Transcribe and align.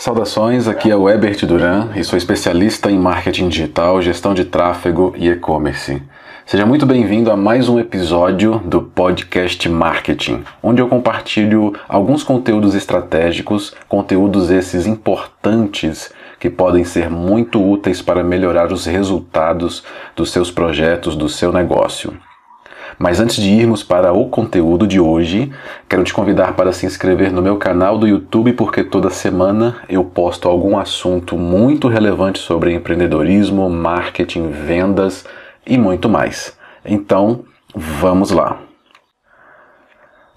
Saudações, 0.00 0.66
aqui 0.66 0.90
é 0.90 0.96
o 0.96 1.10
Ebert 1.10 1.44
Duran 1.44 1.90
e 1.94 2.02
sou 2.02 2.16
especialista 2.16 2.90
em 2.90 2.98
marketing 2.98 3.50
digital, 3.50 4.00
gestão 4.00 4.32
de 4.32 4.46
tráfego 4.46 5.12
e 5.14 5.28
e-commerce. 5.28 6.02
Seja 6.46 6.64
muito 6.64 6.86
bem-vindo 6.86 7.30
a 7.30 7.36
mais 7.36 7.68
um 7.68 7.78
episódio 7.78 8.62
do 8.64 8.80
podcast 8.80 9.68
Marketing, 9.68 10.42
onde 10.62 10.80
eu 10.80 10.88
compartilho 10.88 11.74
alguns 11.86 12.22
conteúdos 12.22 12.74
estratégicos, 12.74 13.74
conteúdos 13.90 14.50
esses 14.50 14.86
importantes 14.86 16.10
que 16.38 16.48
podem 16.48 16.82
ser 16.82 17.10
muito 17.10 17.62
úteis 17.62 18.00
para 18.00 18.24
melhorar 18.24 18.72
os 18.72 18.86
resultados 18.86 19.84
dos 20.16 20.32
seus 20.32 20.50
projetos, 20.50 21.14
do 21.14 21.28
seu 21.28 21.52
negócio. 21.52 22.14
Mas 23.02 23.18
antes 23.18 23.42
de 23.42 23.48
irmos 23.48 23.82
para 23.82 24.12
o 24.12 24.28
conteúdo 24.28 24.86
de 24.86 25.00
hoje, 25.00 25.50
quero 25.88 26.04
te 26.04 26.12
convidar 26.12 26.52
para 26.52 26.70
se 26.70 26.84
inscrever 26.84 27.32
no 27.32 27.40
meu 27.40 27.56
canal 27.56 27.96
do 27.96 28.06
YouTube, 28.06 28.52
porque 28.52 28.84
toda 28.84 29.08
semana 29.08 29.78
eu 29.88 30.04
posto 30.04 30.46
algum 30.46 30.76
assunto 30.76 31.38
muito 31.38 31.88
relevante 31.88 32.38
sobre 32.38 32.74
empreendedorismo, 32.74 33.70
marketing, 33.70 34.50
vendas 34.50 35.24
e 35.66 35.78
muito 35.78 36.10
mais. 36.10 36.54
Então, 36.84 37.40
vamos 37.74 38.32
lá. 38.32 38.58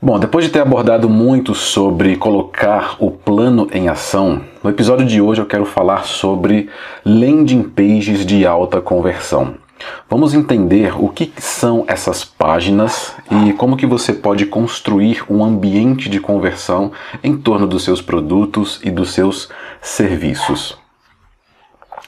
Bom, 0.02 0.18
depois 0.18 0.45
de 0.45 0.52
ter 0.52 0.62
abordado 0.62 1.09
muito 1.09 1.54
sobre 1.54 2.16
colocar 2.16 2.95
o 2.98 3.12
plano 3.12 3.68
em 3.73 3.90
ação, 3.90 4.41
no 4.63 4.70
episódio 4.70 5.05
de 5.05 5.20
hoje 5.20 5.41
eu 5.41 5.45
quero 5.45 5.66
falar 5.66 6.05
sobre 6.05 6.70
landing 7.04 7.63
pages 7.63 8.26
de 8.26 8.45
alta 8.45 8.80
conversão. 8.80 9.62
Vamos 10.09 10.33
entender 10.33 10.93
o 10.97 11.09
que 11.09 11.33
são 11.37 11.85
essas 11.87 12.23
páginas 12.23 13.15
e 13.31 13.53
como 13.53 13.77
que 13.77 13.85
você 13.85 14.13
pode 14.13 14.45
construir 14.45 15.23
um 15.29 15.43
ambiente 15.43 16.09
de 16.09 16.19
conversão 16.19 16.91
em 17.23 17.37
torno 17.37 17.65
dos 17.65 17.83
seus 17.83 18.01
produtos 18.01 18.79
e 18.83 18.91
dos 18.91 19.13
seus 19.13 19.49
serviços. 19.81 20.77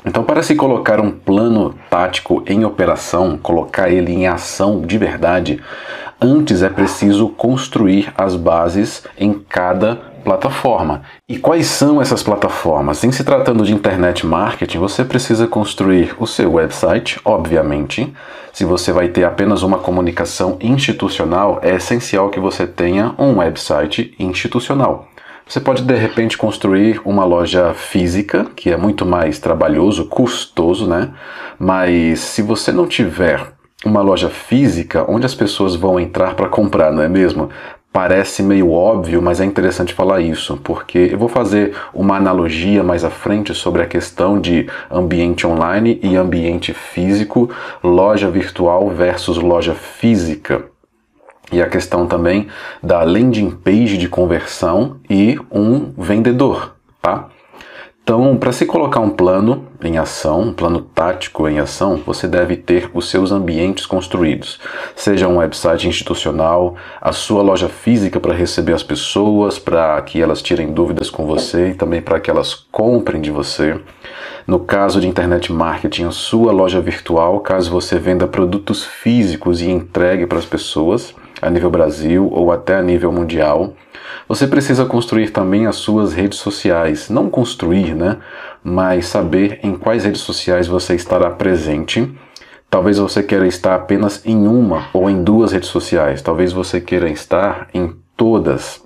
Então, 0.05 0.23
para 0.23 0.43
se 0.43 0.53
colocar 0.53 0.99
um 0.99 1.09
plano 1.09 1.73
tático 1.89 2.43
em 2.45 2.63
operação, 2.63 3.37
colocar 3.37 3.89
ele 3.89 4.13
em 4.13 4.27
ação 4.27 4.81
de 4.81 4.97
verdade, 4.99 5.59
antes 6.21 6.61
é 6.61 6.69
preciso 6.69 7.29
construir 7.29 8.13
as 8.15 8.35
bases 8.35 9.03
em 9.17 9.33
cada 9.33 10.14
plataforma. 10.25 11.03
E 11.29 11.37
quais 11.37 11.67
são 11.67 12.01
essas 12.01 12.23
plataformas? 12.23 13.03
Em 13.03 13.11
se 13.11 13.23
tratando 13.23 13.63
de 13.63 13.73
internet 13.73 14.25
marketing, 14.25 14.79
você 14.79 15.05
precisa 15.05 15.47
construir 15.47 16.15
o 16.19 16.25
seu 16.25 16.51
website, 16.53 17.21
obviamente. 17.23 18.11
Se 18.51 18.65
você 18.65 18.91
vai 18.91 19.07
ter 19.09 19.23
apenas 19.23 19.61
uma 19.61 19.77
comunicação 19.77 20.57
institucional, 20.59 21.59
é 21.61 21.75
essencial 21.75 22.29
que 22.29 22.39
você 22.39 22.65
tenha 22.65 23.13
um 23.17 23.37
website 23.37 24.13
institucional. 24.19 25.07
Você 25.47 25.59
pode 25.59 25.83
de 25.83 25.95
repente 25.95 26.37
construir 26.37 26.99
uma 27.05 27.23
loja 27.23 27.73
física, 27.75 28.47
que 28.55 28.71
é 28.71 28.77
muito 28.77 29.05
mais 29.05 29.37
trabalhoso, 29.37 30.05
custoso, 30.05 30.87
né? 30.87 31.11
Mas 31.59 32.19
se 32.19 32.41
você 32.41 32.71
não 32.71 32.87
tiver 32.87 33.53
uma 33.85 34.01
loja 34.01 34.29
física 34.29 35.05
onde 35.07 35.27
as 35.27 35.35
pessoas 35.35 35.75
vão 35.75 35.99
entrar 35.99 36.33
para 36.33 36.49
comprar, 36.49 36.91
não 36.91 37.03
é 37.03 37.07
mesmo? 37.07 37.51
Parece 37.95 38.43
meio 38.43 38.73
óbvio, 38.73 39.21
mas 39.21 39.39
é 39.39 39.45
interessante 39.45 39.93
falar 39.93 40.19
isso, 40.19 40.57
porque 40.57 41.11
eu 41.13 41.17
vou 41.17 41.29
fazer 41.29 41.73
uma 41.93 42.17
analogia 42.17 42.83
mais 42.83 43.05
à 43.05 43.09
frente 43.09 43.53
sobre 43.53 43.81
a 43.81 43.85
questão 43.85 44.37
de 44.37 44.69
ambiente 44.91 45.47
online 45.47 45.97
e 46.03 46.13
ambiente 46.17 46.73
físico, 46.73 47.49
loja 47.81 48.29
virtual 48.29 48.89
versus 48.89 49.37
loja 49.37 49.73
física. 49.73 50.65
E 51.53 51.61
a 51.61 51.69
questão 51.69 52.05
também 52.05 52.49
da 52.83 53.01
landing 53.01 53.51
page 53.51 53.97
de 53.97 54.09
conversão 54.09 54.97
e 55.09 55.39
um 55.49 55.93
vendedor, 55.97 56.75
tá? 57.01 57.29
Então, 58.05 58.37
para 58.37 58.51
se 58.51 58.67
colocar 58.67 58.99
um 58.99 59.09
plano 59.09 59.65
em 59.83 59.97
ação, 59.97 60.41
um 60.41 60.53
plano 60.53 60.79
tático 60.79 61.47
em 61.49 61.57
ação, 61.57 61.99
você 62.05 62.27
deve 62.27 62.55
ter 62.55 62.87
os 62.93 63.09
seus 63.09 63.31
ambientes 63.31 63.87
construídos, 63.87 64.59
seja 64.95 65.27
um 65.27 65.37
website 65.37 65.87
institucional, 65.87 66.75
a 67.01 67.11
sua 67.11 67.41
loja 67.41 67.67
física 67.67 68.19
para 68.19 68.35
receber 68.35 68.73
as 68.73 68.83
pessoas, 68.83 69.57
para 69.57 69.99
que 70.03 70.21
elas 70.21 70.43
tirem 70.43 70.71
dúvidas 70.71 71.09
com 71.09 71.25
você 71.25 71.69
e 71.69 71.73
também 71.73 71.99
para 71.99 72.19
que 72.19 72.29
elas 72.29 72.53
comprem 72.71 73.19
de 73.19 73.31
você. 73.31 73.75
No 74.45 74.59
caso 74.59 75.01
de 75.01 75.07
internet 75.07 75.51
marketing, 75.51 76.03
a 76.03 76.11
sua 76.11 76.51
loja 76.51 76.79
virtual, 76.79 77.39
caso 77.39 77.71
você 77.71 77.97
venda 77.97 78.27
produtos 78.27 78.85
físicos 78.85 79.63
e 79.63 79.71
entregue 79.71 80.27
para 80.27 80.37
as 80.37 80.45
pessoas 80.45 81.15
a 81.45 81.49
nível 81.49 81.69
Brasil 81.69 82.27
ou 82.31 82.51
até 82.51 82.75
a 82.75 82.81
nível 82.81 83.11
mundial. 83.11 83.73
Você 84.27 84.47
precisa 84.47 84.85
construir 84.85 85.29
também 85.29 85.67
as 85.67 85.75
suas 85.75 86.13
redes 86.13 86.39
sociais. 86.39 87.09
Não 87.09 87.29
construir, 87.29 87.93
né? 87.93 88.17
Mas 88.63 89.07
saber 89.07 89.59
em 89.61 89.75
quais 89.75 90.03
redes 90.03 90.21
sociais 90.21 90.67
você 90.67 90.95
estará 90.95 91.29
presente. 91.29 92.11
Talvez 92.69 92.97
você 92.97 93.21
queira 93.21 93.47
estar 93.47 93.75
apenas 93.75 94.25
em 94.25 94.47
uma 94.47 94.87
ou 94.91 95.09
em 95.09 95.23
duas 95.23 95.51
redes 95.51 95.69
sociais. 95.69 96.21
Talvez 96.21 96.51
você 96.51 96.81
queira 96.81 97.09
estar 97.09 97.67
em 97.73 97.95
todas. 98.17 98.83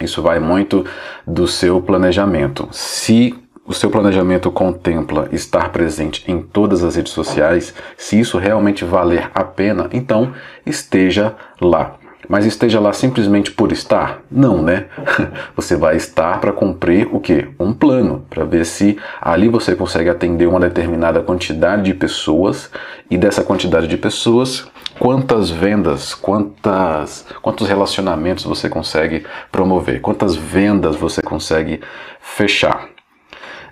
Isso 0.00 0.22
vai 0.22 0.38
muito 0.38 0.84
do 1.26 1.48
seu 1.48 1.80
planejamento. 1.80 2.68
Se 2.70 3.34
o 3.68 3.74
seu 3.74 3.90
planejamento 3.90 4.50
contempla 4.50 5.28
estar 5.30 5.68
presente 5.68 6.24
em 6.26 6.40
todas 6.40 6.82
as 6.82 6.96
redes 6.96 7.12
sociais, 7.12 7.74
se 7.98 8.18
isso 8.18 8.38
realmente 8.38 8.82
valer 8.82 9.30
a 9.34 9.44
pena, 9.44 9.90
então 9.92 10.32
esteja 10.64 11.36
lá. 11.60 11.96
Mas 12.26 12.46
esteja 12.46 12.80
lá 12.80 12.94
simplesmente 12.94 13.50
por 13.50 13.70
estar? 13.70 14.22
Não, 14.30 14.62
né? 14.62 14.86
Você 15.54 15.76
vai 15.76 15.96
estar 15.96 16.40
para 16.40 16.50
cumprir 16.50 17.08
o 17.12 17.20
quê? 17.20 17.48
Um 17.60 17.74
plano, 17.74 18.24
para 18.30 18.44
ver 18.44 18.64
se 18.64 18.98
ali 19.20 19.48
você 19.48 19.76
consegue 19.76 20.08
atender 20.08 20.46
uma 20.46 20.60
determinada 20.60 21.20
quantidade 21.20 21.82
de 21.82 21.94
pessoas 21.94 22.70
e 23.10 23.18
dessa 23.18 23.44
quantidade 23.44 23.86
de 23.86 23.98
pessoas, 23.98 24.66
quantas 24.98 25.50
vendas, 25.50 26.14
quantas, 26.14 27.26
quantos 27.42 27.68
relacionamentos 27.68 28.44
você 28.44 28.68
consegue 28.68 29.26
promover, 29.52 30.00
quantas 30.00 30.34
vendas 30.34 30.96
você 30.96 31.20
consegue 31.22 31.80
fechar. 32.20 32.97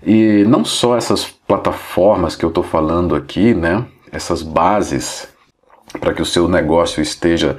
E 0.06 0.44
não 0.44 0.64
só 0.64 0.96
essas 0.96 1.24
plataformas 1.24 2.36
que 2.36 2.44
eu 2.44 2.48
estou 2.48 2.62
falando 2.62 3.16
aqui, 3.16 3.52
né? 3.52 3.84
Essas 4.12 4.40
bases 4.40 5.28
para 6.00 6.14
que 6.14 6.22
o 6.22 6.26
seu 6.26 6.48
negócio 6.48 7.02
esteja 7.02 7.58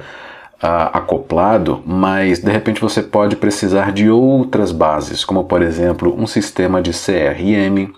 uh, 0.62 0.96
acoplado, 0.96 1.82
mas 1.84 2.38
de 2.38 2.50
repente 2.50 2.80
você 2.80 3.02
pode 3.02 3.36
precisar 3.36 3.92
de 3.92 4.08
outras 4.08 4.72
bases, 4.72 5.26
como 5.26 5.44
por 5.44 5.60
exemplo 5.60 6.14
um 6.18 6.26
sistema 6.26 6.80
de 6.80 6.92
CRM. 6.92 7.92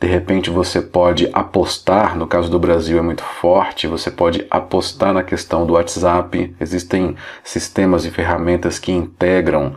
De 0.00 0.06
repente 0.06 0.48
você 0.48 0.80
pode 0.80 1.28
apostar, 1.32 2.16
no 2.16 2.26
caso 2.26 2.50
do 2.50 2.58
Brasil 2.58 2.98
é 2.98 3.02
muito 3.02 3.22
forte, 3.22 3.86
você 3.86 4.10
pode 4.10 4.46
apostar 4.50 5.12
na 5.12 5.22
questão 5.22 5.66
do 5.66 5.74
WhatsApp. 5.74 6.54
Existem 6.58 7.14
sistemas 7.44 8.06
e 8.06 8.10
ferramentas 8.10 8.78
que 8.78 8.92
integram 8.92 9.74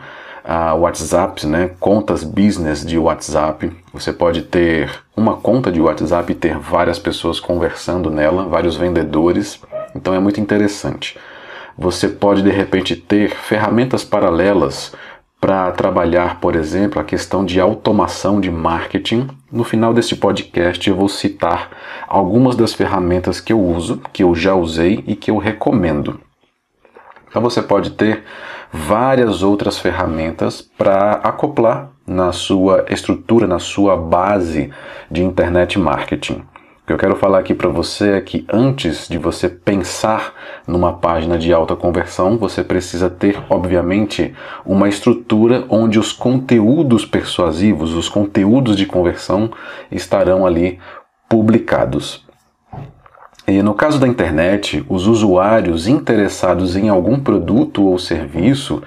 uh, 0.50 0.76
WhatsApp, 0.76 1.46
né, 1.46 1.70
contas 1.80 2.24
business 2.24 2.84
de 2.84 2.98
WhatsApp. 2.98 3.72
Você 3.94 4.12
pode 4.12 4.42
ter 4.42 4.90
uma 5.16 5.38
conta 5.38 5.72
de 5.72 5.80
WhatsApp 5.80 6.32
e 6.32 6.36
ter 6.36 6.58
várias 6.58 6.98
pessoas 6.98 7.40
conversando 7.40 8.10
nela, 8.10 8.46
vários 8.46 8.76
vendedores. 8.76 9.62
Então 9.96 10.16
é 10.16 10.20
muito 10.20 10.42
interessante. 10.42 11.16
Você 11.78 12.08
pode 12.08 12.42
de 12.42 12.50
repente 12.50 12.96
ter 12.96 13.30
ferramentas 13.30 14.04
paralelas 14.04 14.94
para 15.40 15.72
trabalhar, 15.72 16.42
por 16.42 16.56
exemplo, 16.56 17.00
a 17.00 17.06
questão 17.06 17.46
de 17.46 17.62
automação 17.62 18.42
de 18.42 18.52
marketing. 18.52 19.28
No 19.50 19.64
final 19.64 19.94
deste 19.94 20.16
podcast 20.16 20.90
eu 20.90 20.96
vou 20.96 21.08
citar 21.08 21.70
algumas 22.08 22.58
das 22.58 22.74
ferramentas 22.74 23.40
que 23.40 23.54
eu 23.54 23.62
uso, 23.62 24.02
que 24.12 24.24
eu 24.24 24.36
já 24.36 24.54
usei 24.54 25.02
e 25.08 25.16
que 25.16 25.32
eu 25.32 25.38
recomendo. 25.38 26.20
Então 27.30 27.42
você 27.42 27.62
pode 27.62 27.92
ter 27.92 28.24
várias 28.72 29.44
outras 29.44 29.80
ferramentas 29.80 30.62
para 30.62 31.14
acoplar 31.24 31.92
na 32.06 32.32
sua 32.32 32.86
estrutura, 32.90 33.48
na 33.48 33.60
sua 33.60 33.96
base 33.96 34.72
de 35.10 35.24
internet 35.24 35.78
marketing. 35.78 36.44
O 36.84 36.86
que 36.90 36.94
eu 36.94 36.98
quero 36.98 37.16
falar 37.16 37.40
aqui 37.40 37.54
para 37.54 37.70
você 37.70 38.14
é 38.14 38.22
que 38.22 38.46
antes 38.52 39.08
de 39.08 39.20
você 39.20 39.48
pensar 39.48 40.34
numa 40.68 40.94
página 40.94 41.38
de 41.38 41.54
alta 41.54 41.76
conversão, 41.76 42.36
você 42.36 42.64
precisa 42.64 43.10
ter, 43.12 43.40
obviamente, 43.48 44.34
uma 44.66 44.90
estrutura 44.90 45.66
onde 45.70 46.00
os 46.00 46.12
conteúdos 46.12 47.06
persuasivos, 47.06 47.94
os 47.94 48.10
conteúdos 48.10 48.76
de 48.76 48.88
conversão 48.88 49.52
estarão 49.92 50.48
ali 50.48 50.80
publicados. 51.30 52.28
E 53.50 53.64
no 53.64 53.74
caso 53.74 54.00
da 54.00 54.08
internet, 54.08 54.86
os 54.88 55.08
usuários 55.08 55.88
interessados 55.88 56.76
em 56.76 56.88
algum 56.88 57.20
produto 57.20 57.84
ou 57.84 57.98
serviço, 57.98 58.82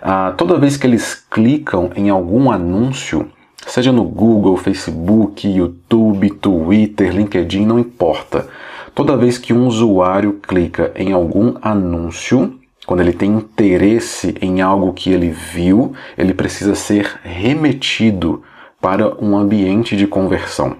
ah, 0.00 0.32
toda 0.36 0.58
vez 0.58 0.76
que 0.76 0.86
eles 0.86 1.14
clicam 1.30 1.90
em 1.96 2.10
algum 2.10 2.50
anúncio, 2.50 3.28
Seja 3.66 3.90
no 3.90 4.04
Google, 4.04 4.56
Facebook, 4.56 5.48
YouTube, 5.48 6.30
Twitter, 6.30 7.12
LinkedIn, 7.12 7.64
não 7.64 7.78
importa. 7.78 8.46
Toda 8.94 9.16
vez 9.16 9.38
que 9.38 9.52
um 9.52 9.66
usuário 9.66 10.38
clica 10.46 10.92
em 10.94 11.12
algum 11.12 11.54
anúncio, 11.62 12.58
quando 12.86 13.00
ele 13.00 13.12
tem 13.12 13.32
interesse 13.32 14.34
em 14.40 14.60
algo 14.60 14.92
que 14.92 15.10
ele 15.10 15.30
viu, 15.30 15.94
ele 16.16 16.34
precisa 16.34 16.74
ser 16.74 17.18
remetido 17.24 18.42
para 18.80 19.14
um 19.22 19.36
ambiente 19.36 19.96
de 19.96 20.06
conversão. 20.06 20.76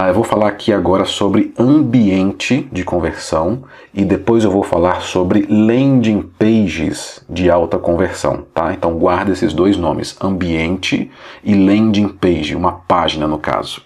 Ah, 0.00 0.06
eu 0.06 0.14
vou 0.14 0.22
falar 0.22 0.46
aqui 0.46 0.72
agora 0.72 1.04
sobre 1.04 1.52
ambiente 1.58 2.68
de 2.70 2.84
conversão 2.84 3.64
e 3.92 4.04
depois 4.04 4.44
eu 4.44 4.50
vou 4.52 4.62
falar 4.62 5.00
sobre 5.00 5.44
landing 5.50 6.22
pages 6.38 7.20
de 7.28 7.50
alta 7.50 7.80
conversão, 7.80 8.46
tá? 8.54 8.72
Então 8.72 8.96
guarda 8.96 9.32
esses 9.32 9.52
dois 9.52 9.76
nomes, 9.76 10.16
ambiente 10.22 11.10
e 11.42 11.52
landing 11.52 12.06
page, 12.10 12.54
uma 12.54 12.70
página 12.70 13.26
no 13.26 13.40
caso. 13.40 13.82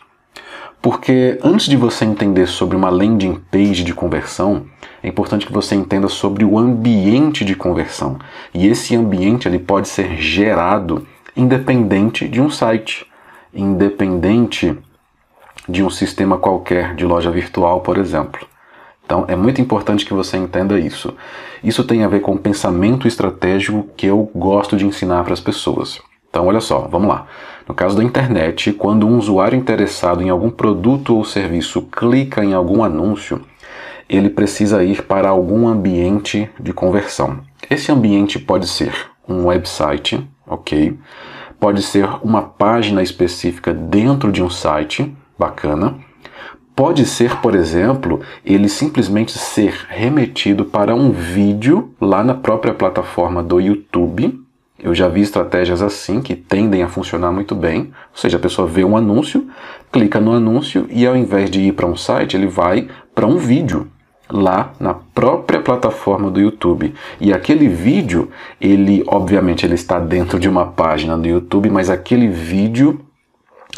Porque 0.83 1.39
antes 1.43 1.65
de 1.65 1.79
você 1.79 2.05
entender 2.05 2.47
sobre 2.47 2.77
uma 2.77 2.91
landing 2.91 3.41
page 3.51 3.83
de 3.83 3.95
conversão, 3.95 4.67
é 5.03 5.09
importante 5.09 5.47
que 5.47 5.53
você 5.53 5.75
entenda 5.75 6.09
sobre 6.09 6.45
o 6.45 6.59
ambiente 6.59 7.43
de 7.43 7.55
conversão. 7.55 8.19
E 8.53 8.67
esse 8.67 8.95
ambiente 8.95 9.49
ele 9.49 9.59
pode 9.59 9.89
ser 9.89 10.19
gerado 10.19 11.07
independente 11.35 12.29
de 12.29 12.39
um 12.39 12.51
site, 12.51 13.07
independente 13.55 14.77
de 15.69 15.83
um 15.83 15.91
sistema 15.91 16.39
qualquer 16.39 16.95
de 16.95 17.05
loja 17.05 17.31
virtual, 17.31 17.81
por 17.81 17.99
exemplo. 17.99 18.47
Então 19.05 19.25
é 19.29 19.37
muito 19.37 19.61
importante 19.61 20.05
que 20.05 20.15
você 20.15 20.37
entenda 20.37 20.79
isso. 20.79 21.15
Isso 21.63 21.85
tem 21.85 22.03
a 22.05 22.09
ver 22.09 22.21
com 22.21 22.33
o 22.33 22.39
pensamento 22.39 23.07
estratégico 23.07 23.87
que 23.97 24.07
eu 24.07 24.31
gosto 24.35 24.77
de 24.77 24.87
ensinar 24.87 25.23
para 25.25 25.33
as 25.33 25.41
pessoas. 25.41 26.01
Então 26.29 26.47
olha 26.47 26.61
só, 26.61 26.89
vamos 26.91 27.09
lá. 27.09 27.27
No 27.69 27.75
caso 27.75 27.97
da 27.97 28.03
internet, 28.03 28.73
quando 28.73 29.07
um 29.07 29.19
usuário 29.19 29.57
interessado 29.57 30.23
em 30.23 30.31
algum 30.31 30.51
produto 30.51 31.15
ou 31.15 31.25
serviço 31.25 31.83
clica 31.83 32.45
em 32.45 32.55
algum 32.55 32.83
anúncio, 32.83 33.43
ele 34.09 34.31
precisa 34.31 34.83
ir 34.83 35.03
para 35.03 35.29
algum 35.29 35.69
ambiente 35.69 36.51
de 36.59 36.73
conversão. 36.73 37.41
Esse 37.71 37.93
ambiente 37.93 38.39
pode 38.39 38.67
ser 38.67 38.93
um 39.29 39.47
website, 39.47 40.27
ok? 40.47 40.99
Pode 41.61 41.83
ser 41.83 42.09
uma 42.23 42.43
página 42.43 43.03
específica 43.03 43.73
dentro 43.73 44.33
de 44.33 44.43
um 44.43 44.51
site, 44.51 45.15
bacana. 45.43 45.97
Pode 46.75 47.05
ser, 47.05 47.37
por 47.41 47.55
exemplo, 47.55 48.21
ele 48.45 48.69
simplesmente 48.69 49.33
ser 49.33 49.75
remetido 49.89 50.65
para 50.65 50.95
um 50.95 51.11
vídeo 51.11 51.93
lá 52.01 52.23
na 52.25 52.35
própria 52.35 52.73
plataforma 52.73 53.43
do 53.43 53.61
YouTube. 53.61 54.41
Eu 54.79 54.95
já 54.95 55.07
vi 55.07 55.21
estratégias 55.21 55.83
assim 55.83 56.23
que 56.23 56.35
tendem 56.35 56.83
a 56.83 56.89
funcionar 56.89 57.31
muito 57.31 57.55
bem. 57.55 57.93
Ou 58.13 58.17
seja, 58.17 58.37
a 58.37 58.41
pessoa 58.41 58.67
vê 58.67 58.85
um 58.85 58.97
anúncio, 58.97 59.49
clica 59.93 60.19
no 60.19 60.33
anúncio 60.33 60.87
e 60.91 61.07
ao 61.07 61.17
invés 61.17 61.51
de 61.51 61.61
ir 61.61 61.73
para 61.73 61.87
um 61.87 61.97
site, 61.97 62.37
ele 62.37 62.47
vai 62.47 62.89
para 63.15 63.27
um 63.27 63.37
vídeo 63.37 63.89
lá 64.31 64.73
na 64.81 64.95
própria 64.95 65.61
plataforma 65.61 66.31
do 66.31 66.41
YouTube. 66.41 66.95
E 67.21 67.33
aquele 67.35 67.69
vídeo, 67.69 68.31
ele 68.61 69.05
obviamente 69.07 69.67
ele 69.67 69.75
está 69.75 69.99
dentro 69.99 70.41
de 70.41 70.49
uma 70.49 70.67
página 70.67 71.19
do 71.19 71.29
YouTube, 71.29 71.69
mas 71.69 71.91
aquele 71.91 72.29
vídeo 72.29 72.99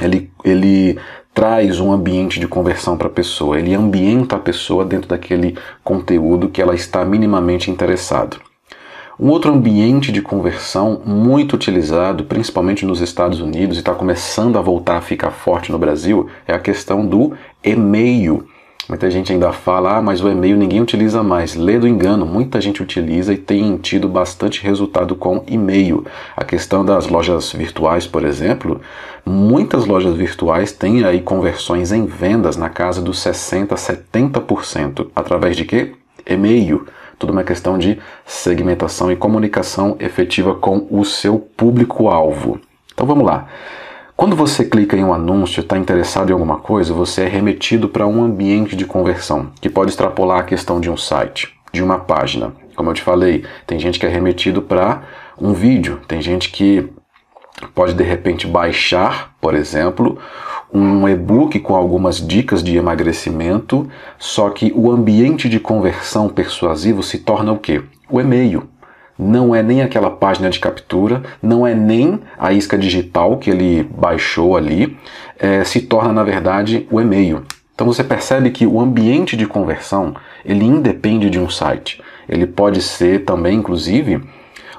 ele, 0.01 0.31
ele 0.45 0.99
traz 1.35 1.81
um 1.81 1.93
ambiente 1.93 2.39
de 2.39 2.47
conversão 2.47 2.97
para 2.97 3.09
a 3.09 3.11
pessoa, 3.11 3.59
ele 3.59 3.75
ambienta 3.75 4.37
a 4.37 4.39
pessoa 4.39 4.85
dentro 4.85 5.09
daquele 5.09 5.59
conteúdo 5.83 6.49
que 6.49 6.63
ela 6.63 6.75
está 6.75 7.05
minimamente 7.05 7.71
interessado. 7.71 8.39
Um 9.19 9.29
outro 9.29 9.53
ambiente 9.53 10.11
de 10.11 10.23
conversão 10.23 11.01
muito 11.05 11.55
utilizado, 11.55 12.25
principalmente 12.25 12.87
nos 12.87 13.01
Estados 13.01 13.41
Unidos, 13.41 13.77
e 13.77 13.81
está 13.81 13.95
começando 13.95 14.59
a 14.59 14.63
voltar 14.63 14.97
a 14.97 15.01
ficar 15.01 15.31
forte 15.31 15.71
no 15.71 15.79
Brasil, 15.79 16.29
é 16.47 16.55
a 16.55 16.59
questão 16.59 17.05
do 17.05 17.33
e-mail. 17.63 18.49
Muita 18.87 19.11
gente 19.11 19.33
ainda 19.33 19.51
fala, 19.51 19.97
ah, 19.97 20.03
mas 20.03 20.21
o 20.21 20.29
e-mail 20.29 20.59
ninguém 20.59 20.83
utiliza 20.83 21.23
mais. 21.23 21.55
Lê 21.55 21.79
do 21.79 21.89
engano, 21.89 22.27
muita 22.27 22.61
gente 22.61 22.83
utiliza 22.83 23.33
e 23.33 23.39
tem 23.39 23.79
tido 23.79 24.07
bastante 24.09 24.63
resultado 24.63 25.17
com 25.17 25.43
e-mail. 25.47 26.05
A 26.37 26.45
questão 26.45 26.85
das 26.85 27.09
lojas 27.09 27.51
virtuais, 27.51 28.07
por 28.07 28.25
exemplo, 28.25 28.83
muitas 29.25 29.87
lojas 29.87 30.15
virtuais 30.15 30.71
têm 30.71 31.03
aí 31.03 31.23
conversões 31.23 31.93
em 31.93 32.05
vendas 32.05 32.59
na 32.59 32.69
casa 32.69 33.01
dos 33.01 33.21
60, 33.21 33.75
70%. 33.75 35.09
Através 35.17 35.57
de 35.57 35.65
quê? 35.65 35.93
E-mail. 36.27 36.87
Tudo 37.19 37.33
uma 37.33 37.45
questão 37.45 37.79
de 37.79 37.99
segmentação 38.27 39.11
e 39.11 39.17
comunicação 39.17 39.97
efetiva 39.99 40.55
com 40.55 40.87
o 40.91 41.07
seu 41.07 41.39
público-alvo. 41.39 42.61
Então 42.93 43.07
vamos 43.07 43.25
lá. 43.25 43.49
Quando 44.17 44.37
você 44.37 44.65
clica 44.65 44.97
em 44.97 45.03
um 45.03 45.13
anúncio, 45.13 45.61
está 45.61 45.77
interessado 45.77 46.31
em 46.31 46.33
alguma 46.33 46.59
coisa, 46.59 46.95
você 46.95 47.23
é 47.23 47.29
remetido 47.29 47.89
para 47.89 48.07
um 48.07 48.23
ambiente 48.23 48.77
de 48.77 48.85
conversão, 48.85 49.51
que 49.61 49.69
pode 49.69 49.91
extrapolar 49.91 50.39
a 50.39 50.45
questão 50.45 50.79
de 50.81 50.89
um 50.89 50.97
site, 50.97 51.53
de 51.73 51.83
uma 51.83 51.99
página. 51.99 52.53
Como 52.77 52.91
eu 52.91 52.95
te 52.95 53.03
falei, 53.03 53.45
tem 53.67 53.77
gente 53.77 53.99
que 53.99 54.07
é 54.07 54.09
remetido 54.09 54.63
para 54.63 55.03
um 55.37 55.53
vídeo, 55.53 56.01
tem 56.07 56.23
gente 56.23 56.51
que 56.51 56.89
pode 57.75 57.93
de 57.95 58.05
repente 58.05 58.47
baixar, 58.47 59.35
por 59.41 59.53
exemplo, 59.53 60.17
um 60.73 61.09
e-book 61.09 61.59
com 61.59 61.75
algumas 61.75 62.25
dicas 62.25 62.63
de 62.63 62.77
emagrecimento, 62.77 63.89
só 64.17 64.49
que 64.49 64.73
o 64.77 64.93
ambiente 64.93 65.49
de 65.49 65.59
conversão 65.59 66.29
persuasivo 66.29 67.03
se 67.03 67.19
torna 67.19 67.51
o 67.51 67.59
quê? 67.59 67.83
O 68.09 68.21
e-mail 68.21 68.69
não 69.19 69.55
é 69.55 69.63
nem 69.63 69.83
aquela 69.83 70.11
página 70.11 70.51
de 70.51 70.59
captura, 70.59 71.23
não 71.43 71.67
é 71.67 71.75
nem 71.75 72.21
a 72.39 72.53
isca 72.53 72.77
digital 72.77 73.39
que 73.39 73.51
ele 73.51 73.83
baixou 73.83 74.57
ali, 74.57 74.97
é, 75.39 75.65
se 75.65 75.81
torna 75.81 76.13
na 76.13 76.23
verdade 76.23 76.87
o 76.91 77.01
e-mail. 77.01 77.45
Então 77.75 77.87
você 77.87 78.05
percebe 78.05 78.51
que 78.51 78.67
o 78.67 78.81
ambiente 78.81 79.37
de 79.37 79.47
conversão 79.47 80.15
ele 80.45 80.65
independe 80.65 81.29
de 81.29 81.41
um 81.41 81.49
site. 81.49 82.01
Ele 82.29 82.47
pode 82.47 82.81
ser 82.81 83.25
também, 83.25 83.59
inclusive, 83.59 84.23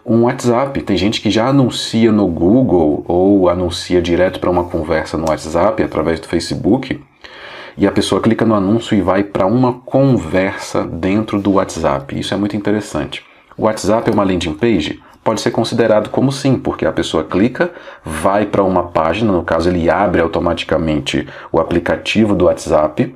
um 0.06 0.24
WhatsApp. 0.24 0.81
Tem 0.81 0.96
gente 0.96 1.20
que 1.20 1.30
já 1.30 1.48
anuncia 1.48 2.12
no 2.12 2.28
Google 2.28 3.04
ou 3.08 3.50
anuncia 3.50 4.02
direto 4.02 4.40
para 4.40 4.50
uma 4.50 4.64
conversa 4.64 5.18
no 5.18 5.28
WhatsApp 5.30 5.81
através 5.84 6.20
do 6.20 6.28
Facebook. 6.28 7.02
E 7.78 7.86
a 7.86 7.92
pessoa 7.92 8.22
clica 8.22 8.46
no 8.46 8.56
anúncio 8.56 8.96
e 8.96 9.02
vai 9.02 9.24
para 9.24 9.46
uma 9.46 9.74
conversa 9.74 10.86
dentro 10.86 11.42
do 11.42 11.54
WhatsApp. 11.54 12.18
Isso 12.18 12.34
é 12.34 12.38
muito 12.38 12.56
interessante. 12.56 13.24
O 13.57 13.63
WhatsApp 13.63 14.10
é 14.10 14.13
uma 14.13 14.24
landing 14.24 14.54
page? 14.54 15.02
Pode 15.24 15.40
ser 15.40 15.52
considerado 15.52 16.10
como 16.10 16.31
sim, 16.31 16.57
porque 16.57 16.86
a 16.86 16.92
pessoa 16.92 17.24
clica, 17.24 17.72
vai 18.04 18.46
para 18.46 18.63
uma 18.63 18.84
página, 18.84 19.31
no 19.31 19.44
caso 19.44 19.69
ele 19.69 19.90
abre 19.90 20.22
automaticamente 20.22 21.28
o 21.52 21.60
aplicativo 21.60 22.36
do 22.36 22.46
WhatsApp 22.46 23.16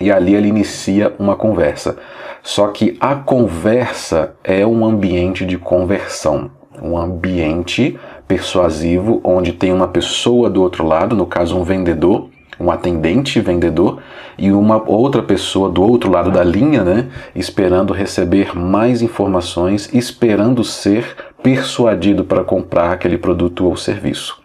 e 0.00 0.10
ali 0.10 0.34
ele 0.34 0.48
inicia 0.48 1.14
uma 1.18 1.36
conversa. 1.36 1.96
Só 2.42 2.66
que 2.68 2.96
a 3.00 3.14
conversa 3.14 4.34
é 4.42 4.66
um 4.66 4.84
ambiente 4.84 5.46
de 5.46 5.56
conversão, 5.56 6.50
um 6.82 6.98
ambiente 6.98 7.96
persuasivo 8.26 9.20
onde 9.22 9.52
tem 9.52 9.72
uma 9.72 9.88
pessoa 9.88 10.50
do 10.50 10.60
outro 10.60 10.84
lado, 10.84 11.14
no 11.14 11.24
caso 11.24 11.56
um 11.56 11.62
vendedor, 11.62 12.28
um 12.62 12.70
atendente 12.70 13.40
vendedor 13.40 14.00
e 14.38 14.52
uma 14.52 14.82
outra 14.88 15.22
pessoa 15.22 15.68
do 15.68 15.82
outro 15.82 16.10
lado 16.10 16.30
da 16.30 16.44
linha, 16.44 16.84
né, 16.84 17.08
esperando 17.34 17.92
receber 17.92 18.56
mais 18.56 19.02
informações, 19.02 19.90
esperando 19.92 20.62
ser 20.62 21.16
persuadido 21.42 22.24
para 22.24 22.44
comprar 22.44 22.92
aquele 22.92 23.18
produto 23.18 23.66
ou 23.66 23.76
serviço. 23.76 24.40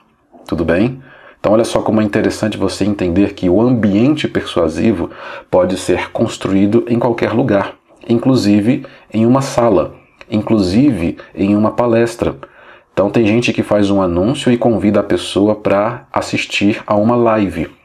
Tudo 0.47 0.65
bem? 0.65 1.01
Então, 1.39 1.53
olha 1.53 1.63
só 1.63 1.81
como 1.81 2.01
é 2.01 2.03
interessante 2.03 2.57
você 2.57 2.83
entender 2.83 3.33
que 3.33 3.50
o 3.50 3.62
ambiente 3.62 4.27
persuasivo 4.27 5.12
pode 5.51 5.77
ser 5.77 6.09
construído 6.12 6.83
em 6.89 6.97
qualquer 6.97 7.31
lugar, 7.31 7.75
inclusive 8.09 8.86
em 9.13 9.25
uma 9.25 9.41
sala, 9.41 9.93
inclusive 10.29 11.17
em 11.36 11.55
uma 11.55 11.71
palestra. 11.71 12.36
Então, 12.91 13.12
tem 13.12 13.27
gente 13.27 13.53
que 13.53 13.62
faz 13.62 13.91
um 13.91 14.01
anúncio 14.01 14.51
e 14.51 14.57
convida 14.57 15.01
a 15.01 15.03
pessoa 15.03 15.53
para 15.53 16.07
assistir 16.12 16.81
a 16.88 16.95
uma 16.95 17.15
live. 17.15 17.76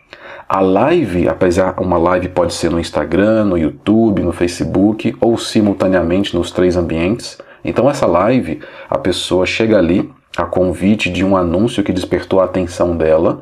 A 0.55 0.61
live, 0.61 1.29
apesar 1.29 1.75
uma 1.81 1.97
live 1.97 2.29
pode 2.29 2.53
ser 2.53 2.71
no 2.71 2.79
Instagram, 2.79 3.47
no 3.47 3.57
YouTube, 3.57 4.23
no 4.23 4.33
Facebook 4.33 5.17
ou 5.19 5.39
simultaneamente 5.39 6.37
nos 6.37 6.51
três 6.51 6.77
ambientes. 6.77 7.39
Então 7.65 7.89
essa 7.89 8.05
live, 8.05 8.61
a 8.91 8.99
pessoa 8.99 9.47
chega 9.47 9.79
ali 9.79 10.13
a 10.37 10.45
convite 10.45 11.09
de 11.09 11.25
um 11.25 11.39
anúncio 11.39 11.83
que 11.83 11.91
despertou 11.91 12.39
a 12.39 12.45
atenção 12.45 12.95
dela 12.95 13.41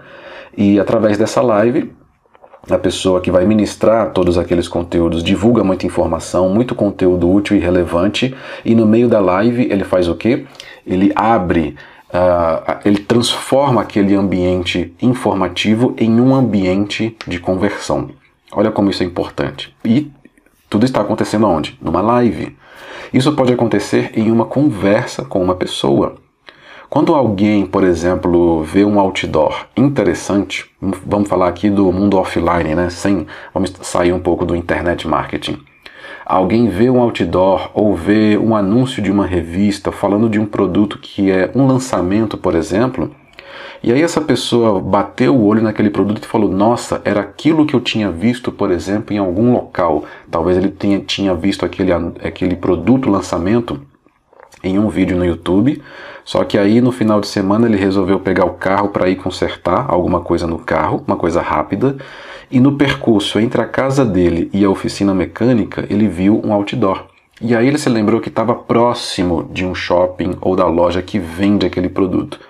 e 0.57 0.79
através 0.79 1.19
dessa 1.19 1.43
live 1.43 1.93
a 2.71 2.79
pessoa 2.79 3.21
que 3.21 3.33
vai 3.33 3.45
ministrar 3.45 4.13
todos 4.13 4.39
aqueles 4.39 4.69
conteúdos 4.69 5.25
divulga 5.25 5.65
muita 5.65 5.87
informação, 5.87 6.49
muito 6.49 6.77
conteúdo 6.77 7.29
útil 7.29 7.57
e 7.57 7.61
relevante, 7.61 8.37
e 8.65 8.73
no 8.73 8.87
meio 8.87 9.09
da 9.09 9.19
live 9.19 9.67
ele 9.69 9.83
faz 9.83 10.07
o 10.07 10.15
quê? 10.15 10.47
Ele 10.87 11.11
abre 11.17 11.75
uh, 12.13 12.79
ele 12.85 12.99
transforma 12.99 13.83
aquele 13.83 14.15
ambiente 14.15 14.95
informativo 15.01 15.95
em 15.97 16.21
um 16.21 16.35
ambiente 16.35 17.17
de 17.27 17.39
conversão. 17.39 18.11
Olha 18.53 18.71
como 18.71 18.91
isso 18.91 19.03
é 19.03 19.07
importante. 19.07 19.75
E 19.85 20.11
tudo 20.69 20.85
está 20.85 21.01
acontecendo 21.01 21.47
onde? 21.47 21.79
Numa 21.81 22.01
live. 22.01 22.57
Isso 23.13 23.33
pode 23.35 23.53
acontecer 23.53 24.13
em 24.15 24.31
uma 24.31 24.45
conversa 24.45 25.25
com 25.25 25.43
uma 25.43 25.55
pessoa. 25.55 26.17
Quando 26.89 27.15
alguém, 27.15 27.67
por 27.67 27.85
exemplo, 27.85 28.65
vê 28.65 28.85
um 28.85 28.99
outdoor 28.99 29.67
interessante, 29.77 30.69
vamos 31.07 31.29
falar 31.29 31.49
aqui 31.49 31.71
do 31.71 31.93
mundo 31.93 32.19
offline, 32.19 32.75
né? 32.75 32.91
Sem, 32.91 33.27
vamos 33.55 33.73
sair 33.83 34.13
um 34.13 34.19
pouco 34.19 34.45
do 34.45 34.57
internet 34.57 35.07
marketing 35.07 35.70
alguém 36.25 36.69
vê 36.69 36.91
um 36.91 37.01
outdoor 37.01 37.71
ou 37.75 37.95
vê 37.95 38.39
um 38.39 38.55
anúncio 38.55 39.03
de 39.03 39.11
uma 39.11 39.27
revista 39.27 39.91
falando 39.91 40.29
de 40.29 40.39
um 40.39 40.47
produto 40.47 40.99
que 40.99 41.31
é 41.31 41.51
um 41.55 41.67
lançamento, 41.67 42.37
por 42.37 42.55
exemplo, 42.55 43.11
E 43.83 43.91
aí 43.93 44.03
essa 44.03 44.21
pessoa 44.21 44.79
bateu 44.79 45.35
o 45.35 45.47
olho 45.47 45.63
naquele 45.63 45.89
produto 45.89 46.25
e 46.25 46.27
falou: 46.27 46.51
Nossa, 46.51 47.01
era 47.05 47.21
aquilo 47.21 47.65
que 47.65 47.75
eu 47.75 47.81
tinha 47.81 48.11
visto, 48.11 48.53
por 48.53 48.71
exemplo, 48.71 49.15
em 49.15 49.19
algum 49.19 49.53
local. 49.53 50.05
Talvez 50.31 50.59
ele 50.59 50.69
tenha, 50.69 51.01
tinha 51.01 51.35
visto 51.35 51.65
aquele, 51.65 51.91
aquele 51.93 52.57
produto 52.57 53.09
lançamento 53.09 53.81
em 54.63 54.79
um 54.79 54.89
vídeo 54.89 55.17
no 55.17 55.25
YouTube. 55.25 55.83
Só 56.25 56.45
que 56.45 56.59
aí 56.59 56.81
no 56.81 56.93
final 56.93 57.21
de 57.21 57.27
semana 57.27 57.67
ele 57.67 57.77
resolveu 57.77 58.21
pegar 58.21 58.45
o 58.45 58.55
carro 58.55 58.91
para 58.91 59.09
ir 59.09 59.17
consertar 59.17 59.87
alguma 59.89 60.21
coisa 60.21 60.47
no 60.47 60.59
carro, 60.59 61.03
uma 61.07 61.17
coisa 61.17 61.41
rápida. 61.41 61.97
E 62.51 62.59
no 62.59 62.73
percurso 62.73 63.39
entre 63.39 63.63
a 63.63 63.67
casa 63.67 64.05
dele 64.05 64.51
e 64.53 64.65
a 64.65 64.71
oficina 64.71 65.15
mecânica, 65.15 65.87
ele 65.89 66.09
viu 66.09 66.43
um 66.45 66.53
outdoor. 66.53 67.05
E 67.41 67.55
aí 67.55 67.69
ele 67.69 67.79
se 67.79 67.89
lembrou 67.89 68.21
que 68.21 68.29
estava 68.29 68.55
próximo 68.55 69.49
de 69.53 69.65
um 69.65 69.73
shopping 69.73 70.37
ou 70.41 70.57
da 70.57 70.67
loja 70.67 71.01
que 71.01 71.19
vende 71.19 71.65
aquele 71.65 71.89
produto. 71.89 72.41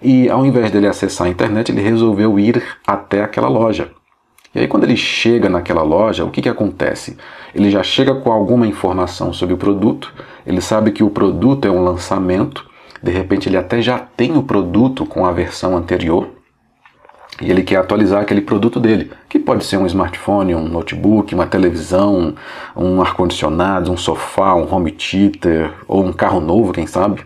E 0.00 0.30
ao 0.30 0.46
invés 0.46 0.70
dele 0.70 0.86
acessar 0.86 1.26
a 1.26 1.30
internet, 1.30 1.72
ele 1.72 1.82
resolveu 1.82 2.38
ir 2.38 2.62
até 2.86 3.24
aquela 3.24 3.48
loja. 3.48 3.90
E 4.54 4.60
aí 4.60 4.68
quando 4.68 4.84
ele 4.84 4.96
chega 4.96 5.48
naquela 5.48 5.82
loja, 5.82 6.24
o 6.24 6.30
que, 6.30 6.42
que 6.42 6.48
acontece? 6.48 7.16
Ele 7.52 7.68
já 7.68 7.82
chega 7.82 8.14
com 8.14 8.30
alguma 8.30 8.66
informação 8.66 9.32
sobre 9.32 9.54
o 9.54 9.58
produto, 9.58 10.14
ele 10.46 10.60
sabe 10.60 10.92
que 10.92 11.02
o 11.02 11.10
produto 11.10 11.66
é 11.66 11.70
um 11.70 11.82
lançamento, 11.82 12.64
de 13.02 13.10
repente 13.10 13.48
ele 13.48 13.56
até 13.56 13.82
já 13.82 13.98
tem 13.98 14.36
o 14.36 14.42
produto 14.44 15.04
com 15.04 15.26
a 15.26 15.32
versão 15.32 15.76
anterior, 15.76 16.28
e 17.40 17.50
ele 17.50 17.62
quer 17.62 17.76
atualizar 17.76 18.20
aquele 18.20 18.40
produto 18.40 18.78
dele, 18.78 19.10
que 19.28 19.38
pode 19.38 19.64
ser 19.64 19.76
um 19.78 19.86
smartphone, 19.86 20.54
um 20.54 20.68
notebook, 20.68 21.34
uma 21.34 21.46
televisão, 21.46 22.34
um 22.76 23.00
ar-condicionado, 23.00 23.90
um 23.90 23.96
sofá, 23.96 24.54
um 24.54 24.72
home 24.72 24.92
theater 24.92 25.72
ou 25.88 26.04
um 26.04 26.12
carro 26.12 26.40
novo, 26.40 26.72
quem 26.72 26.86
sabe. 26.86 27.22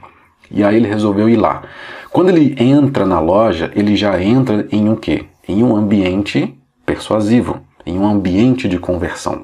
E 0.50 0.62
aí 0.62 0.76
ele 0.76 0.88
resolveu 0.88 1.28
ir 1.28 1.36
lá. 1.36 1.62
Quando 2.10 2.28
ele 2.30 2.54
entra 2.58 3.04
na 3.04 3.18
loja, 3.18 3.70
ele 3.74 3.96
já 3.96 4.22
entra 4.22 4.66
em 4.70 4.88
um 4.88 4.94
quê? 4.94 5.24
Em 5.46 5.62
um 5.62 5.76
ambiente 5.76 6.56
persuasivo, 6.84 7.60
em 7.84 7.98
um 7.98 8.06
ambiente 8.06 8.68
de 8.68 8.78
conversão. 8.78 9.42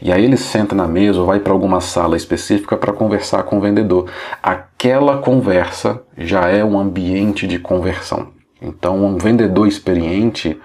E 0.00 0.12
aí 0.12 0.24
ele 0.24 0.36
senta 0.36 0.76
na 0.76 0.86
mesa 0.86 1.18
ou 1.18 1.26
vai 1.26 1.40
para 1.40 1.52
alguma 1.52 1.80
sala 1.80 2.16
específica 2.16 2.76
para 2.76 2.92
conversar 2.92 3.42
com 3.42 3.58
o 3.58 3.60
vendedor. 3.60 4.08
Aquela 4.40 5.18
conversa 5.18 6.02
já 6.16 6.46
é 6.46 6.62
um 6.62 6.78
ambiente 6.78 7.48
de 7.48 7.58
conversão. 7.58 8.37
Então, 8.60 9.04
um 9.04 9.16
vendedor 9.16 9.66
experiente 9.66 10.58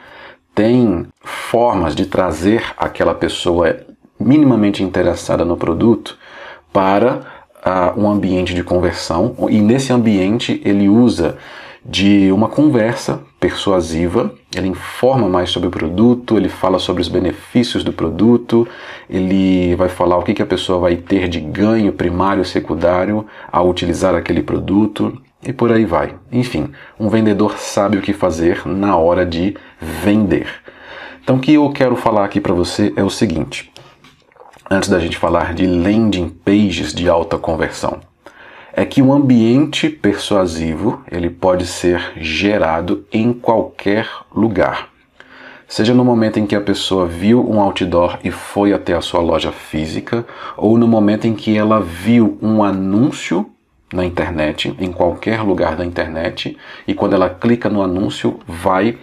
tem 0.55 1.07
formas 1.21 1.95
de 1.95 2.05
trazer 2.05 2.63
aquela 2.77 3.13
pessoa 3.13 3.77
minimamente 4.19 4.83
interessada 4.83 5.43
no 5.43 5.57
produto 5.57 6.17
para 6.71 7.21
uh, 7.65 7.99
um 7.99 8.09
ambiente 8.09 8.53
de 8.53 8.63
conversão. 8.63 9.35
E 9.49 9.59
nesse 9.59 9.91
ambiente 9.91 10.61
ele 10.63 10.87
usa 10.87 11.37
de 11.85 12.31
uma 12.31 12.47
conversa 12.47 13.21
persuasiva, 13.39 14.33
ele 14.55 14.69
informa 14.69 15.27
mais 15.27 15.49
sobre 15.49 15.67
o 15.67 15.71
produto, 15.71 16.37
ele 16.37 16.47
fala 16.47 16.79
sobre 16.79 17.01
os 17.01 17.09
benefícios 17.09 17.83
do 17.83 17.91
produto, 17.91 18.65
ele 19.09 19.75
vai 19.75 19.89
falar 19.89 20.17
o 20.17 20.23
que, 20.23 20.33
que 20.33 20.41
a 20.41 20.45
pessoa 20.45 20.79
vai 20.79 20.95
ter 20.95 21.27
de 21.27 21.41
ganho 21.41 21.91
primário, 21.91 22.45
secundário 22.45 23.25
ao 23.51 23.69
utilizar 23.69 24.15
aquele 24.15 24.41
produto 24.41 25.21
e 25.45 25.53
por 25.53 25.71
aí 25.71 25.85
vai. 25.85 26.15
Enfim, 26.31 26.71
um 26.99 27.09
vendedor 27.09 27.57
sabe 27.57 27.97
o 27.97 28.01
que 28.01 28.13
fazer 28.13 28.65
na 28.65 28.97
hora 28.97 29.25
de 29.25 29.55
vender. 29.79 30.47
Então, 31.23 31.37
o 31.37 31.39
que 31.39 31.53
eu 31.53 31.69
quero 31.71 31.95
falar 31.95 32.25
aqui 32.25 32.41
para 32.41 32.53
você 32.53 32.93
é 32.95 33.03
o 33.03 33.09
seguinte: 33.09 33.71
antes 34.69 34.89
da 34.89 34.99
gente 34.99 35.17
falar 35.17 35.53
de 35.53 35.65
landing 35.65 36.29
pages 36.29 36.93
de 36.93 37.07
alta 37.07 37.37
conversão 37.37 37.99
é 38.75 38.83
que 38.83 39.03
um 39.03 39.13
ambiente 39.13 39.87
persuasivo 39.87 41.03
ele 41.11 41.29
pode 41.29 41.67
ser 41.67 42.13
gerado 42.17 43.05
em 43.13 43.31
qualquer 43.31 44.09
lugar. 44.35 44.89
Seja 45.67 45.93
no 45.93 46.03
momento 46.03 46.39
em 46.39 46.45
que 46.45 46.55
a 46.55 46.61
pessoa 46.61 47.05
viu 47.05 47.47
um 47.47 47.59
outdoor 47.59 48.17
e 48.23 48.31
foi 48.31 48.73
até 48.73 48.93
a 48.93 49.01
sua 49.01 49.21
loja 49.21 49.51
física, 49.51 50.25
ou 50.57 50.77
no 50.77 50.87
momento 50.87 51.25
em 51.25 51.33
que 51.33 51.55
ela 51.55 51.79
viu 51.79 52.37
um 52.41 52.63
anúncio 52.63 53.49
na 53.93 54.03
internet, 54.03 54.75
em 54.79 54.91
qualquer 54.91 55.41
lugar 55.41 55.75
da 55.75 55.85
internet, 55.85 56.57
e 56.87 56.93
quando 56.93 57.13
ela 57.13 57.29
clica 57.29 57.69
no 57.69 57.81
anúncio, 57.81 58.39
vai, 58.47 58.97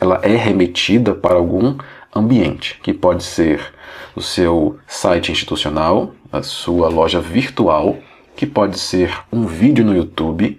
ela 0.00 0.20
é 0.22 0.36
remetida 0.36 1.14
para 1.14 1.34
algum 1.34 1.76
ambiente, 2.14 2.78
que 2.82 2.92
pode 2.92 3.24
ser 3.24 3.72
o 4.14 4.20
seu 4.20 4.78
site 4.86 5.32
institucional, 5.32 6.12
a 6.32 6.42
sua 6.42 6.88
loja 6.88 7.20
virtual, 7.20 7.96
que 8.34 8.46
pode 8.46 8.78
ser 8.78 9.12
um 9.32 9.46
vídeo 9.46 9.84
no 9.84 9.96
YouTube, 9.96 10.58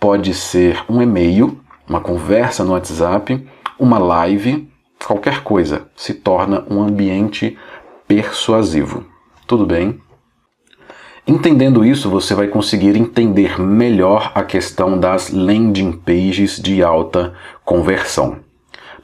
pode 0.00 0.34
ser 0.34 0.82
um 0.88 1.02
e-mail, 1.02 1.60
uma 1.88 2.00
conversa 2.00 2.64
no 2.64 2.72
WhatsApp, 2.72 3.46
uma 3.78 3.98
live, 3.98 4.68
qualquer 5.04 5.42
coisa 5.42 5.88
se 5.96 6.14
torna 6.14 6.64
um 6.70 6.82
ambiente 6.82 7.56
persuasivo. 8.06 9.04
Tudo 9.46 9.64
bem? 9.64 10.00
Entendendo 11.28 11.84
isso, 11.84 12.08
você 12.08 12.34
vai 12.34 12.48
conseguir 12.48 12.96
entender 12.96 13.60
melhor 13.60 14.32
a 14.34 14.42
questão 14.42 14.98
das 14.98 15.30
landing 15.30 15.92
pages 15.92 16.58
de 16.58 16.82
alta 16.82 17.34
conversão. 17.66 18.38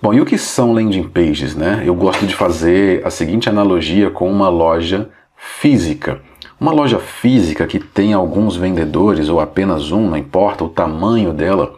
Bom, 0.00 0.14
e 0.14 0.22
o 0.22 0.24
que 0.24 0.38
são 0.38 0.72
landing 0.72 1.02
pages, 1.02 1.54
né? 1.54 1.82
Eu 1.84 1.94
gosto 1.94 2.26
de 2.26 2.34
fazer 2.34 3.06
a 3.06 3.10
seguinte 3.10 3.50
analogia 3.50 4.08
com 4.08 4.30
uma 4.30 4.48
loja 4.48 5.10
física. 5.36 6.22
Uma 6.58 6.72
loja 6.72 6.98
física 6.98 7.66
que 7.66 7.78
tem 7.78 8.14
alguns 8.14 8.56
vendedores 8.56 9.28
ou 9.28 9.38
apenas 9.38 9.92
um, 9.92 10.08
não 10.08 10.16
importa 10.16 10.64
o 10.64 10.70
tamanho 10.70 11.30
dela, 11.30 11.74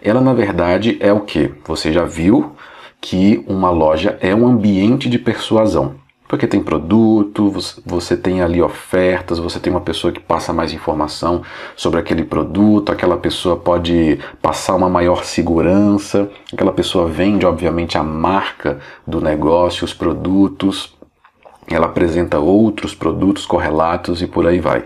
ela 0.00 0.22
na 0.22 0.32
verdade 0.32 0.96
é 0.98 1.12
o 1.12 1.20
que? 1.20 1.52
Você 1.66 1.92
já 1.92 2.06
viu 2.06 2.56
que 3.02 3.44
uma 3.46 3.68
loja 3.68 4.16
é 4.22 4.34
um 4.34 4.46
ambiente 4.46 5.10
de 5.10 5.18
persuasão. 5.18 6.02
Porque 6.34 6.48
tem 6.48 6.60
produto, 6.60 7.48
você 7.86 8.16
tem 8.16 8.42
ali 8.42 8.60
ofertas, 8.60 9.38
você 9.38 9.60
tem 9.60 9.72
uma 9.72 9.80
pessoa 9.80 10.12
que 10.12 10.18
passa 10.18 10.52
mais 10.52 10.72
informação 10.72 11.42
sobre 11.76 12.00
aquele 12.00 12.24
produto, 12.24 12.90
aquela 12.90 13.16
pessoa 13.16 13.56
pode 13.56 14.18
passar 14.42 14.74
uma 14.74 14.88
maior 14.88 15.22
segurança, 15.22 16.28
aquela 16.52 16.72
pessoa 16.72 17.06
vende, 17.06 17.46
obviamente, 17.46 17.96
a 17.96 18.02
marca 18.02 18.80
do 19.06 19.20
negócio, 19.20 19.84
os 19.84 19.94
produtos, 19.94 20.96
ela 21.68 21.86
apresenta 21.86 22.40
outros 22.40 22.96
produtos 22.96 23.46
correlatos 23.46 24.20
e 24.20 24.26
por 24.26 24.44
aí 24.44 24.58
vai. 24.58 24.84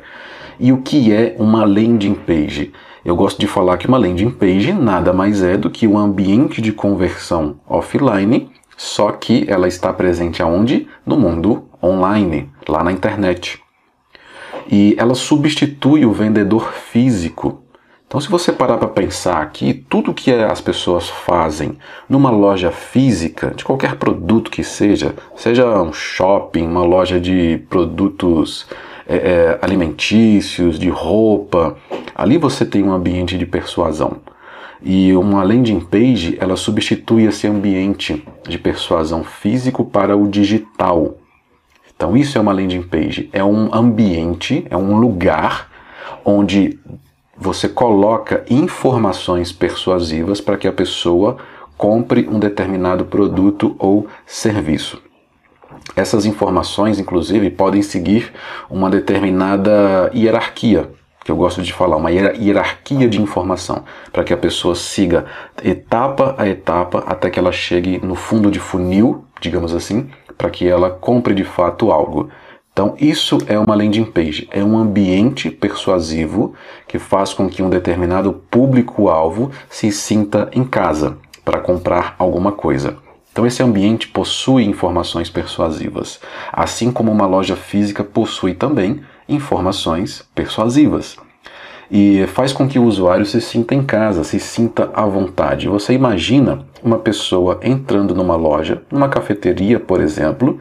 E 0.61 0.71
o 0.71 0.83
que 0.83 1.11
é 1.15 1.35
uma 1.39 1.65
landing 1.65 2.13
page? 2.13 2.75
Eu 3.03 3.17
gosto 3.17 3.41
de 3.41 3.47
falar 3.47 3.79
que 3.79 3.87
uma 3.87 3.97
landing 3.97 4.33
page 4.33 4.71
nada 4.75 5.15
mais 5.15 5.43
é 5.43 5.57
do 5.57 5.71
que 5.71 5.87
um 5.87 5.97
ambiente 5.97 6.61
de 6.61 6.73
conversão 6.73 7.57
offline, 7.67 8.51
só 8.79 9.13
que 9.13 9.45
ela 9.47 9.69
está 9.69 9.93
presente 9.93 10.43
aonde? 10.43 10.89
No 11.05 11.19
mundo 11.19 11.69
online, 11.83 12.51
lá 12.67 12.83
na 12.83 12.93
internet. 12.93 13.63
E 14.71 14.95
ela 14.97 15.15
substitui 15.15 16.07
o 16.07 16.13
vendedor 16.13 16.73
físico 16.73 17.63
então, 18.09 18.19
se 18.23 18.29
você 18.31 18.51
parar 18.51 18.79
para 18.79 18.89
pensar 18.89 19.43
aqui, 19.43 19.85
tudo 19.87 20.15
que 20.15 20.33
as 20.33 20.63
pessoas 20.63 21.11
fazem 21.11 21.77
numa 22.09 22.31
loja 22.31 22.71
física, 22.71 23.53
de 23.55 23.63
qualquer 23.63 23.97
produto 23.97 24.51
que 24.51 24.65
seja, 24.65 25.15
seja 25.37 25.67
um 25.83 25.93
shopping, 25.93 26.67
uma 26.67 26.83
loja 26.83 27.21
de 27.21 27.63
produtos 27.69 28.67
é, 29.07 29.17
é, 29.17 29.59
alimentícios, 29.61 30.79
de 30.79 30.89
roupa, 30.89 31.77
ali 32.15 32.39
você 32.39 32.65
tem 32.65 32.83
um 32.83 32.93
ambiente 32.93 33.37
de 33.37 33.45
persuasão. 33.45 34.17
E 34.83 35.13
uma 35.15 35.43
landing 35.43 35.81
page, 35.81 36.37
ela 36.41 36.57
substitui 36.57 37.25
esse 37.25 37.47
ambiente 37.47 38.25
de 38.49 38.59
persuasão 38.59 39.25
físico 39.25 39.85
para 39.85 40.17
o 40.17 40.29
digital. 40.29 41.17
Então, 41.95 42.17
isso 42.17 42.39
é 42.39 42.41
uma 42.41 42.53
landing 42.53 42.83
page. 42.83 43.29
É 43.33 43.43
um 43.43 43.75
ambiente, 43.75 44.65
é 44.71 44.77
um 44.77 44.99
lugar 44.99 45.69
onde 46.25 46.79
você 47.37 47.69
coloca 47.69 48.45
informações 48.49 49.53
persuasivas 49.53 50.41
para 50.41 50.57
que 50.57 50.69
a 50.69 50.73
pessoa 50.73 51.39
compre 51.77 52.29
um 52.29 52.39
determinado 52.39 53.05
produto 53.05 53.77
ou 53.79 54.07
serviço. 54.27 55.01
Essas 55.95 56.27
informações, 56.27 56.99
inclusive, 56.99 57.51
podem 57.51 57.83
seguir 57.83 58.33
uma 58.69 58.91
determinada 58.91 60.11
hierarquia, 60.15 60.91
que 61.29 61.33
eu 61.33 61.37
gosto 61.37 61.61
de 61.61 61.75
falar, 61.75 61.99
uma 61.99 62.11
hierarquia 62.11 63.07
de 63.07 63.21
informação, 63.21 63.85
para 64.11 64.25
que 64.25 64.33
a 64.33 64.37
pessoa 64.37 64.75
siga 64.75 65.27
etapa 65.63 66.35
a 66.39 66.49
etapa 66.49 67.05
até 67.07 67.29
que 67.29 67.39
ela 67.39 67.53
chegue 67.53 68.01
no 68.03 68.15
fundo 68.15 68.51
de 68.51 68.59
funil, 68.59 69.27
digamos 69.39 69.75
assim, 69.75 70.09
para 70.39 70.49
que 70.49 70.67
ela 70.67 70.89
compre 70.89 71.35
de 71.35 71.45
fato 71.45 71.93
algo. 71.93 72.31
Então, 72.73 72.95
isso 72.99 73.37
é 73.47 73.59
uma 73.59 73.75
landing 73.75 74.07
page, 74.07 74.49
é 74.51 74.65
um 74.65 74.79
ambiente 74.79 75.51
persuasivo 75.51 76.55
que 76.87 76.99
faz 76.99 77.35
com 77.35 77.47
que 77.47 77.63
um 77.63 77.69
determinado 77.69 78.33
público-alvo 78.51 79.51
se 79.69 79.93
sinta 79.93 80.49
em 80.55 80.65
casa 80.65 81.19
para 81.45 81.61
comprar 81.61 82.15
alguma 82.19 82.53
coisa. 82.53 82.97
Então, 83.31 83.47
esse 83.47 83.63
ambiente 83.63 84.09
possui 84.09 84.65
informações 84.65 85.29
persuasivas, 85.29 86.21
assim 86.51 86.91
como 86.91 87.13
uma 87.13 87.27
loja 87.27 87.55
física 87.55 88.03
possui 88.03 88.55
também 88.55 89.03
informações 89.29 90.25
persuasivas. 90.35 91.17
e 91.91 92.27
faz 92.27 92.53
com 92.53 92.69
que 92.69 92.79
o 92.79 92.85
usuário 92.85 93.25
se 93.25 93.41
sinta 93.41 93.75
em 93.75 93.83
casa, 93.83 94.23
se 94.23 94.39
sinta 94.39 94.91
à 94.93 95.07
vontade. 95.07 95.69
Você 95.69 95.95
imagina 95.95 96.67
uma 96.83 96.99
pessoa 96.99 97.59
entrando 97.63 98.15
numa 98.15 98.37
loja, 98.37 98.83
numa 98.93 99.09
cafeteria, 99.09 99.81
por 99.81 99.99
exemplo, 100.03 100.59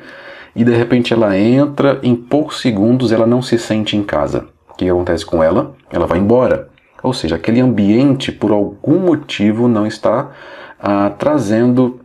e 0.55 0.63
de 0.63 0.73
repente 0.73 1.13
ela 1.13 1.37
entra, 1.37 1.99
em 2.01 2.15
poucos 2.15 2.61
segundos 2.61 3.11
ela 3.11 3.27
não 3.27 3.41
se 3.41 3.59
sente 3.59 3.97
em 3.97 4.03
casa. 4.03 4.47
O 4.69 4.73
que 4.73 4.89
acontece 4.89 5.25
com 5.25 5.43
ela? 5.43 5.75
Ela 5.91 6.07
vai 6.07 6.17
embora. 6.17 6.69
Ou 7.03 7.13
seja, 7.13 7.35
aquele 7.35 7.59
ambiente, 7.59 8.31
por 8.31 8.51
algum 8.51 8.99
motivo, 8.99 9.67
não 9.67 9.85
está 9.85 10.31
ah, 10.79 11.11
trazendo 11.17 11.99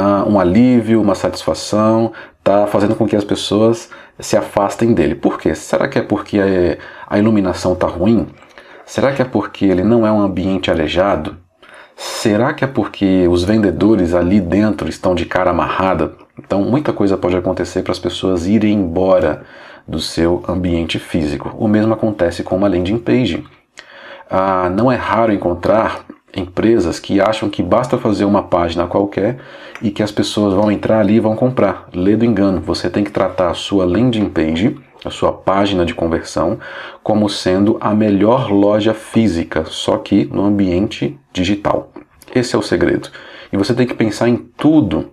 ah, 0.00 0.24
um 0.26 0.40
alívio, 0.40 0.98
uma 0.98 1.14
satisfação, 1.14 2.12
está 2.38 2.66
fazendo 2.66 2.96
com 2.96 3.06
que 3.06 3.14
as 3.14 3.22
pessoas 3.22 3.90
se 4.18 4.34
afastem 4.34 4.94
dele. 4.94 5.14
Por 5.14 5.38
quê? 5.38 5.54
Será 5.54 5.86
que 5.88 5.98
é 5.98 6.02
porque 6.02 6.40
a, 7.06 7.18
iluminação 7.18 7.74
está 7.74 7.86
ruim? 7.86 8.26
Será 8.86 9.12
que 9.12 9.20
é 9.20 9.26
porque 9.26 9.66
ele 9.66 9.84
não 9.84 10.06
é 10.06 10.10
um 10.10 10.22
ambiente 10.22 10.70
arejado? 10.70 11.36
Será 11.94 12.54
que 12.54 12.64
é 12.64 12.66
porque 12.66 13.28
os 13.28 13.44
vendedores 13.44 14.14
ali 14.14 14.40
dentro 14.40 14.88
estão 14.88 15.14
de 15.14 15.26
cara 15.26 15.50
amarrada? 15.50 16.14
Então, 16.38 16.62
muita 16.62 16.94
coisa 16.94 17.18
pode 17.18 17.36
acontecer 17.36 17.82
para 17.82 17.92
as 17.92 17.98
pessoas 17.98 18.46
irem 18.46 18.72
embora 18.72 19.42
do 19.86 20.00
seu 20.00 20.42
ambiente 20.48 20.98
físico. 20.98 21.54
O 21.58 21.68
mesmo 21.68 21.92
acontece 21.92 22.42
com 22.42 22.56
uma 22.56 22.68
landing 22.68 22.98
page. 22.98 23.44
Ah, 24.30 24.70
não 24.70 24.90
é 24.90 24.96
raro 24.96 25.30
encontrar 25.30 26.06
empresas 26.36 26.98
que 26.98 27.20
acham 27.20 27.48
que 27.48 27.62
basta 27.62 27.98
fazer 27.98 28.24
uma 28.24 28.42
página 28.42 28.86
qualquer 28.86 29.38
e 29.82 29.90
que 29.90 30.02
as 30.02 30.12
pessoas 30.12 30.54
vão 30.54 30.70
entrar 30.70 31.00
ali 31.00 31.14
e 31.14 31.20
vão 31.20 31.34
comprar. 31.34 31.88
Lê 31.92 32.16
do 32.16 32.24
engano, 32.24 32.60
você 32.60 32.88
tem 32.88 33.04
que 33.04 33.10
tratar 33.10 33.50
a 33.50 33.54
sua 33.54 33.84
landing 33.84 34.28
page, 34.28 34.76
a 35.04 35.10
sua 35.10 35.32
página 35.32 35.84
de 35.84 35.94
conversão, 35.94 36.58
como 37.02 37.28
sendo 37.28 37.76
a 37.80 37.94
melhor 37.94 38.50
loja 38.50 38.94
física, 38.94 39.64
só 39.66 39.96
que 39.96 40.26
no 40.26 40.44
ambiente 40.44 41.18
digital. 41.32 41.90
Esse 42.34 42.54
é 42.54 42.58
o 42.58 42.62
segredo. 42.62 43.08
E 43.52 43.56
você 43.56 43.74
tem 43.74 43.86
que 43.86 43.94
pensar 43.94 44.28
em 44.28 44.36
tudo 44.36 45.10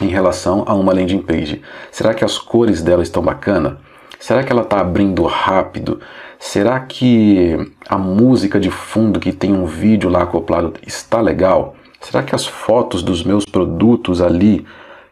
em 0.00 0.08
relação 0.08 0.64
a 0.66 0.74
uma 0.74 0.92
landing 0.92 1.22
page. 1.22 1.62
Será 1.90 2.14
que 2.14 2.24
as 2.24 2.38
cores 2.38 2.82
dela 2.82 3.02
estão 3.02 3.22
bacana? 3.22 3.78
Será 4.18 4.42
que 4.42 4.52
ela 4.52 4.62
está 4.62 4.80
abrindo 4.80 5.24
rápido? 5.24 6.00
Será 6.44 6.80
que 6.80 7.56
a 7.88 7.96
música 7.96 8.58
de 8.58 8.68
fundo 8.68 9.20
que 9.20 9.32
tem 9.32 9.54
um 9.54 9.64
vídeo 9.64 10.10
lá 10.10 10.24
acoplado 10.24 10.74
está 10.84 11.20
legal? 11.20 11.76
Será 12.00 12.20
que 12.20 12.34
as 12.34 12.44
fotos 12.44 13.00
dos 13.00 13.22
meus 13.22 13.44
produtos 13.44 14.20
ali 14.20 14.66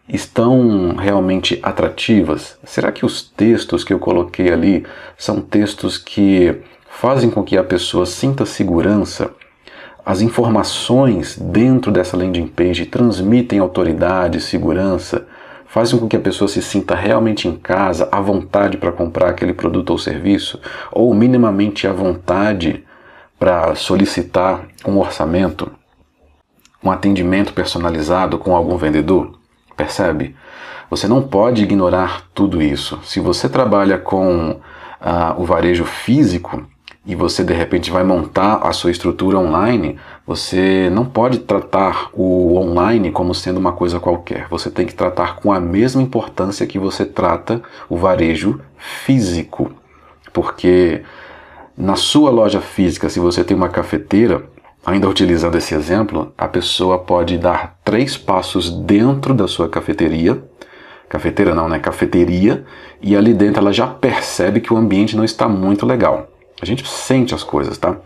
estão 0.09 0.97
realmente 0.97 1.61
atrativas? 1.63 2.59
Será 2.65 2.91
que 2.91 3.07
os 3.07 3.23
textos 3.23 3.85
que 3.85 3.93
eu 3.93 4.01
coloquei 4.01 4.53
ali 4.53 4.85
são 5.17 5.41
textos 5.41 5.97
que 5.97 6.59
fazem 6.91 7.31
com 7.31 7.45
que 7.45 7.57
a 7.57 7.63
pessoa 7.63 8.07
sinta 8.07 8.45
segurança? 8.45 9.31
As 10.05 10.21
informações 10.21 11.39
dentro 11.39 11.93
dessa 11.93 12.17
landing 12.17 12.49
page 12.49 12.87
transmitem 12.87 13.61
autoridade, 13.61 14.41
segurança? 14.41 15.29
Fazem 15.71 16.01
com 16.01 16.09
que 16.09 16.17
a 16.17 16.21
pessoa 16.21 16.49
se 16.49 16.61
sinta 16.61 16.97
realmente 16.97 17.47
em 17.47 17.57
casa, 17.57 18.09
à 18.11 18.21
vontade 18.21 18.77
para 18.77 18.91
comprar 18.91 19.31
aquele 19.31 19.55
produto 19.55 19.91
ou 19.91 19.99
serviço, 19.99 20.61
ou 20.91 21.15
minimamente 21.15 21.87
à 21.87 21.93
vontade 21.93 22.85
para 23.39 23.77
solicitar 23.77 24.67
um 24.85 24.99
orçamento, 24.99 25.71
um 26.83 26.91
atendimento 26.91 27.53
personalizado 27.53 28.37
com 28.37 28.57
algum 28.57 28.77
vendedor? 28.77 29.39
Percebe? 29.77 30.35
Você 30.91 31.07
não 31.07 31.23
pode 31.23 31.63
ignorar 31.63 32.25
tudo 32.35 32.61
isso. 32.61 32.99
Se 33.05 33.21
você 33.21 33.49
trabalha 33.49 33.97
com 33.97 34.61
ah, 35.01 35.37
o 35.39 35.45
varejo 35.45 35.85
físico, 35.85 36.67
e 37.07 37.15
você 37.15 37.43
de 37.43 37.55
repente 37.55 37.91
vai 37.91 38.05
montar 38.05 38.57
a 38.57 38.73
sua 38.73 38.91
estrutura 38.91 39.39
online, 39.39 39.99
você 40.27 40.91
não 40.93 41.05
pode 41.05 41.39
tratar 41.39 42.11
o 42.13 42.57
online 42.57 43.11
como 43.11 43.35
sendo 43.35 43.59
uma 43.59 43.73
coisa 43.73 43.99
qualquer. 43.99 44.47
Você 44.51 44.71
tem 44.71 44.87
que 44.87 44.95
tratar 44.95 45.37
com 45.37 45.53
a 45.53 45.59
mesma 45.59 46.03
importância 46.03 46.67
que 46.67 46.79
você 46.79 47.05
trata 47.05 47.63
o 47.89 47.97
varejo 47.97 48.61
físico. 48.77 49.73
Porque 50.33 51.03
na 51.77 51.97
sua 51.97 52.31
loja 52.31 52.61
física, 52.61 53.09
se 53.09 53.19
você 53.19 53.43
tem 53.43 53.57
uma 53.57 53.69
cafeteira, 53.69 54.45
ainda 54.85 55.09
utilizando 55.09 55.57
esse 55.57 55.75
exemplo, 55.75 56.33
a 56.37 56.47
pessoa 56.47 56.99
pode 56.99 57.39
dar 57.39 57.79
três 57.83 58.17
passos 58.17 58.71
dentro 58.71 59.35
da 59.35 59.49
sua 59.49 59.69
cafeteria 59.69 60.43
cafeteira 61.11 61.57
não, 61.57 61.69
né? 61.69 61.81
Cafeteria, 61.81 62.65
e 63.03 63.17
ali 63.17 63.35
dentro 63.35 63.61
ela 63.61 63.73
já 63.73 63.87
percebe 63.89 64.61
que 64.61 64.73
o 64.73 64.77
ambiente 64.77 65.17
não 65.17 65.25
está 65.25 65.49
muito 65.49 65.85
legal. 65.85 66.29
A 66.61 66.67
gente 66.67 66.87
sente 66.87 67.35
as 67.35 67.43
coisas, 67.43 67.79
tá? 67.79 67.97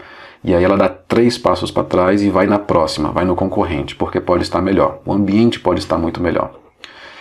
E 0.43 0.55
aí 0.55 0.63
ela 0.63 0.77
dá 0.77 0.89
três 0.89 1.39
passos 1.39 1.71
para 1.71 1.85
trás 1.85 2.23
e 2.23 2.29
vai 2.29 2.47
na 2.47 2.59
próxima, 2.59 3.11
vai 3.11 3.25
no 3.25 3.35
concorrente, 3.35 3.97
porque 3.97 4.21
pode 4.21 4.43
estar 4.43 4.61
melhor. 4.61 5.01
O 5.05 5.13
ambiente 5.13 5.59
pode 5.59 5.81
estar 5.81 5.97
muito 5.97 6.23
melhor. 6.23 6.53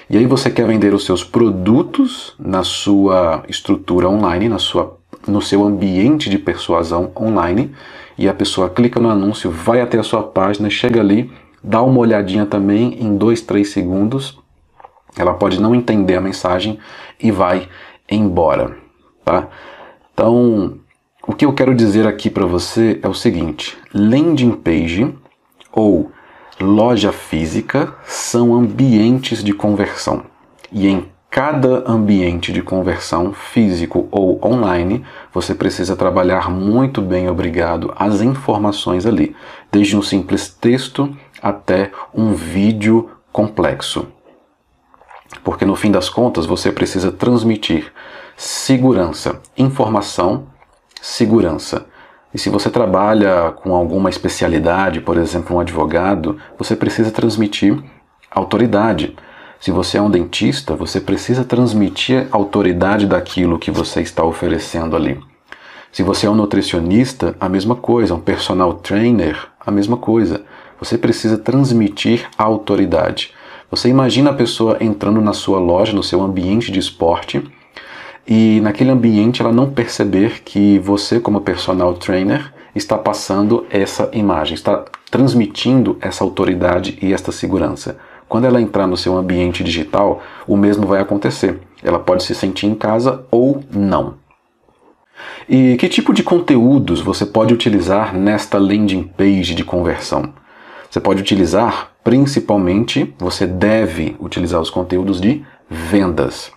E 0.10 0.18
aí 0.18 0.26
você 0.26 0.52
quer 0.52 0.68
vender 0.68 0.94
os 0.94 1.06
seus 1.06 1.24
produtos 1.24 2.36
na 2.38 2.64
sua 2.64 3.44
estrutura 3.48 4.10
online, 4.10 4.50
na 4.50 4.60
sua, 4.60 4.98
no 5.26 5.42
seu 5.42 5.64
ambiente 5.64 6.30
de 6.30 6.38
persuasão 6.38 7.12
online, 7.16 7.74
e 8.18 8.28
a 8.28 8.34
pessoa 8.34 8.70
clica 8.70 9.00
no 9.00 9.10
anúncio, 9.10 9.50
vai 9.50 9.80
até 9.80 9.98
a 9.98 10.04
sua 10.04 10.22
página, 10.22 10.70
chega 10.70 11.00
ali, 11.00 11.32
dá 11.64 11.82
uma 11.82 12.00
olhadinha 12.00 12.46
também 12.46 13.02
em 13.02 13.16
dois, 13.16 13.42
três 13.42 13.70
segundos. 13.70 14.38
Ela 15.18 15.34
pode 15.34 15.62
não 15.62 15.74
entender 15.74 16.16
a 16.16 16.22
mensagem 16.22 16.78
e 17.20 17.32
vai 17.32 17.70
embora, 18.10 18.76
tá? 19.24 19.48
Então, 20.14 20.78
o 21.26 21.34
que 21.34 21.46
eu 21.46 21.54
quero 21.54 21.74
dizer 21.74 22.06
aqui 22.06 22.30
para 22.30 22.46
você 22.46 23.00
é 23.02 23.08
o 23.08 23.14
seguinte: 23.14 23.78
landing 23.94 24.52
page 24.52 25.14
ou 25.72 26.12
loja 26.60 27.12
física 27.12 27.96
são 28.04 28.54
ambientes 28.54 29.44
de 29.44 29.54
conversão. 29.54 30.24
E 30.72 30.88
em 30.88 31.06
cada 31.30 31.90
ambiente 31.90 32.52
de 32.52 32.62
conversão, 32.62 33.34
físico 33.34 34.08
ou 34.12 34.40
online, 34.46 35.04
você 35.34 35.56
precisa 35.56 35.96
trabalhar 35.96 36.50
muito 36.50 37.02
bem, 37.02 37.30
obrigado, 37.30 37.92
as 37.96 38.22
informações 38.22 39.06
ali, 39.06 39.36
desde 39.72 39.98
um 39.98 40.02
simples 40.02 40.50
texto 40.50 41.16
até 41.42 41.92
um 42.14 42.34
vídeo 42.34 43.10
complexo. 43.32 44.08
Porque 45.44 45.66
no 45.66 45.76
fim 45.76 45.90
das 45.90 46.10
contas, 46.10 46.46
você 46.46 46.72
precisa 46.72 47.12
transmitir 47.12 47.92
segurança, 48.36 49.42
informação 49.58 50.53
segurança. 51.04 51.86
E 52.34 52.40
se 52.40 52.50
você 52.50 52.70
trabalha 52.70 53.52
com 53.52 53.76
alguma 53.76 54.10
especialidade, 54.10 55.02
por 55.02 55.18
exemplo, 55.18 55.54
um 55.54 55.60
advogado, 55.60 56.38
você 56.58 56.78
precisa 56.78 57.12
transmitir 57.12 57.78
autoridade. 58.32 59.14
Se 59.60 59.70
você 59.70 59.98
é 59.98 60.02
um 60.02 60.10
dentista, 60.10 60.78
você 60.78 61.02
precisa 61.02 61.44
transmitir 61.44 62.28
autoridade 62.32 63.06
daquilo 63.06 63.60
que 63.60 63.70
você 63.70 64.02
está 64.02 64.24
oferecendo 64.24 64.96
ali. 64.96 65.20
Se 65.92 66.04
você 66.04 66.26
é 66.26 66.30
um 66.30 66.36
nutricionista, 66.36 67.36
a 67.38 67.50
mesma 67.50 67.76
coisa, 67.76 68.16
um 68.16 68.22
personal 68.22 68.76
trainer, 68.76 69.38
a 69.60 69.70
mesma 69.70 69.98
coisa. 69.98 70.42
Você 70.80 70.98
precisa 70.98 71.38
transmitir 71.38 72.30
autoridade. 72.38 73.34
Você 73.70 73.90
imagina 73.90 74.30
a 74.30 74.34
pessoa 74.34 74.78
entrando 74.80 75.20
na 75.20 75.34
sua 75.34 75.60
loja, 75.60 75.92
no 75.92 76.02
seu 76.02 76.22
ambiente 76.22 76.72
de 76.72 76.80
esporte, 76.80 77.44
e 78.28 78.62
naquele 78.62 78.90
ambiente 78.90 79.42
ela 79.42 79.52
não 79.52 79.70
perceber 79.70 80.42
que 80.44 80.80
você, 80.80 81.20
como 81.20 81.42
personal 81.42 81.94
trainer, 81.96 82.54
está 82.74 82.98
passando 82.98 83.66
essa 83.70 84.10
imagem, 84.14 84.56
está 84.56 84.86
transmitindo 85.12 85.98
essa 86.02 86.24
autoridade 86.24 86.98
e 87.02 87.14
esta 87.14 87.32
segurança. 87.32 87.98
Quando 88.28 88.46
ela 88.46 88.62
entrar 88.62 88.88
no 88.88 88.98
seu 88.98 89.16
ambiente 89.16 89.64
digital, 89.64 90.24
o 90.48 90.58
mesmo 90.58 90.88
vai 90.88 91.02
acontecer. 91.02 91.60
Ela 91.84 92.00
pode 92.00 92.24
se 92.24 92.34
sentir 92.34 92.66
em 92.66 92.74
casa 92.74 93.26
ou 93.30 93.64
não. 93.72 94.16
E 95.48 95.76
que 95.78 95.90
tipo 95.90 96.14
de 96.14 96.24
conteúdos 96.24 97.02
você 97.02 97.26
pode 97.26 97.54
utilizar 97.54 98.16
nesta 98.16 98.58
landing 98.58 99.04
page 99.04 99.54
de 99.54 99.64
conversão? 99.64 100.34
Você 100.90 101.00
pode 101.00 101.22
utilizar, 101.22 101.92
principalmente, 102.04 103.14
você 103.20 103.46
deve 103.46 104.16
utilizar 104.20 104.62
os 104.62 104.70
conteúdos 104.70 105.20
de 105.20 105.44
vendas 105.70 106.52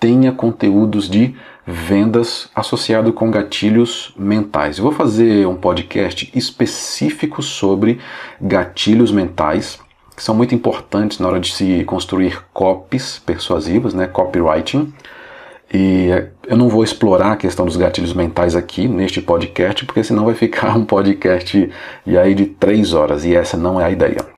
tenha 0.00 0.32
conteúdos 0.32 1.08
de 1.08 1.34
vendas 1.66 2.48
associado 2.54 3.12
com 3.12 3.30
gatilhos 3.30 4.14
mentais. 4.16 4.78
Eu 4.78 4.84
vou 4.84 4.92
fazer 4.92 5.46
um 5.46 5.56
podcast 5.56 6.30
específico 6.34 7.42
sobre 7.42 7.98
gatilhos 8.40 9.12
mentais, 9.12 9.78
que 10.16 10.22
são 10.22 10.34
muito 10.34 10.54
importantes 10.54 11.18
na 11.18 11.28
hora 11.28 11.40
de 11.40 11.52
se 11.52 11.84
construir 11.84 12.42
copies 12.52 13.18
persuasivas, 13.18 13.92
né, 13.92 14.06
copywriting. 14.06 14.92
E 15.72 16.08
eu 16.46 16.56
não 16.56 16.68
vou 16.68 16.82
explorar 16.82 17.32
a 17.32 17.36
questão 17.36 17.66
dos 17.66 17.76
gatilhos 17.76 18.14
mentais 18.14 18.56
aqui 18.56 18.88
neste 18.88 19.20
podcast, 19.20 19.84
porque 19.84 20.02
senão 20.02 20.24
vai 20.24 20.34
ficar 20.34 20.74
um 20.76 20.84
podcast 20.84 21.70
e 22.06 22.16
aí 22.16 22.34
de 22.34 22.46
três 22.46 22.94
horas, 22.94 23.24
e 23.24 23.36
essa 23.36 23.56
não 23.56 23.78
é 23.78 23.84
a 23.84 23.90
ideia. 23.90 24.37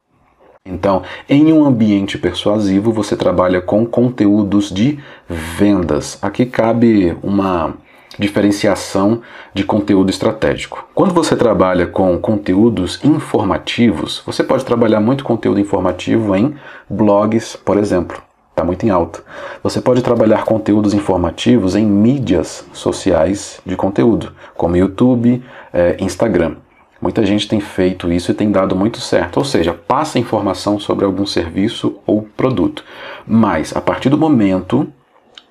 Então, 0.66 1.02
em 1.28 1.52
um 1.52 1.64
ambiente 1.64 2.18
persuasivo, 2.18 2.92
você 2.92 3.16
trabalha 3.16 3.60
com 3.60 3.84
conteúdos 3.86 4.70
de 4.70 4.98
vendas. 5.28 6.18
Aqui 6.22 6.46
cabe 6.46 7.16
uma, 7.22 7.74
diferenciação 8.18 9.22
de 9.54 9.64
conteúdo 9.64 10.10
estratégico. 10.10 10.86
Quando 10.94 11.14
você 11.14 11.34
trabalha 11.34 11.86
com 11.86 12.18
conteúdos 12.18 13.00
informativos, 13.02 14.22
você 14.26 14.44
pode 14.44 14.64
trabalhar 14.64 15.00
muito 15.00 15.24
conteúdo 15.24 15.58
informativo 15.58 16.36
em 16.36 16.54
blogs, 16.88 17.56
por 17.56 17.78
exemplo. 17.78 18.22
Está 18.50 18.64
muito 18.64 18.84
em 18.84 18.90
alta. 18.90 19.22
Você 19.62 19.80
pode 19.80 20.02
trabalhar 20.02 20.44
conteúdos 20.44 20.92
informativos 20.92 21.74
em 21.74 21.86
mídias 21.86 22.66
sociais 22.72 23.60
de 23.64 23.74
conteúdo, 23.76 24.32
como 24.56 24.76
YouTube, 24.76 25.42
eh, 25.72 25.96
Instagram. 26.00 26.56
Muita 27.00 27.24
gente 27.24 27.48
tem 27.48 27.60
feito 27.60 28.12
isso 28.12 28.30
e 28.30 28.34
tem 28.34 28.50
dado 28.50 28.76
muito 28.76 29.00
certo, 29.00 29.38
ou 29.38 29.44
seja, 29.44 29.72
passa 29.72 30.18
informação 30.18 30.78
sobre 30.78 31.04
algum 31.04 31.24
serviço 31.24 31.98
ou 32.06 32.22
produto. 32.22 32.84
Mas 33.26 33.74
a 33.74 33.80
partir 33.80 34.10
do 34.10 34.18
momento 34.18 34.86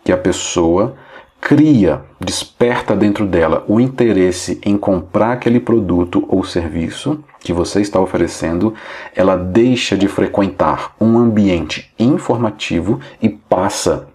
que 0.03 0.12
a 0.12 0.17
pessoa 0.17 0.95
cria, 1.41 2.01
desperta 2.19 2.95
dentro 2.95 3.25
dela 3.25 3.63
o 3.67 3.79
interesse 3.79 4.59
em 4.63 4.77
comprar 4.77 5.33
aquele 5.33 5.59
produto 5.59 6.25
ou 6.27 6.43
serviço 6.43 7.23
que 7.39 7.53
você 7.53 7.81
está 7.81 7.99
oferecendo, 7.99 8.73
ela 9.15 9.35
deixa 9.35 9.97
de 9.97 10.07
frequentar 10.07 10.93
um 10.99 11.17
ambiente 11.17 11.91
informativo 11.97 12.99
e 13.21 13.29
passa 13.29 14.07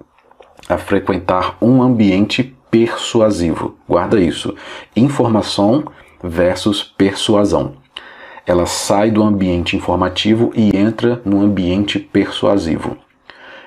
a 0.69 0.77
frequentar 0.77 1.57
um 1.61 1.83
ambiente 1.83 2.55
persuasivo. 2.71 3.77
Guarda 3.89 4.21
isso. 4.21 4.55
Informação 4.95 5.85
versus 6.25 6.83
persuasão. 6.83 7.75
Ela 8.47 8.67
sai 8.67 9.11
do 9.11 9.23
ambiente 9.23 9.77
informativo 9.77 10.51
e 10.55 10.77
entra 10.77 11.21
no 11.25 11.41
ambiente 11.41 11.99
persuasivo. 11.99 12.97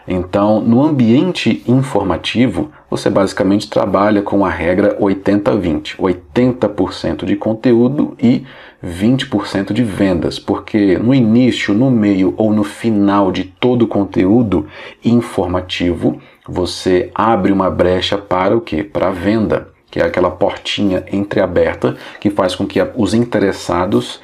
Então, 0.07 0.61
no 0.61 0.81
ambiente 0.85 1.61
informativo, 1.67 2.71
você 2.89 3.09
basicamente 3.09 3.69
trabalha 3.69 4.21
com 4.21 4.45
a 4.45 4.49
regra 4.49 4.97
80-20, 4.99 5.97
80%, 5.97 7.25
de 7.25 7.35
conteúdo 7.35 8.15
e 8.17 8.45
20% 8.81 9.73
de 9.73 9.83
vendas, 9.83 10.39
porque 10.39 10.97
no 10.97 11.13
início, 11.13 11.73
no 11.73 11.91
meio 11.91 12.33
ou 12.37 12.53
no 12.53 12.63
final 12.63 13.33
de 13.33 13.43
todo 13.43 13.81
o 13.81 13.87
conteúdo 13.87 14.67
informativo, 15.03 16.21
você 16.47 17.11
abre 17.13 17.51
uma 17.51 17.69
brecha 17.69 18.17
para 18.17 18.55
o 18.55 18.61
que? 18.61 18.83
Para 18.83 19.09
a 19.09 19.11
venda, 19.11 19.73
que 19.89 19.99
é 19.99 20.03
aquela 20.03 20.31
portinha 20.31 21.05
entreaberta 21.11 21.95
que 22.19 22.29
faz 22.29 22.55
com 22.55 22.65
que 22.65 22.79
os 22.95 23.13
interessados 23.13 24.21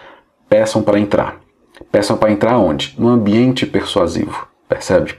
peçam 0.49 0.81
para 0.81 0.99
entrar. 0.99 1.39
Peçam 1.91 2.17
para 2.17 2.31
entrar 2.31 2.57
onde? 2.57 2.95
No 2.97 3.09
ambiente 3.09 3.65
persuasivo, 3.65 4.47
percebe? 4.67 5.15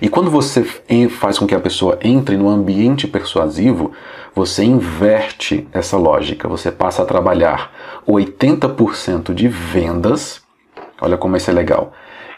E 0.00 0.08
quando 0.08 0.30
você 0.30 0.64
faz 1.08 1.38
com 1.38 1.46
que 1.46 1.54
a 1.54 1.60
pessoa 1.60 1.98
entre 2.02 2.36
no 2.36 2.48
ambiente 2.48 3.06
persuasivo, 3.06 3.92
você 4.34 4.64
inverte 4.64 5.68
essa 5.72 5.96
lógica. 5.96 6.48
Você 6.48 6.72
passa 6.72 7.02
a 7.02 7.06
trabalhar 7.06 7.70
80% 8.08 9.34
de 9.34 9.46
vendas, 9.46 10.42
olha 11.00 11.16
como 11.16 11.36
isso 11.36 11.50
é 11.50 11.52
legal, 11.52 11.92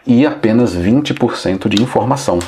e 0.06 0.26
apenas 0.26 0.76
20% 0.76 1.68
de 1.68 1.82
informação. 1.82 2.38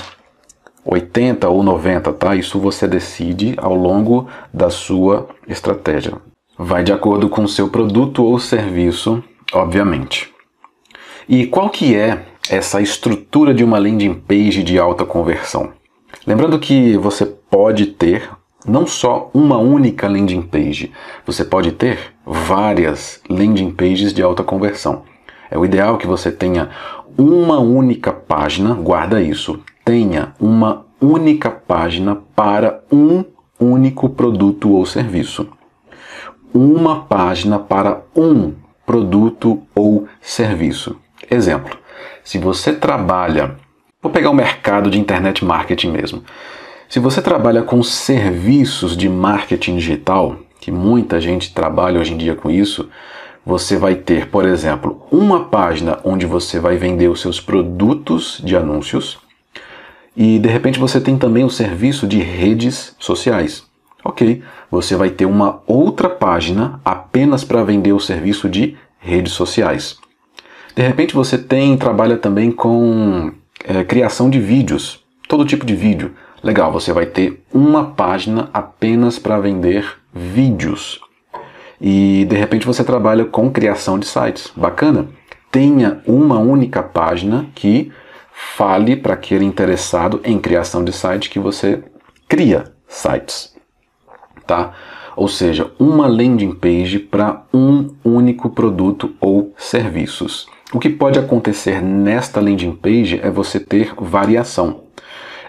80 0.87 1.49
ou 1.49 1.63
90, 1.63 2.13
tá? 2.13 2.35
Isso 2.35 2.59
você 2.59 2.87
decide 2.87 3.55
ao 3.59 3.75
longo 3.75 4.29
da 4.55 4.71
sua 4.71 5.29
estratégia. 5.49 6.15
Vai 6.57 6.85
de 6.85 6.93
acordo 6.93 7.29
com 7.29 7.45
o 7.45 7.49
seu 7.49 7.69
produto 7.69 8.25
ou 8.25 8.39
serviço, 8.39 9.23
obviamente. 9.53 10.33
E 11.29 11.47
qual 11.47 11.69
que 11.69 11.95
é 11.95 12.25
essa 12.49 12.81
estrutura 12.81 13.53
de 13.53 13.65
uma 13.65 13.79
landing 13.79 14.15
page 14.15 14.63
de 14.63 14.79
alta 14.79 15.05
conversão. 15.05 15.73
Lembrando 16.27 16.59
que 16.59 16.97
você 16.97 17.27
pode 17.27 17.87
ter 17.87 18.31
não 18.67 18.87
só 18.87 19.31
uma 19.33 19.59
única 19.59 20.09
landing 20.09 20.43
page, 20.43 20.93
você 21.25 21.45
pode 21.45 21.73
ter 21.73 21.99
várias 22.25 23.21
landing 23.29 23.71
pages 23.71 24.13
de 24.13 24.23
alta 24.23 24.43
conversão. 24.43 25.03
É 25.51 25.59
o 25.59 25.65
ideal 25.65 25.99
que 25.99 26.07
você 26.07 26.31
tenha 26.33 26.71
uma 27.17 27.59
única 27.59 28.13
página, 28.13 28.75
guarda 28.75 29.23
isso, 29.23 29.61
tenha 29.87 30.35
uma 30.41 30.85
única 31.01 31.49
página 31.49 32.17
para 32.35 32.83
um 32.91 33.25
único 33.59 34.09
produto 34.09 34.73
ou 34.73 34.85
serviço. 34.85 35.49
Uma 36.53 37.05
página 37.05 37.57
para 37.57 38.03
um 38.15 38.53
produto 38.85 39.63
ou 39.73 40.09
serviço. 40.21 40.97
Exemplo: 41.31 41.79
se 42.25 42.37
você 42.37 42.73
trabalha, 42.73 43.55
vou 44.03 44.11
pegar 44.11 44.31
o 44.31 44.35
mercado 44.35 44.91
de 44.91 44.99
internet 44.99 45.45
marketing 45.45 45.93
mesmo. 45.93 46.25
Se 46.89 46.99
você 46.99 47.23
trabalha 47.23 47.63
com 47.63 47.81
serviços 47.81 48.97
de 48.97 49.09
marketing 49.09 49.77
digital, 49.77 50.37
que 50.61 50.73
muita 50.73 51.21
gente 51.21 51.55
trabalha 51.55 52.01
hoje 52.01 52.13
em 52.13 52.17
dia 52.17 52.35
com 52.35 52.51
isso, 52.51 52.89
você 53.45 53.77
vai 53.77 53.95
ter, 53.95 54.31
por 54.31 54.45
exemplo, 54.45 55.07
uma 55.13 55.45
página 55.45 56.01
onde 56.03 56.27
você 56.27 56.59
vai 56.59 56.77
vender 56.77 57.09
os 57.09 57.21
seus 57.21 57.41
produtos 57.41 58.41
de 58.45 58.57
anúncios 58.57 59.25
e 60.17 60.39
de 60.39 60.49
repente 60.49 60.79
você 60.79 61.01
tem 61.01 61.19
também 61.19 61.45
o 61.45 61.51
serviço 61.51 62.07
de 62.07 62.19
redes 62.19 62.97
sociais. 62.99 63.65
Ok, 64.05 64.43
você 64.71 64.95
vai 64.95 65.11
ter 65.11 65.27
uma 65.27 65.61
outra 65.67 66.09
página 66.09 66.81
apenas 66.85 67.45
para 67.45 67.65
vender 67.65 67.93
o 67.93 68.01
serviço 68.01 68.49
de 68.49 68.77
redes 68.99 69.33
sociais. 69.33 69.99
De 70.75 70.83
repente 70.83 71.15
você 71.15 71.37
tem 71.37 71.77
trabalha 71.77 72.17
também 72.17 72.51
com 72.51 73.33
é, 73.65 73.83
criação 73.85 74.31
de 74.31 74.41
vídeos, 74.41 75.05
todo 75.29 75.45
tipo 75.45 75.67
de 75.67 75.75
vídeo. 75.75 76.15
Legal, 76.43 76.73
você 76.73 76.93
vai 76.93 77.07
ter 77.07 77.43
uma 77.53 77.85
página 77.85 78.49
apenas 78.55 79.19
para 79.19 79.41
vender 79.41 79.85
vídeos. 80.15 81.01
E 81.81 82.25
de 82.27 82.37
repente 82.37 82.67
você 82.67 82.85
trabalha 82.85 83.25
com 83.25 83.51
criação 83.51 83.99
de 83.99 84.07
sites. 84.07 84.53
Bacana? 84.57 85.09
Tenha 85.51 86.01
uma 86.07 86.39
única 86.39 86.83
página 86.83 87.47
que 87.55 87.91
fale 88.39 88.95
para 88.97 89.15
aquele 89.15 89.47
interessado 89.47 90.21
em 90.23 90.39
criação 90.39 90.85
de 90.85 90.93
site 90.93 91.31
que 91.31 91.39
você 91.39 91.83
cria 92.29 92.65
sites. 92.87 93.57
Tá? 94.47 94.75
Ou 95.17 95.27
seja, 95.27 95.71
uma 95.79 96.07
landing 96.07 96.53
page 96.53 96.99
para 96.99 97.45
um 97.53 97.95
único 98.05 98.51
produto 98.51 99.15
ou 99.19 99.55
serviços. 99.57 100.47
O 100.71 100.79
que 100.79 100.91
pode 100.91 101.19
acontecer 101.19 101.81
nesta 101.81 102.39
landing 102.39 102.73
page 102.73 103.19
é 103.23 103.31
você 103.31 103.59
ter 103.59 103.95
variação. 103.97 104.83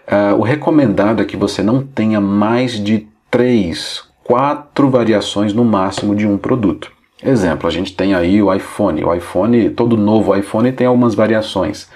Uh, 0.08 0.38
o 0.38 0.41
recomendado 0.41 1.21
é 1.21 1.26
que 1.26 1.36
você 1.36 1.62
não 1.62 1.84
tenha 1.84 2.21
mais 2.21 2.82
de 2.82 3.06
três, 3.30 4.06
quatro 4.23 4.89
variações 4.89 5.52
no 5.52 5.65
máximo 5.65 6.15
de 6.15 6.26
um 6.26 6.38
produto. 6.38 6.89
Exemplo, 7.21 7.67
a 7.67 7.71
gente 7.71 7.93
tem 7.93 8.13
aí 8.13 8.41
o 8.41 8.54
iPhone. 8.54 9.04
O 9.04 9.13
iPhone, 9.13 9.71
todo 9.71 9.97
novo 9.97 10.34
iPhone 10.34 10.71
tem 10.71 10.88
algumas 10.88 11.15
variações. 11.15 11.89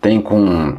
Tem 0.00 0.20
com 0.20 0.76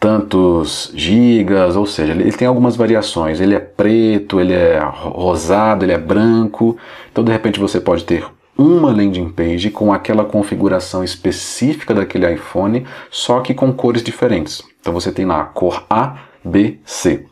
tantos 0.00 0.92
gigas, 0.94 1.76
ou 1.76 1.86
seja, 1.86 2.12
ele 2.12 2.32
tem 2.32 2.46
algumas 2.46 2.76
variações. 2.76 3.40
Ele 3.40 3.54
é 3.54 3.60
preto, 3.60 4.40
ele 4.40 4.52
é 4.52 4.78
rosado, 4.80 5.84
ele 5.84 5.92
é 5.92 5.98
branco. 5.98 6.76
Então, 7.10 7.24
de 7.24 7.32
repente, 7.32 7.58
você 7.58 7.80
pode 7.80 8.04
ter 8.04 8.24
uma 8.58 8.90
landing 8.90 9.28
page 9.28 9.70
com 9.70 9.92
aquela 9.92 10.24
configuração 10.24 11.04
específica 11.04 11.94
daquele 11.94 12.34
iPhone, 12.34 12.84
só 13.08 13.38
que 13.38 13.54
com 13.54 13.72
cores 13.72 14.02
diferentes. 14.02 14.62
Então 14.80 14.92
você 14.92 15.12
tem 15.12 15.24
lá 15.24 15.42
a 15.42 15.44
cor 15.44 15.84
A, 15.88 16.16
B, 16.44 16.80
C. 16.84 17.24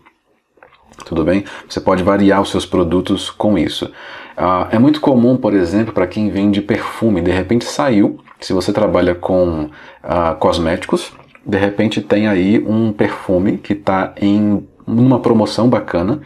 Tudo 1.05 1.25
bem? 1.25 1.45
Você 1.69 1.81
pode 1.81 2.05
variar 2.05 2.41
os 2.41 2.51
seus 2.51 2.65
produtos 2.65 3.29
com 3.29 3.59
isso. 3.59 3.87
Uh, 4.37 4.69
é 4.71 4.79
muito 4.79 5.01
comum, 5.01 5.37
por 5.37 5.53
exemplo, 5.53 5.93
para 5.93 6.07
quem 6.07 6.31
vende 6.31 6.61
perfume, 6.61 7.21
de 7.21 7.33
repente 7.33 7.65
saiu, 7.65 8.21
se 8.47 8.53
você 8.53 8.73
trabalha 8.73 9.13
com 9.13 9.65
uh, 9.65 10.37
cosméticos, 10.39 11.13
de 11.45 11.59
repente 11.59 12.01
tem 12.01 12.29
aí 12.29 12.65
um 12.65 12.93
perfume 12.93 13.59
que 13.59 13.73
está 13.73 14.13
em 14.17 14.65
uma 14.87 15.19
promoção 15.19 15.69
bacana 15.69 16.21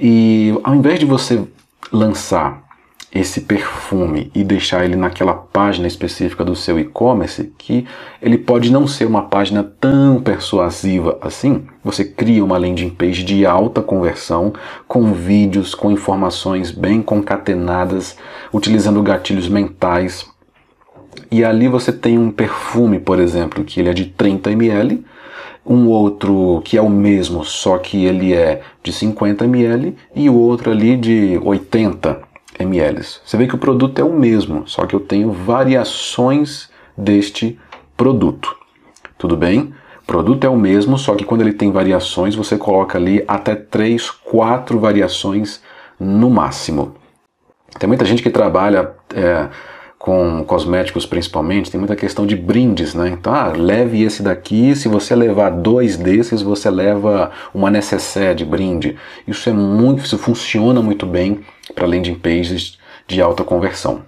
e 0.00 0.58
ao 0.64 0.74
invés 0.74 0.98
de 0.98 1.04
você 1.04 1.46
lançar 1.92 2.66
esse 3.14 3.42
perfume 3.42 4.30
e 4.34 4.42
deixar 4.42 4.82
ele 4.86 4.96
naquela 4.96 5.34
página 5.34 5.86
específica 5.86 6.42
do 6.42 6.56
seu 6.56 6.80
e-commerce, 6.80 7.52
que 7.58 7.86
ele 8.22 8.38
pode 8.38 8.72
não 8.72 8.86
ser 8.86 9.04
uma 9.04 9.24
página 9.24 9.62
tão 9.62 10.22
persuasiva 10.22 11.18
assim, 11.20 11.66
você 11.84 12.02
cria 12.02 12.42
uma 12.42 12.56
landing 12.56 12.88
page 12.88 13.24
de 13.24 13.44
alta 13.44 13.82
conversão, 13.82 14.54
com 14.86 15.12
vídeos, 15.12 15.74
com 15.74 15.90
informações 15.90 16.70
bem 16.70 17.02
concatenadas, 17.02 18.16
utilizando 18.54 19.02
gatilhos 19.02 19.50
mentais. 19.50 20.26
E 21.30 21.44
ali 21.44 21.68
você 21.68 21.92
tem 21.92 22.18
um 22.18 22.30
perfume, 22.30 22.98
por 22.98 23.18
exemplo, 23.18 23.64
que 23.64 23.80
ele 23.80 23.88
é 23.88 23.94
de 23.94 24.06
30 24.06 24.50
ml, 24.52 25.04
um 25.64 25.88
outro 25.88 26.62
que 26.64 26.76
é 26.76 26.82
o 26.82 26.88
mesmo, 26.88 27.44
só 27.44 27.76
que 27.78 28.04
ele 28.04 28.32
é 28.32 28.62
de 28.82 28.92
50 28.92 29.44
ml, 29.44 29.94
e 30.14 30.30
o 30.30 30.34
outro 30.34 30.70
ali 30.70 30.96
de 30.96 31.38
80 31.42 32.20
ml. 32.58 33.02
Você 33.02 33.36
vê 33.36 33.46
que 33.46 33.54
o 33.54 33.58
produto 33.58 33.98
é 33.98 34.04
o 34.04 34.12
mesmo, 34.12 34.66
só 34.66 34.86
que 34.86 34.94
eu 34.94 35.00
tenho 35.00 35.30
variações 35.30 36.70
deste 36.96 37.58
produto. 37.96 38.56
Tudo 39.18 39.36
bem? 39.36 39.72
produto 40.08 40.44
é 40.44 40.48
o 40.48 40.56
mesmo, 40.56 40.96
só 40.96 41.14
que 41.14 41.22
quando 41.22 41.42
ele 41.42 41.52
tem 41.52 41.70
variações, 41.70 42.34
você 42.34 42.56
coloca 42.56 42.96
ali 42.96 43.22
até 43.28 43.54
3, 43.54 44.10
4 44.10 44.80
variações 44.80 45.60
no 46.00 46.30
máximo. 46.30 46.94
Tem 47.78 47.86
muita 47.86 48.06
gente 48.06 48.22
que 48.22 48.30
trabalha 48.30 48.92
é, 49.14 49.48
com 49.98 50.44
cosméticos 50.44 51.04
principalmente, 51.04 51.70
tem 51.70 51.78
muita 51.78 51.96
questão 51.96 52.24
de 52.24 52.36
brindes, 52.36 52.94
né? 52.94 53.08
Então, 53.08 53.34
ah, 53.34 53.52
leve 53.54 54.02
esse 54.02 54.22
daqui, 54.22 54.74
se 54.76 54.88
você 54.88 55.14
levar 55.14 55.50
dois 55.50 55.96
desses, 55.96 56.40
você 56.40 56.70
leva 56.70 57.32
uma 57.52 57.70
necessaire 57.70 58.36
de 58.36 58.44
brinde. 58.44 58.96
Isso 59.26 59.50
é 59.50 59.52
muito, 59.52 60.04
isso 60.04 60.16
funciona 60.16 60.80
muito 60.80 61.04
bem 61.04 61.40
para 61.74 61.86
landing 61.86 62.14
pages 62.14 62.78
de 63.08 63.20
alta 63.20 63.42
conversão. 63.42 64.02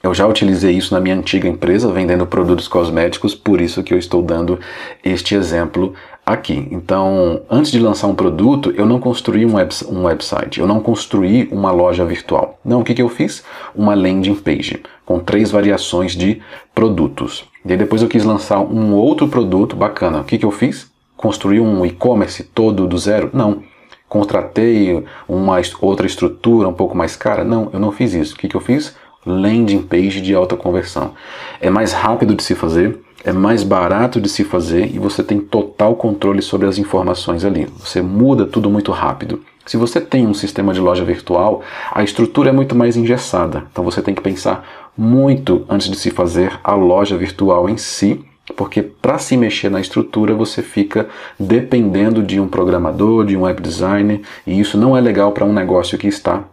Eu 0.00 0.14
já 0.14 0.24
utilizei 0.28 0.76
isso 0.76 0.94
na 0.94 1.00
minha 1.00 1.16
antiga 1.16 1.48
empresa, 1.48 1.90
vendendo 1.90 2.24
produtos 2.24 2.68
cosméticos, 2.68 3.34
por 3.34 3.60
isso 3.60 3.82
que 3.82 3.92
eu 3.92 3.98
estou 3.98 4.22
dando 4.22 4.60
este 5.04 5.34
exemplo 5.34 5.92
aqui. 6.32 6.68
Então, 6.70 7.40
antes 7.50 7.70
de 7.70 7.78
lançar 7.78 8.06
um 8.06 8.14
produto, 8.14 8.72
eu 8.76 8.84
não 8.84 9.00
construí 9.00 9.46
um, 9.46 9.54
web, 9.54 9.74
um 9.88 10.04
website, 10.04 10.60
eu 10.60 10.66
não 10.66 10.80
construí 10.80 11.48
uma 11.50 11.70
loja 11.70 12.04
virtual. 12.04 12.58
Não, 12.64 12.80
o 12.80 12.84
que, 12.84 12.94
que 12.94 13.02
eu 13.02 13.08
fiz? 13.08 13.42
Uma 13.74 13.94
landing 13.94 14.34
page, 14.34 14.82
com 15.06 15.18
três 15.18 15.50
variações 15.50 16.14
de 16.14 16.40
produtos. 16.74 17.44
E 17.64 17.72
aí 17.72 17.78
depois 17.78 18.02
eu 18.02 18.08
quis 18.08 18.24
lançar 18.24 18.60
um 18.60 18.94
outro 18.94 19.26
produto 19.26 19.74
bacana. 19.74 20.20
O 20.20 20.24
que, 20.24 20.38
que 20.38 20.44
eu 20.44 20.50
fiz? 20.50 20.90
Construir 21.16 21.60
um 21.60 21.84
e-commerce 21.84 22.44
todo 22.44 22.86
do 22.86 22.98
zero? 22.98 23.30
Não. 23.32 23.62
Contratei 24.08 25.04
uma 25.28 25.60
outra 25.80 26.06
estrutura 26.06 26.68
um 26.68 26.72
pouco 26.72 26.96
mais 26.96 27.16
cara? 27.16 27.44
Não, 27.44 27.68
eu 27.72 27.80
não 27.80 27.90
fiz 27.90 28.14
isso. 28.14 28.34
O 28.34 28.38
que, 28.38 28.48
que 28.48 28.56
eu 28.56 28.60
fiz? 28.60 28.94
landing 29.26 29.82
page 29.82 30.20
de 30.20 30.34
alta 30.34 30.56
conversão. 30.56 31.12
É 31.60 31.68
mais 31.68 31.92
rápido 31.92 32.34
de 32.34 32.42
se 32.42 32.54
fazer, 32.54 32.98
é 33.28 33.32
mais 33.32 33.62
barato 33.62 34.20
de 34.22 34.28
se 34.28 34.42
fazer 34.42 34.86
e 34.86 34.98
você 34.98 35.22
tem 35.22 35.38
total 35.38 35.94
controle 35.96 36.40
sobre 36.40 36.66
as 36.66 36.78
informações 36.78 37.44
ali. 37.44 37.68
Você 37.78 38.00
muda 38.00 38.46
tudo 38.46 38.70
muito 38.70 38.90
rápido. 38.90 39.42
Se 39.66 39.76
você 39.76 40.00
tem 40.00 40.26
um 40.26 40.32
sistema 40.32 40.72
de 40.72 40.80
loja 40.80 41.04
virtual, 41.04 41.62
a 41.92 42.02
estrutura 42.02 42.48
é 42.48 42.52
muito 42.52 42.74
mais 42.74 42.96
engessada. 42.96 43.64
Então 43.70 43.84
você 43.84 44.00
tem 44.00 44.14
que 44.14 44.22
pensar 44.22 44.90
muito 44.96 45.66
antes 45.68 45.90
de 45.90 45.96
se 45.96 46.10
fazer 46.10 46.58
a 46.64 46.72
loja 46.72 47.18
virtual 47.18 47.68
em 47.68 47.76
si, 47.76 48.24
porque 48.56 48.80
para 48.80 49.18
se 49.18 49.36
mexer 49.36 49.70
na 49.70 49.78
estrutura 49.78 50.34
você 50.34 50.62
fica 50.62 51.06
dependendo 51.38 52.22
de 52.22 52.40
um 52.40 52.48
programador, 52.48 53.26
de 53.26 53.36
um 53.36 53.42
web 53.42 53.60
designer, 53.60 54.22
e 54.46 54.58
isso 54.58 54.78
não 54.78 54.96
é 54.96 55.02
legal 55.02 55.32
para 55.32 55.44
um 55.44 55.52
negócio 55.52 55.98
que 55.98 56.08
está 56.08 56.44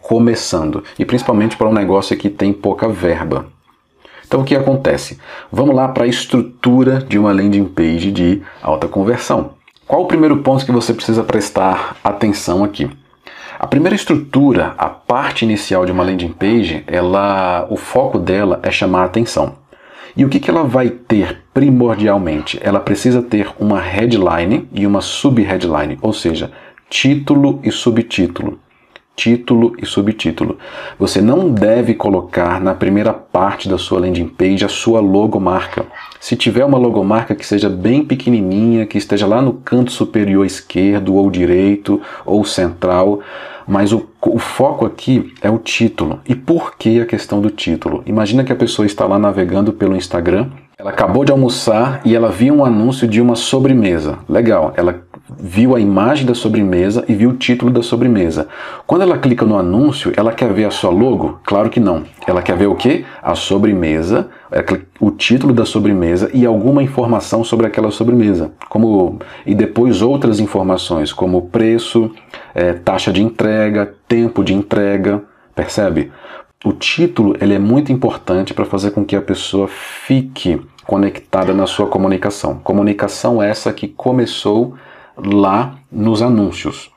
começando 0.00 0.82
e 0.98 1.04
principalmente 1.04 1.58
para 1.58 1.68
um 1.68 1.74
negócio 1.74 2.16
que 2.16 2.30
tem 2.30 2.54
pouca 2.54 2.88
verba. 2.88 3.59
Então 4.30 4.42
o 4.42 4.44
que 4.44 4.54
acontece? 4.54 5.18
Vamos 5.50 5.74
lá 5.74 5.88
para 5.88 6.04
a 6.04 6.06
estrutura 6.06 7.00
de 7.00 7.18
uma 7.18 7.32
landing 7.32 7.64
page 7.64 8.12
de 8.12 8.40
alta 8.62 8.86
conversão. 8.86 9.54
Qual 9.88 10.02
o 10.02 10.06
primeiro 10.06 10.36
ponto 10.36 10.64
que 10.64 10.70
você 10.70 10.94
precisa 10.94 11.24
prestar 11.24 11.96
atenção 12.04 12.62
aqui? 12.62 12.88
A 13.58 13.66
primeira 13.66 13.96
estrutura, 13.96 14.72
a 14.78 14.88
parte 14.88 15.44
inicial 15.44 15.84
de 15.84 15.90
uma 15.90 16.04
landing 16.04 16.30
page, 16.30 16.84
ela, 16.86 17.66
o 17.70 17.76
foco 17.76 18.20
dela 18.20 18.60
é 18.62 18.70
chamar 18.70 19.02
a 19.02 19.06
atenção. 19.06 19.56
E 20.16 20.24
o 20.24 20.28
que, 20.28 20.38
que 20.38 20.48
ela 20.48 20.62
vai 20.62 20.90
ter 20.90 21.42
primordialmente? 21.52 22.56
Ela 22.62 22.78
precisa 22.78 23.20
ter 23.20 23.50
uma 23.58 23.80
headline 23.80 24.68
e 24.72 24.86
uma 24.86 25.00
sub-headline, 25.00 25.98
ou 26.00 26.12
seja, 26.12 26.52
título 26.88 27.58
e 27.64 27.72
subtítulo 27.72 28.60
título 29.20 29.74
e 29.76 29.84
subtítulo. 29.84 30.56
Você 30.98 31.20
não 31.20 31.50
deve 31.50 31.92
colocar 31.92 32.58
na 32.58 32.74
primeira 32.74 33.12
parte 33.12 33.68
da 33.68 33.76
sua 33.76 34.00
landing 34.00 34.28
page 34.28 34.64
a 34.64 34.68
sua 34.68 34.98
logomarca. 34.98 35.84
Se 36.18 36.34
tiver 36.34 36.64
uma 36.64 36.78
logomarca 36.78 37.34
que 37.34 37.44
seja 37.44 37.68
bem 37.68 38.02
pequenininha, 38.02 38.86
que 38.86 38.96
esteja 38.96 39.26
lá 39.26 39.42
no 39.42 39.52
canto 39.52 39.92
superior 39.92 40.46
esquerdo 40.46 41.16
ou 41.16 41.30
direito 41.30 42.00
ou 42.24 42.46
central, 42.46 43.20
mas 43.68 43.92
o, 43.92 44.08
o, 44.22 44.38
foco 44.38 44.86
aqui 44.86 45.34
é 45.42 45.50
o 45.50 45.58
título. 45.58 46.20
E 46.26 46.34
por 46.34 46.76
que 46.78 46.98
a 46.98 47.06
questão 47.06 47.42
do 47.42 47.50
título? 47.50 48.02
Imagina 48.06 48.42
que 48.42 48.52
a 48.52 48.56
pessoa 48.56 48.86
está 48.86 49.04
lá 49.04 49.18
navegando 49.18 49.70
pelo 49.70 49.94
Instagram, 49.94 50.48
ela 50.78 50.90
acabou 50.90 51.26
de 51.26 51.30
almoçar 51.30 52.00
e 52.06 52.16
ela 52.16 52.30
viu 52.30 52.54
um 52.54 52.64
anúncio 52.64 53.06
de 53.06 53.20
uma 53.20 53.36
sobremesa. 53.36 54.18
Legal, 54.26 54.72
ela 54.78 55.02
viu 55.38 55.74
a 55.74 55.80
imagem 55.80 56.26
da 56.26 56.34
sobremesa 56.34 57.04
e 57.08 57.14
viu 57.14 57.30
o 57.30 57.36
título 57.36 57.70
da 57.70 57.82
sobremesa. 57.82 58.48
Quando 58.86 59.02
ela 59.02 59.18
clica 59.18 59.44
no 59.44 59.58
anúncio, 59.58 60.12
ela 60.16 60.32
quer 60.32 60.52
ver 60.52 60.64
a 60.64 60.70
sua 60.70 60.90
logo? 60.90 61.40
Claro 61.44 61.70
que 61.70 61.80
não. 61.80 62.04
Ela 62.26 62.42
quer 62.42 62.56
ver 62.56 62.66
o 62.66 62.74
que? 62.74 63.04
A 63.22 63.34
sobremesa, 63.34 64.28
é 64.50 64.64
o 64.98 65.10
título 65.10 65.52
da 65.52 65.64
sobremesa 65.64 66.30
e 66.34 66.44
alguma 66.44 66.82
informação 66.82 67.44
sobre 67.44 67.66
aquela 67.66 67.90
sobremesa. 67.90 68.52
Como, 68.68 69.18
e 69.46 69.54
depois 69.54 70.02
outras 70.02 70.40
informações, 70.40 71.12
como 71.12 71.42
preço, 71.42 72.10
é, 72.54 72.72
taxa 72.72 73.12
de 73.12 73.22
entrega, 73.22 73.94
tempo 74.08 74.42
de 74.42 74.54
entrega. 74.54 75.22
Percebe? 75.54 76.10
O 76.64 76.72
título 76.72 77.36
ele 77.40 77.54
é 77.54 77.58
muito 77.58 77.90
importante 77.90 78.52
para 78.52 78.66
fazer 78.66 78.90
com 78.90 79.04
que 79.04 79.16
a 79.16 79.22
pessoa 79.22 79.66
fique 79.68 80.60
conectada 80.86 81.54
na 81.54 81.66
sua 81.66 81.86
comunicação. 81.86 82.58
Comunicação 82.58 83.42
essa 83.42 83.72
que 83.72 83.88
começou 83.88 84.74
lá 85.24 85.76
nos 85.90 86.22
anúncios. 86.22 86.90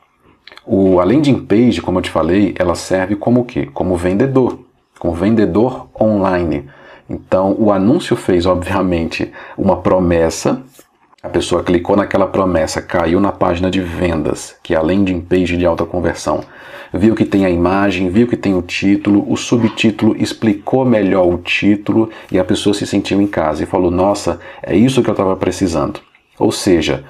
O, 0.66 1.00
a 1.00 1.04
landing 1.04 1.40
page, 1.46 1.82
como 1.82 2.00
eu 2.00 2.02
te 2.02 2.10
falei, 2.10 2.56
ela 2.58 2.76
serve 2.76 3.16
como 3.16 3.42
o 3.42 3.46
quê? 3.46 3.68
Como 3.74 3.98
vendedor, 3.98 4.60
como 4.98 5.14
vendedor 5.14 5.88
online. 6.00 6.66
Então, 7.10 7.56
o 7.60 7.72
anúncio 7.72 8.16
fez, 8.16 8.46
obviamente, 8.46 9.32
uma 9.58 9.78
promessa. 9.78 10.62
A 11.22 11.30
pessoa 11.30 11.64
clicou 11.64 11.96
naquela 11.96 12.28
promessa, 12.28 12.82
caiu 12.82 13.20
na 13.20 13.32
página 13.32 13.70
de 13.70 13.82
vendas, 13.82 14.56
que 14.64 14.74
é 14.74 14.78
a 14.78 14.82
landing 14.82 15.22
page 15.22 15.58
de 15.58 15.66
alta 15.66 15.86
conversão. 15.86 16.42
Viu 16.94 17.16
que 17.16 17.26
tem 17.26 17.46
a 17.46 17.50
imagem, 17.50 18.10
viu 18.10 18.28
que 18.28 18.38
tem 18.38 18.54
o 18.56 18.62
título, 18.62 19.26
o 19.28 19.36
subtítulo 19.36 20.16
explicou 20.16 20.86
melhor 20.86 21.28
o 21.28 21.38
título 21.38 22.10
e 22.32 22.38
a 22.38 22.44
pessoa 22.44 22.74
se 22.74 22.86
sentiu 22.86 23.20
em 23.22 23.28
casa 23.28 23.64
e 23.64 23.66
falou: 23.66 23.90
Nossa, 23.90 24.40
é 24.62 24.76
isso 24.76 25.02
que 25.02 25.10
eu 25.10 25.14
estava 25.14 25.36
precisando. 25.36 26.00
Ou 26.38 26.52
seja, 26.52 27.04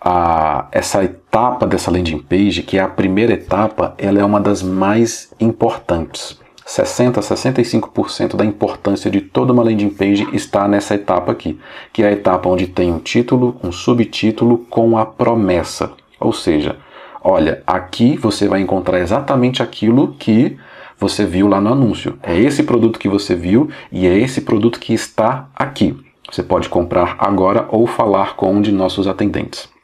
a, 0.00 0.66
essa 0.72 1.02
etapa 1.02 1.66
dessa 1.66 1.90
landing 1.90 2.18
page, 2.18 2.62
que 2.62 2.78
é 2.78 2.80
a 2.80 2.88
primeira 2.88 3.32
etapa, 3.32 3.94
ela 3.98 4.20
é 4.20 4.24
uma 4.24 4.40
das 4.40 4.62
mais 4.62 5.32
importantes. 5.40 6.38
60 6.64 7.18
a 7.18 7.22
65% 7.22 8.36
da 8.36 8.44
importância 8.44 9.10
de 9.10 9.22
toda 9.22 9.54
uma 9.54 9.62
landing 9.62 9.88
page 9.88 10.28
está 10.34 10.68
nessa 10.68 10.94
etapa 10.94 11.32
aqui, 11.32 11.58
que 11.92 12.02
é 12.02 12.08
a 12.08 12.12
etapa 12.12 12.48
onde 12.48 12.66
tem 12.66 12.92
um 12.92 12.98
título, 12.98 13.56
um 13.64 13.72
subtítulo 13.72 14.58
com 14.68 14.98
a 14.98 15.06
promessa. 15.06 15.92
Ou 16.20 16.30
seja, 16.30 16.76
olha, 17.24 17.62
aqui 17.66 18.18
você 18.18 18.46
vai 18.46 18.60
encontrar 18.60 19.00
exatamente 19.00 19.62
aquilo 19.62 20.14
que 20.18 20.58
você 20.98 21.24
viu 21.24 21.48
lá 21.48 21.58
no 21.58 21.72
anúncio. 21.72 22.18
É 22.22 22.38
esse 22.38 22.62
produto 22.62 22.98
que 22.98 23.08
você 23.08 23.34
viu 23.34 23.70
e 23.90 24.06
é 24.06 24.18
esse 24.18 24.42
produto 24.42 24.78
que 24.78 24.92
está 24.92 25.48
aqui. 25.56 25.96
Você 26.30 26.42
pode 26.42 26.68
comprar 26.68 27.16
agora 27.18 27.66
ou 27.70 27.86
falar 27.86 28.36
com 28.36 28.52
um 28.52 28.60
de 28.60 28.72
nossos 28.72 29.06
atendentes. 29.06 29.77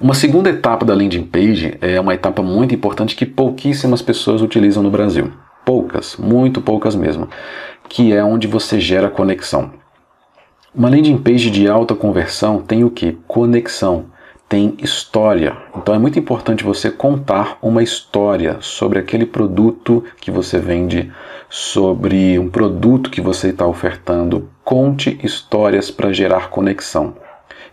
Uma 0.00 0.14
segunda 0.14 0.50
etapa 0.50 0.84
da 0.84 0.94
landing 0.94 1.24
page 1.24 1.76
é 1.80 2.00
uma 2.00 2.14
etapa 2.14 2.42
muito 2.42 2.74
importante 2.74 3.14
que 3.14 3.24
pouquíssimas 3.24 4.02
pessoas 4.02 4.42
utilizam 4.42 4.82
no 4.82 4.90
Brasil. 4.90 5.32
Poucas, 5.64 6.16
muito 6.16 6.60
poucas 6.60 6.94
mesmo, 6.94 7.28
que 7.88 8.12
é 8.12 8.22
onde 8.22 8.46
você 8.46 8.80
gera 8.80 9.08
conexão. 9.08 9.72
Uma 10.74 10.90
landing 10.90 11.18
page 11.18 11.50
de 11.50 11.68
alta 11.68 11.94
conversão 11.94 12.60
tem 12.60 12.82
o 12.82 12.90
que? 12.90 13.12
Conexão, 13.26 14.06
tem 14.48 14.74
história. 14.82 15.56
Então 15.76 15.94
é 15.94 15.98
muito 15.98 16.18
importante 16.18 16.64
você 16.64 16.90
contar 16.90 17.58
uma 17.62 17.82
história 17.82 18.56
sobre 18.60 18.98
aquele 18.98 19.24
produto 19.24 20.04
que 20.20 20.30
você 20.30 20.58
vende, 20.58 21.12
sobre 21.48 22.38
um 22.38 22.48
produto 22.48 23.10
que 23.10 23.20
você 23.20 23.50
está 23.50 23.66
ofertando. 23.66 24.50
Conte 24.64 25.18
histórias 25.22 25.90
para 25.90 26.12
gerar 26.12 26.50
conexão. 26.50 27.14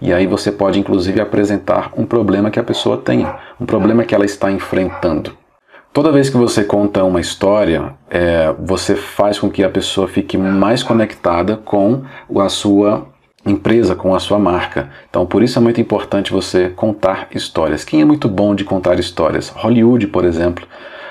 E 0.02 0.12
aí 0.12 0.26
você 0.26 0.52
pode 0.52 0.80
inclusive 0.80 1.22
apresentar 1.22 1.92
um 1.96 2.06
problema 2.06 2.50
que 2.50 2.60
a 2.60 2.64
pessoa 2.64 2.98
tem, 2.98 3.28
um 3.60 3.66
problema 3.66 4.04
que 4.04 4.16
ela 4.16 4.26
está 4.26 4.52
enfrentando. 4.52 5.38
Toda 5.94 6.12
vez 6.12 6.30
que 6.30 6.38
você 6.38 6.64
conta 6.64 7.04
uma 7.04 7.20
história, 7.20 7.94
é, 8.10 8.54
você 8.58 8.96
faz 8.96 9.38
com 9.38 9.50
que 9.50 9.62
a 9.62 9.70
pessoa 9.70 10.08
fique 10.08 10.38
mais 10.38 10.82
conectada 10.82 11.58
com 11.58 12.04
a 12.38 12.48
sua 12.48 13.08
empresa, 13.46 13.94
com 13.94 14.16
a 14.16 14.20
sua 14.20 14.40
marca. 14.40 14.90
Então, 15.10 15.26
por 15.26 15.44
isso 15.44 15.60
é 15.60 15.62
muito 15.62 15.82
importante 15.82 16.32
você 16.32 16.70
contar 16.70 17.28
histórias. 17.36 17.84
Quem 17.84 18.02
é 18.02 18.06
muito 18.06 18.30
bom 18.30 18.56
de 18.56 18.64
contar 18.64 19.00
histórias? 19.00 19.50
Hollywood, 19.50 20.08
por 20.08 20.24
exemplo. 20.24 20.66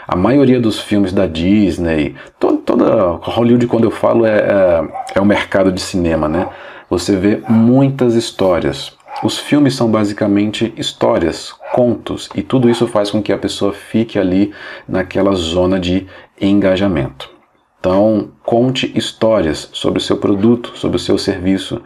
A 0.09 0.17
maioria 0.17 0.61
dos 0.61 0.81
filmes 0.81 1.13
da 1.13 1.27
Disney, 1.27 2.17
toda, 2.39 2.57
toda 2.59 3.11
Hollywood, 3.23 3.67
quando 3.67 3.85
eu 3.85 3.91
falo, 3.91 4.25
é, 4.25 4.39
é, 4.39 4.89
é 5.17 5.21
o 5.21 5.27
mercado 5.27 5.71
de 5.71 5.81
cinema, 5.81 6.29
né? 6.29 6.49
Você 6.91 7.17
vê 7.17 7.41
muitas 7.49 8.15
histórias. 8.15 8.93
Os 9.23 9.39
filmes 9.39 9.75
são 9.77 9.91
basicamente 9.91 10.75
histórias, 10.77 11.55
contos, 11.73 12.29
e 12.35 12.43
tudo 12.43 12.69
isso 12.69 12.87
faz 12.87 13.11
com 13.11 13.23
que 13.23 13.33
a 13.33 13.39
pessoa 13.39 13.73
fique 13.73 14.19
ali 14.19 14.53
naquela 14.89 15.33
zona 15.33 15.79
de 15.79 16.07
engajamento. 16.41 17.31
Então, 17.79 18.33
conte 18.45 18.93
histórias 18.95 19.71
sobre 19.73 20.01
o 20.01 20.03
seu 20.03 20.17
produto, 20.17 20.73
sobre 20.77 20.97
o 20.97 21.01
seu 21.01 21.17
serviço, 21.17 21.81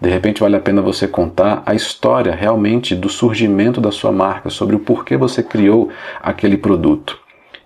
De 0.00 0.08
repente 0.08 0.40
vale 0.40 0.56
a 0.56 0.60
pena 0.60 0.80
você 0.80 1.06
contar 1.06 1.62
a 1.66 1.74
história 1.74 2.34
realmente 2.34 2.94
do 2.94 3.08
surgimento 3.08 3.80
da 3.80 3.92
sua 3.92 4.10
marca, 4.10 4.48
sobre 4.48 4.74
o 4.74 4.78
porquê 4.78 5.16
você 5.16 5.42
criou 5.42 5.90
aquele 6.22 6.56
produto. 6.56 7.18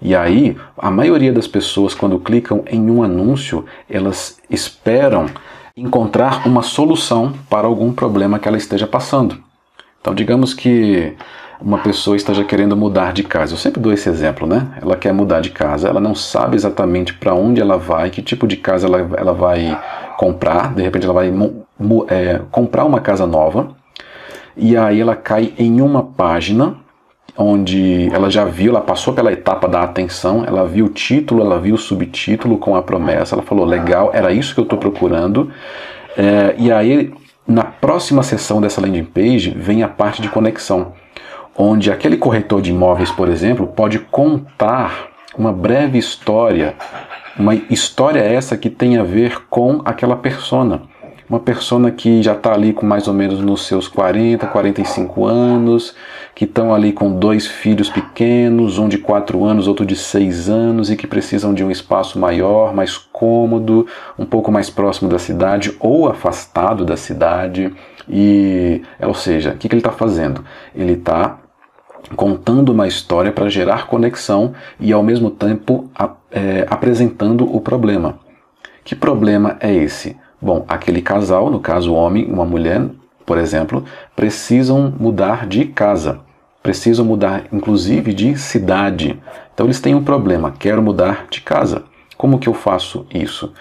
E 0.03 0.15
aí, 0.17 0.57
a 0.77 0.91
maioria 0.91 1.33
das 1.33 1.47
pessoas, 1.47 1.95
quando 1.95 2.19
clicam 2.19 2.65
em 2.67 2.91
um 2.91 3.03
anúncio, 3.03 3.65
elas 3.89 4.39
esperam 4.51 5.27
encontrar 5.77 6.47
uma 6.47 6.63
solução 6.63 7.33
para 7.51 7.67
algum 7.67 7.93
problema 7.93 8.39
que 8.39 8.47
ela 8.47 8.57
esteja 8.57 8.87
passando. 8.87 9.43
Então, 10.01 10.15
digamos 10.15 10.55
que 10.55 11.17
uma 11.61 11.79
pessoa 11.79 12.17
esteja 12.17 12.45
querendo 12.45 12.77
mudar 12.77 13.13
de 13.13 13.25
casa. 13.25 13.55
Eu 13.55 13.59
sempre 13.59 13.81
dou 13.81 13.93
esse 13.93 14.09
exemplo, 14.09 14.47
né? 14.47 14.69
Ela 14.81 14.97
quer 14.97 15.13
mudar 15.13 15.41
de 15.41 15.51
casa, 15.51 15.89
ela 15.89 16.01
não 16.01 16.15
sabe 16.15 16.55
exatamente 16.55 17.15
para 17.15 17.35
onde 17.35 17.61
ela 17.61 17.77
vai, 17.77 18.11
que 18.11 18.23
tipo 18.23 18.47
de 18.47 18.57
casa 18.57 18.87
ela, 18.87 18.99
ela 19.17 19.33
vai 19.33 19.81
comprar. 20.17 20.73
De 20.75 20.83
repente, 20.83 21.07
ela 21.07 21.15
vai 21.15 21.33
é, 22.09 22.41
comprar 22.53 22.85
uma 22.85 23.01
casa 23.01 23.27
nova 23.27 23.75
e 24.57 24.77
aí 24.77 25.01
ela 25.01 25.17
cai 25.17 25.55
em 25.59 25.81
uma 25.81 26.05
página 26.05 26.77
onde 27.37 28.09
ela 28.13 28.31
já 28.31 28.45
viu, 28.45 28.71
ela 28.71 28.81
passou 28.81 29.13
pela 29.13 29.33
etapa 29.33 29.69
da 29.69 29.83
atenção, 29.83 30.45
ela 30.45 30.67
viu 30.67 30.87
o 30.87 30.89
título, 30.89 31.43
ela 31.43 31.59
viu 31.59 31.75
o 31.75 31.79
subtítulo 31.79 32.59
com 32.59 32.77
a 32.77 32.83
promessa, 32.83 33.35
ela 33.35 33.43
falou: 33.43 33.65
legal, 33.65 34.11
era 34.13 34.33
isso 34.33 34.55
que 34.55 34.61
eu 34.61 34.65
estou 34.65 34.79
procurando. 34.79 35.51
É, 36.17 36.55
e 36.59 36.71
aí, 36.71 37.13
na 37.47 37.65
próxima 37.65 38.23
sessão 38.23 38.61
dessa 38.61 38.81
landing 38.81 39.05
page, 39.05 39.51
vem 39.51 39.83
a 39.83 39.89
parte 39.89 40.23
de 40.23 40.29
conexão 40.29 40.93
onde 41.57 41.91
aquele 41.91 42.17
corretor 42.17 42.61
de 42.61 42.71
imóveis, 42.71 43.11
por 43.11 43.29
exemplo, 43.29 43.67
pode 43.67 43.99
contar 43.99 45.09
uma 45.37 45.53
breve 45.53 45.99
história, 45.99 46.75
uma 47.39 47.55
história 47.55 48.21
essa 48.21 48.57
que 48.57 48.71
tem 48.71 48.97
a 48.97 49.03
ver 49.03 49.45
com 49.49 49.81
aquela 49.85 50.17
persona. 50.17 50.83
Uma 51.29 51.41
persona 51.41 51.91
que 51.91 52.23
já 52.23 52.33
está 52.35 52.53
ali 52.53 52.75
com 52.75 52.85
mais 52.85 53.09
ou 53.09 53.15
menos 53.15 53.41
nos 53.41 53.67
seus 53.67 53.89
40, 53.89 54.47
45 54.47 55.25
anos, 55.25 55.95
que 56.35 56.45
estão 56.45 56.75
ali 56.75 56.93
com 56.93 57.13
dois 57.19 57.47
filhos 57.47 57.89
pequenos, 57.89 58.79
um 58.79 58.89
de 58.89 58.99
4 58.99 59.43
anos, 59.43 59.67
outro 59.67 59.87
de 59.87 59.97
6 59.97 60.51
anos, 60.51 60.91
e 60.91 60.97
que 60.97 61.07
precisam 61.07 61.55
de 61.55 61.65
um 61.65 61.71
espaço 61.71 62.19
maior, 62.19 62.75
mais 62.75 62.99
cômodo, 62.99 63.87
um 64.19 64.27
pouco 64.27 64.53
mais 64.53 64.69
próximo 64.69 65.09
da 65.09 65.19
cidade 65.19 65.75
ou 65.81 66.09
afastado 66.09 66.85
da 66.85 66.97
cidade. 66.97 67.73
E, 68.07 68.83
ou 69.01 69.15
seja, 69.15 69.53
o 69.53 69.57
que, 69.57 69.67
que 69.67 69.75
ele 69.75 69.81
está 69.81 69.93
fazendo? 69.93 70.45
Ele 70.75 70.93
está 70.93 71.39
contando 72.17 72.71
uma 72.71 72.87
história 72.87 73.33
para 73.33 73.49
gerar 73.49 73.87
conexão 73.87 74.53
e 74.79 74.93
ao 74.93 75.03
mesmo 75.03 75.31
tempo 75.31 75.91
é, 76.31 76.67
apresentando 76.69 77.45
o 77.45 77.63
problema. 77.63 78.19
Que 78.85 78.95
problema 78.95 79.57
é 79.61 79.73
esse? 79.73 80.17
Bom, 80.45 80.63
aquele 80.69 81.01
casal, 81.01 81.49
no 81.51 81.59
caso 81.59 81.91
o 81.91 81.95
homem 81.95 82.29
e 82.29 82.31
uma 82.31 82.45
mulher, 82.45 82.87
por 83.25 83.39
exemplo, 83.39 83.83
precisam 84.15 84.93
mudar 85.01 85.47
de 85.47 85.65
casa, 85.65 86.21
precisam 86.63 87.03
mudar 87.03 87.45
inclusive 87.51 88.13
de 88.13 88.37
cidade. 88.37 89.19
Então 89.55 89.65
eles 89.65 89.81
têm 89.81 89.95
um 89.95 90.05
problema, 90.05 90.53
quero 90.59 90.83
mudar 90.83 91.29
de 91.31 91.41
casa. 91.41 91.85
Como 92.19 92.39
que 92.39 92.47
eu 92.47 92.53
faço 92.53 93.07
isso? 93.11 93.55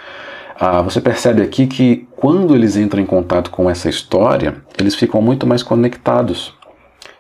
Ah, 0.60 0.82
você 0.82 1.00
percebe 1.00 1.42
aqui 1.42 1.68
que 1.68 2.06
quando 2.18 2.54
eles 2.54 2.76
entram 2.76 3.02
em 3.02 3.06
contato 3.06 3.50
com 3.50 3.70
essa 3.70 3.88
história, 3.88 4.56
eles 4.78 4.94
ficam 4.94 5.22
muito 5.22 5.48
mais 5.48 5.64
conectados. 5.64 6.54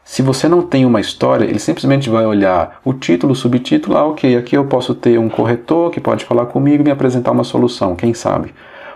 Se 0.03 0.21
você 0.21 0.49
não 0.49 0.61
tem 0.61 0.85
uma 0.85 0.99
história, 0.99 1.45
ele 1.45 1.57
simplesmente 1.57 2.09
vai 2.09 2.25
olhar 2.25 2.81
o 2.83 2.91
título, 2.93 3.31
o 3.31 3.35
subtítulo, 3.35 3.95
ah, 3.95 4.07
ok, 4.07 4.35
aqui 4.35 4.57
eu 4.57 4.65
posso 4.65 4.93
ter 4.93 5.17
um 5.17 5.29
corretor 5.29 5.89
que 5.89 6.01
pode 6.01 6.25
falar 6.25 6.47
comigo 6.47 6.83
e 6.83 6.85
me 6.85 6.91
apresentar 6.91 7.31
uma 7.31 7.45
solução, 7.45 7.95
quem 7.95 8.13
sabe? 8.13 8.53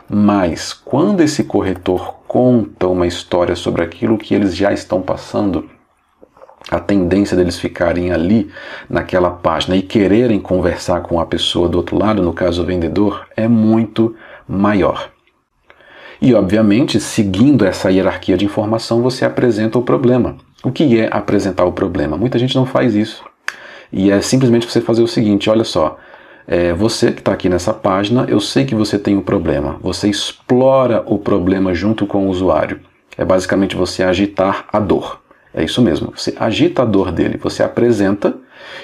Mas 0.10 0.74
quando 0.74 1.22
esse 1.22 1.44
corretor 1.44 2.16
conta 2.28 2.88
uma 2.88 3.06
história 3.06 3.56
sobre 3.56 3.84
aquilo 3.84 4.18
que 4.18 4.34
eles 4.34 4.56
já 4.56 4.72
estão 4.72 5.02
passando, 5.02 5.70
a 6.70 6.80
tendência 6.80 7.36
deles 7.36 7.60
ficarem 7.60 8.12
ali 8.12 8.50
naquela 8.90 9.30
página 9.30 9.76
e 9.76 9.82
quererem 9.82 10.40
conversar 10.40 11.02
com 11.02 11.20
a 11.20 11.26
pessoa 11.26 11.70
do 11.70 11.78
outro 11.78 11.98
lado, 11.98 12.22
no 12.22 12.34
caso 12.34 12.62
o 12.62 12.66
vendedor, 12.66 13.28
é 13.36 13.48
muito 13.48 14.16
maior. 14.48 15.10
E 16.22 16.34
obviamente, 16.34 17.00
seguindo 17.00 17.66
essa 17.66 17.92
hierarquia 17.92 18.38
de 18.38 18.46
informação, 18.46 19.02
você 19.02 19.24
apresenta 19.24 19.78
o 19.78 19.84
problema. 19.84 20.36
O 20.64 20.72
que 20.72 21.00
é 21.00 21.10
apresentar 21.12 21.66
o 21.66 21.72
problema? 21.72 22.18
Muita 22.18 22.40
gente 22.40 22.56
não 22.56 22.66
faz 22.66 22.96
isso. 22.96 23.24
E 23.92 24.12
é 24.12 24.20
simplesmente 24.22 24.70
você 24.70 24.82
fazer 24.82 25.04
o 25.04 25.08
seguinte: 25.08 25.50
olha 25.50 25.64
só, 25.64 25.98
é, 26.48 26.72
você 26.72 27.12
que 27.12 27.20
está 27.20 27.34
aqui 27.34 27.50
nessa 27.50 27.74
página, 27.74 28.26
eu 28.30 28.40
sei 28.40 28.64
que 28.64 28.74
você 28.74 28.98
tem 28.98 29.18
um 29.18 29.22
problema. 29.22 29.78
Você 29.82 30.10
explora 30.10 31.04
o 31.06 31.20
problema 31.20 31.74
junto 31.74 32.08
com 32.08 32.26
o 32.26 32.30
usuário. 32.30 32.80
É 33.18 33.26
basicamente 33.26 33.76
você 33.76 34.02
agitar 34.02 34.66
a 34.72 34.80
dor. 34.80 35.22
É 35.54 35.64
isso 35.64 35.82
mesmo. 35.82 36.14
Você 36.16 36.34
agita 36.40 36.84
a 36.84 36.86
dor 36.86 37.12
dele, 37.12 37.38
você 37.38 37.64
apresenta 37.64 38.34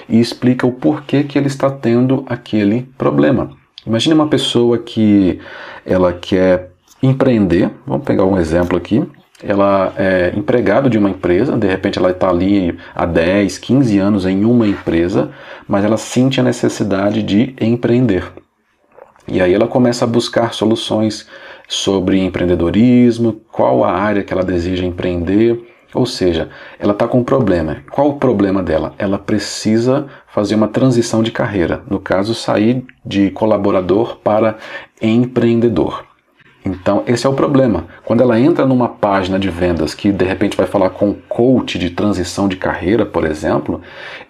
e 0.08 0.20
explica 0.20 0.66
o 0.66 0.72
porquê 0.72 1.24
que 1.24 1.38
ele 1.38 1.46
está 1.46 1.70
tendo 1.70 2.24
aquele 2.28 2.82
problema. 2.98 3.50
Imagine 3.86 4.14
uma 4.14 4.28
pessoa 4.28 4.76
que 4.76 5.40
ela 5.86 6.12
quer 6.12 6.70
empreender. 7.02 7.70
Vamos 7.86 8.04
pegar 8.04 8.24
um 8.24 8.38
exemplo 8.38 8.76
aqui 8.76 9.06
ela 9.46 9.92
é 9.96 10.32
empregado 10.36 10.88
de 10.88 10.98
uma 10.98 11.10
empresa, 11.10 11.56
de 11.56 11.66
repente 11.66 11.98
ela 11.98 12.10
está 12.10 12.28
ali 12.28 12.76
há 12.94 13.06
10, 13.06 13.58
15 13.58 13.98
anos 13.98 14.26
em 14.26 14.44
uma 14.44 14.66
empresa, 14.66 15.30
mas 15.68 15.84
ela 15.84 15.96
sente 15.96 16.40
a 16.40 16.42
necessidade 16.42 17.22
de 17.22 17.54
empreender. 17.60 18.24
E 19.26 19.40
aí 19.40 19.54
ela 19.54 19.66
começa 19.66 20.04
a 20.04 20.08
buscar 20.08 20.52
soluções 20.52 21.26
sobre 21.66 22.18
empreendedorismo, 22.18 23.40
qual 23.50 23.84
a 23.84 23.92
área 23.92 24.22
que 24.22 24.32
ela 24.32 24.44
deseja 24.44 24.84
empreender, 24.84 25.64
ou 25.94 26.04
seja, 26.04 26.50
ela 26.78 26.92
está 26.92 27.06
com 27.06 27.20
um 27.20 27.24
problema. 27.24 27.78
Qual 27.90 28.08
o 28.10 28.18
problema 28.18 28.62
dela? 28.62 28.94
Ela 28.98 29.18
precisa 29.18 30.06
fazer 30.26 30.56
uma 30.56 30.68
transição 30.68 31.22
de 31.22 31.30
carreira, 31.30 31.82
no 31.88 32.00
caso, 32.00 32.34
sair 32.34 32.84
de 33.06 33.30
colaborador 33.30 34.16
para 34.16 34.58
empreendedor. 35.00 36.04
Então, 36.64 37.02
esse 37.06 37.26
é 37.26 37.28
o 37.28 37.34
problema. 37.34 37.86
Quando 38.04 38.22
ela 38.22 38.40
entra 38.40 38.64
numa 38.64 38.88
página 38.88 39.38
de 39.38 39.50
vendas 39.50 39.94
que 39.94 40.10
de 40.10 40.24
repente 40.24 40.56
vai 40.56 40.66
falar 40.66 40.90
com 40.90 41.12
coach 41.28 41.78
de 41.78 41.90
transição 41.90 42.48
de 42.48 42.56
carreira, 42.56 43.04
por 43.04 43.24
exemplo, 43.26 43.82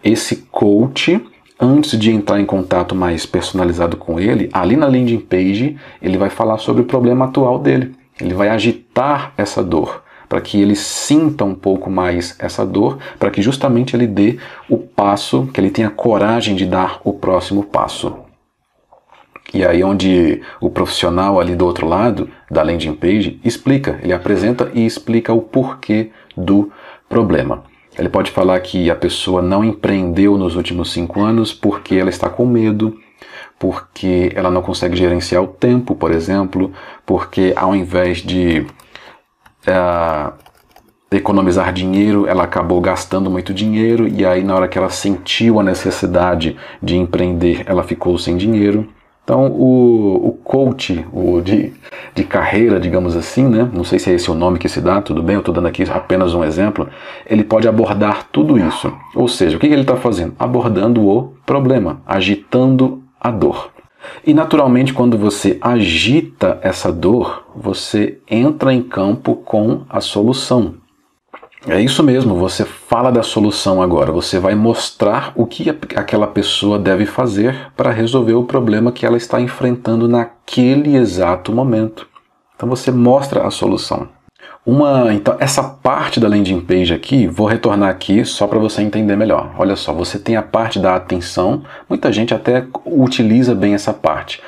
esse 0.03 0.37
coach, 0.51 1.25
antes 1.61 1.97
de 1.97 2.11
entrar 2.11 2.41
em 2.41 2.45
contato 2.45 2.95
mais 2.95 3.25
personalizado 3.25 3.97
com 3.97 4.19
ele, 4.19 4.51
ali 4.53 4.77
na 4.77 4.87
landing 4.87 5.21
page, 5.21 5.77
ele 6.03 6.19
vai 6.19 6.29
falar 6.29 6.59
sobre 6.59 6.83
o 6.83 6.87
problema 6.87 7.27
atual 7.27 7.59
dele. 7.59 7.95
Ele 8.21 8.35
vai 8.35 8.49
agitar 8.49 9.33
essa 9.37 9.63
dor 9.63 10.03
para 10.29 10.41
que 10.41 10.61
ele 10.61 10.75
sinta 10.75 11.45
um 11.45 11.55
pouco 11.55 11.89
mais 11.89 12.35
essa 12.41 12.67
dor, 12.67 12.99
para 13.21 13.31
que 13.31 13.41
justamente 13.41 13.95
ele 13.95 14.07
dê 14.07 14.39
o 14.69 14.79
passo, 14.79 15.49
que 15.53 15.61
ele 15.61 15.71
tenha 15.71 15.91
coragem 15.91 16.57
de 16.57 16.67
dar 16.67 17.01
o 17.05 17.13
próximo 17.13 17.63
passo. 17.63 18.24
E 19.55 19.65
aí 19.65 19.85
onde 19.85 20.43
o 20.61 20.69
profissional 20.69 21.39
ali 21.41 21.55
do 21.55 21.65
outro 21.65 21.87
lado 21.87 22.29
da 22.51 22.63
landing 22.63 22.95
page 22.95 23.41
explica, 23.45 24.01
ele 24.03 24.13
apresenta 24.13 24.69
e 24.75 24.85
explica 24.85 25.33
o 25.33 25.41
porquê 25.41 26.11
do 26.37 26.73
problema. 27.09 27.63
Ele 27.97 28.09
pode 28.09 28.33
falar 28.33 28.59
que 28.59 28.91
a 28.91 28.97
pessoa 28.97 29.41
não 29.41 29.63
empreendeu 29.63 30.37
nos 30.37 30.57
últimos 30.57 30.93
cinco 30.93 31.21
anos 31.21 31.53
porque 31.53 31.95
ela 31.95 32.11
está 32.11 32.29
com 32.29 32.45
medo, 32.45 32.99
porque 33.57 34.33
ela 34.35 34.51
não 34.51 34.61
consegue 34.61 34.97
gerenciar 34.97 35.43
o 35.43 35.47
tempo, 35.47 35.95
por 35.95 36.11
exemplo, 36.11 36.73
porque 37.07 37.53
ao 37.55 37.77
invés 37.77 38.19
de 38.19 38.67
uh, 39.69 40.33
economizar 41.13 41.73
dinheiro, 41.73 42.27
ela 42.27 42.43
acabou 42.43 42.81
gastando 42.81 43.31
muito 43.31 43.55
dinheiro 43.55 44.09
e 44.09 44.27
aí 44.27 44.43
na 44.43 44.57
hora 44.57 44.67
que 44.67 44.77
ela 44.77 44.91
sentiu 44.91 45.61
a 45.61 45.63
necessidade 45.63 46.57
de 46.83 46.97
empreender, 46.97 47.63
ela 47.67 47.85
ficou 47.85 48.19
sem 48.19 48.37
dinheiro. 48.37 48.89
Então, 49.25 49.47
o, 49.47 50.29
o 50.29 50.33
coach 50.45 51.05
o 51.11 51.41
de, 51.41 51.73
de 52.15 52.25
carreira, 52.25 52.79
digamos 52.79 53.17
assim, 53.17 53.49
né? 53.49 53.69
não 53.73 53.83
sei 53.83 53.99
se 53.99 54.11
é 54.11 54.15
esse 54.15 54.31
o 54.31 54.35
nome 54.35 54.59
que 54.59 54.69
se 54.69 54.83
dá, 54.83 55.01
tudo 55.01 55.23
bem, 55.23 55.35
eu 55.35 55.41
estou 55.41 55.55
dando 55.55 55.67
aqui 55.67 55.83
apenas 55.91 56.35
um 56.35 56.45
exemplo, 56.45 56.87
ele 57.27 57.43
pode 57.43 57.67
abordar 57.67 58.29
tudo 58.31 58.59
isso. 58.59 58.93
Ou 59.15 59.27
seja, 59.27 59.57
o 59.57 59.61
que, 59.61 59.67
que 59.67 59.73
ele 59.73 59.81
está 59.81 59.97
fazendo? 59.97 60.35
Abordando 60.39 61.09
o 61.09 61.33
problema, 61.47 62.03
agitando 62.07 63.03
a 63.19 63.31
dor. 63.31 63.71
E 64.27 64.35
naturalmente, 64.35 64.93
quando 64.93 65.17
você 65.17 65.57
agita 65.59 66.59
essa 66.61 66.93
dor, 66.93 67.47
você 67.57 68.19
entra 68.31 68.75
em 68.75 68.83
campo 68.83 69.37
com 69.37 69.85
a 69.89 70.03
solução. 70.03 70.75
É 71.67 71.81
isso 71.81 72.03
mesmo, 72.03 72.35
você 72.35 72.63
fala 72.63 73.11
da 73.11 73.23
solução 73.23 73.81
agora, 73.81 74.13
você 74.13 74.39
vai 74.39 74.55
mostrar 74.55 75.33
o 75.35 75.47
que 75.47 75.71
aquela 75.71 76.27
pessoa 76.27 76.79
deve 76.79 77.07
fazer 77.07 77.73
para 77.75 77.91
resolver 77.91 78.35
o 78.35 78.45
problema 78.45 78.93
que 78.93 79.07
ela 79.07 79.17
está 79.17 79.41
enfrentando 79.41 80.07
naquele 80.07 80.95
exato 80.95 81.51
momento. 81.53 82.07
Então 82.55 82.69
você 82.69 82.91
mostra 82.91 83.47
a 83.47 83.51
solução. 83.51 84.09
Uma, 84.67 85.13
então 85.15 85.37
essa 85.41 85.63
parte 85.63 86.21
da 86.21 86.29
landing 86.29 86.61
page 86.61 86.93
aqui, 86.93 87.27
vou 87.27 87.47
retornar 87.47 87.89
aqui 87.89 88.27
só 88.27 88.47
para 88.47 88.59
você 88.59 88.83
entender 88.83 89.17
melhor. 89.17 89.55
Olha 89.59 89.75
só, 89.75 89.93
você 89.93 90.19
tem 90.19 90.37
a 90.37 90.43
parte 90.43 90.79
da 90.79 90.95
atenção, 90.95 91.63
muita 91.89 92.13
gente 92.13 92.35
até 92.35 92.67
utiliza 92.85 93.55
bem 93.55 93.73
essa 93.73 93.93
parte. 93.93 94.39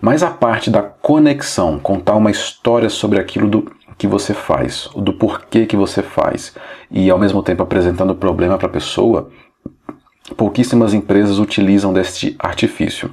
Mas 0.00 0.24
a 0.24 0.30
parte 0.30 0.70
da 0.70 0.82
conexão, 0.82 1.78
contar 1.78 2.14
uma 2.14 2.32
história 2.32 2.88
sobre 2.88 3.20
aquilo 3.20 3.48
do 3.48 3.72
que 3.96 4.06
você 4.06 4.34
faz, 4.34 4.88
do 4.96 5.12
porquê 5.12 5.66
que 5.66 5.76
você 5.76 6.02
faz, 6.02 6.54
e 6.90 7.10
ao 7.10 7.18
mesmo 7.18 7.42
tempo 7.42 7.62
apresentando 7.62 8.10
o 8.10 8.16
problema 8.16 8.58
para 8.58 8.66
a 8.66 8.70
pessoa, 8.70 9.30
pouquíssimas 10.36 10.94
empresas 10.94 11.38
utilizam 11.38 11.92
deste 11.92 12.34
artifício. 12.38 13.10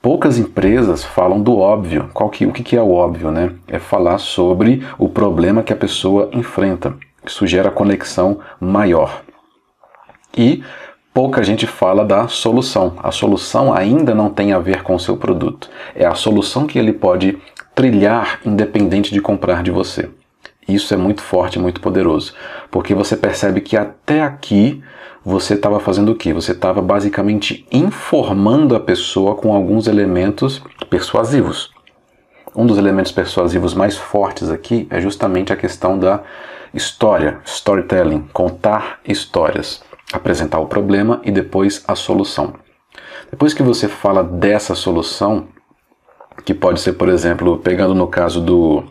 Poucas 0.00 0.38
empresas 0.38 1.04
falam 1.04 1.42
do 1.42 1.58
óbvio. 1.58 2.08
Qual 2.14 2.30
que, 2.30 2.46
o 2.46 2.52
que, 2.52 2.76
é 2.76 2.82
o 2.82 2.92
óbvio, 2.92 3.30
né? 3.30 3.52
É 3.66 3.78
falar 3.78 4.18
sobre 4.18 4.86
o 4.98 5.08
problema 5.08 5.62
que 5.62 5.72
a 5.72 5.76
pessoa 5.76 6.30
enfrenta. 6.32 6.94
Isso 7.24 7.46
gera 7.46 7.70
conexão 7.70 8.38
maior. 8.60 9.22
E 10.36 10.62
pouca 11.12 11.42
gente 11.42 11.66
fala 11.66 12.04
da 12.04 12.28
solução. 12.28 12.94
A 13.02 13.10
solução 13.10 13.74
ainda 13.74 14.14
não 14.14 14.30
tem 14.30 14.52
a 14.52 14.58
ver 14.58 14.82
com 14.82 14.94
o 14.94 15.00
seu 15.00 15.16
produto. 15.16 15.68
É 15.94 16.06
a 16.06 16.14
solução 16.14 16.66
que 16.66 16.78
ele 16.78 16.92
pode 16.92 17.36
trilhar 17.76 18.40
independente 18.42 19.12
de 19.12 19.20
comprar 19.20 19.62
de 19.62 19.70
você. 19.70 20.08
Isso 20.66 20.94
é 20.94 20.96
muito 20.96 21.20
forte, 21.20 21.58
muito 21.58 21.80
poderoso, 21.80 22.32
porque 22.70 22.94
você 22.94 23.16
percebe 23.16 23.60
que 23.60 23.76
até 23.76 24.22
aqui 24.22 24.82
você 25.22 25.54
estava 25.54 25.78
fazendo 25.78 26.10
o 26.10 26.14
quê? 26.14 26.32
Você 26.32 26.52
estava 26.52 26.80
basicamente 26.80 27.66
informando 27.70 28.74
a 28.74 28.80
pessoa 28.80 29.34
com 29.34 29.54
alguns 29.54 29.86
elementos 29.86 30.62
persuasivos. 30.88 31.70
Um 32.54 32.66
dos 32.66 32.78
elementos 32.78 33.12
persuasivos 33.12 33.74
mais 33.74 33.96
fortes 33.96 34.50
aqui 34.50 34.88
é 34.88 34.98
justamente 34.98 35.52
a 35.52 35.56
questão 35.56 35.98
da 35.98 36.22
história, 36.72 37.40
storytelling, 37.44 38.26
contar 38.32 39.00
histórias, 39.06 39.82
apresentar 40.12 40.60
o 40.60 40.66
problema 40.66 41.20
e 41.22 41.30
depois 41.30 41.84
a 41.86 41.94
solução. 41.94 42.54
Depois 43.30 43.52
que 43.52 43.62
você 43.62 43.86
fala 43.86 44.24
dessa 44.24 44.74
solução, 44.74 45.48
que 46.46 46.54
pode 46.54 46.80
ser, 46.80 46.92
por 46.92 47.08
exemplo, 47.08 47.58
pegando 47.58 47.92
no 47.92 48.06
caso 48.06 48.40
do 48.40 48.84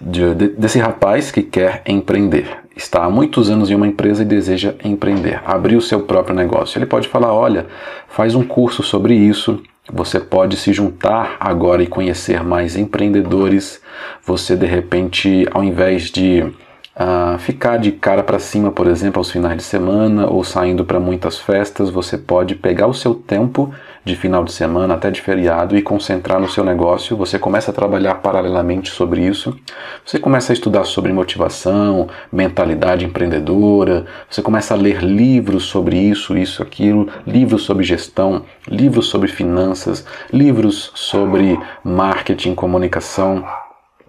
de, 0.00 0.34
desse 0.34 0.80
rapaz 0.80 1.30
que 1.30 1.40
quer 1.40 1.80
empreender. 1.86 2.58
Está 2.74 3.04
há 3.04 3.10
muitos 3.10 3.48
anos 3.48 3.70
em 3.70 3.74
uma 3.76 3.86
empresa 3.86 4.22
e 4.22 4.26
deseja 4.26 4.74
empreender, 4.82 5.40
abrir 5.46 5.76
o 5.76 5.80
seu 5.80 6.00
próprio 6.00 6.34
negócio. 6.34 6.76
Ele 6.76 6.86
pode 6.86 7.06
falar: 7.06 7.32
olha, 7.32 7.66
faz 8.08 8.34
um 8.34 8.42
curso 8.42 8.82
sobre 8.82 9.14
isso. 9.14 9.62
Você 9.92 10.18
pode 10.18 10.56
se 10.56 10.72
juntar 10.72 11.36
agora 11.38 11.84
e 11.84 11.86
conhecer 11.86 12.42
mais 12.42 12.76
empreendedores. 12.76 13.80
Você 14.24 14.56
de 14.56 14.66
repente, 14.66 15.46
ao 15.52 15.62
invés 15.62 16.10
de 16.10 16.42
uh, 16.42 17.38
ficar 17.38 17.76
de 17.76 17.92
cara 17.92 18.24
para 18.24 18.40
cima, 18.40 18.72
por 18.72 18.88
exemplo, 18.88 19.20
aos 19.20 19.30
finais 19.30 19.56
de 19.56 19.62
semana 19.62 20.26
ou 20.28 20.42
saindo 20.42 20.84
para 20.84 20.98
muitas 20.98 21.38
festas, 21.38 21.90
você 21.90 22.18
pode 22.18 22.56
pegar 22.56 22.88
o 22.88 22.94
seu 22.94 23.14
tempo 23.14 23.72
de 24.04 24.16
final 24.16 24.44
de 24.44 24.52
semana 24.52 24.94
até 24.94 25.10
de 25.10 25.20
feriado 25.20 25.76
e 25.76 25.82
concentrar 25.82 26.40
no 26.40 26.48
seu 26.48 26.64
negócio. 26.64 27.16
Você 27.16 27.38
começa 27.38 27.70
a 27.70 27.74
trabalhar 27.74 28.16
paralelamente 28.16 28.90
sobre 28.90 29.24
isso. 29.24 29.56
Você 30.04 30.18
começa 30.18 30.52
a 30.52 30.54
estudar 30.54 30.84
sobre 30.84 31.12
motivação, 31.12 32.08
mentalidade 32.32 33.04
empreendedora. 33.04 34.06
Você 34.28 34.42
começa 34.42 34.74
a 34.74 34.76
ler 34.76 35.02
livros 35.02 35.64
sobre 35.64 35.96
isso, 35.96 36.36
isso, 36.36 36.62
aquilo, 36.62 37.08
livros 37.26 37.62
sobre 37.62 37.84
gestão, 37.84 38.44
livros 38.68 39.06
sobre 39.06 39.28
finanças, 39.28 40.04
livros 40.32 40.90
sobre 40.94 41.58
marketing, 41.84 42.54
comunicação. 42.54 43.44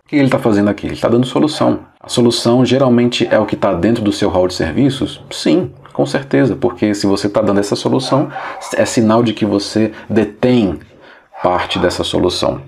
O 0.05 0.09
que 0.09 0.15
ele 0.15 0.25
está 0.25 0.39
fazendo 0.39 0.69
aqui? 0.69 0.87
Ele 0.87 0.95
está 0.95 1.07
dando 1.07 1.25
solução. 1.25 1.79
A 1.99 2.09
solução 2.09 2.65
geralmente 2.65 3.27
é 3.31 3.39
o 3.39 3.45
que 3.45 3.55
está 3.55 3.73
dentro 3.73 4.03
do 4.03 4.11
seu 4.11 4.29
hall 4.29 4.47
de 4.47 4.53
serviços? 4.53 5.23
Sim, 5.31 5.71
com 5.93 6.05
certeza, 6.05 6.55
porque 6.55 6.93
se 6.93 7.05
você 7.05 7.27
está 7.27 7.41
dando 7.41 7.59
essa 7.59 7.75
solução, 7.75 8.29
é 8.75 8.85
sinal 8.85 9.23
de 9.23 9.33
que 9.33 9.45
você 9.45 9.91
detém 10.09 10.79
parte 11.41 11.77
dessa 11.77 12.03
solução. 12.03 12.61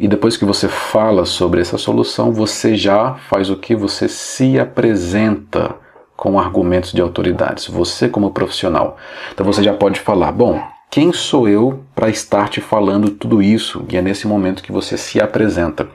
E 0.00 0.06
depois 0.06 0.36
que 0.36 0.44
você 0.44 0.68
fala 0.68 1.24
sobre 1.24 1.60
essa 1.60 1.78
solução, 1.78 2.32
você 2.32 2.76
já 2.76 3.14
faz 3.28 3.50
o 3.50 3.56
que? 3.56 3.74
Você 3.74 4.08
se 4.08 4.58
apresenta 4.58 5.74
com 6.16 6.38
argumentos 6.38 6.92
de 6.92 7.00
autoridades, 7.00 7.66
você 7.66 8.08
como 8.08 8.30
profissional. 8.30 8.96
Então 9.32 9.46
você 9.46 9.62
já 9.62 9.72
pode 9.72 10.00
falar: 10.00 10.32
bom, 10.32 10.62
quem 10.90 11.12
sou 11.12 11.48
eu 11.48 11.84
para 11.94 12.08
estar 12.08 12.48
te 12.48 12.60
falando 12.60 13.10
tudo 13.10 13.42
isso? 13.42 13.84
E 13.88 13.96
é 13.96 14.02
nesse 14.02 14.26
momento 14.26 14.62
que 14.62 14.72
você 14.72 14.96
se 14.96 15.20
apresenta. 15.20 15.88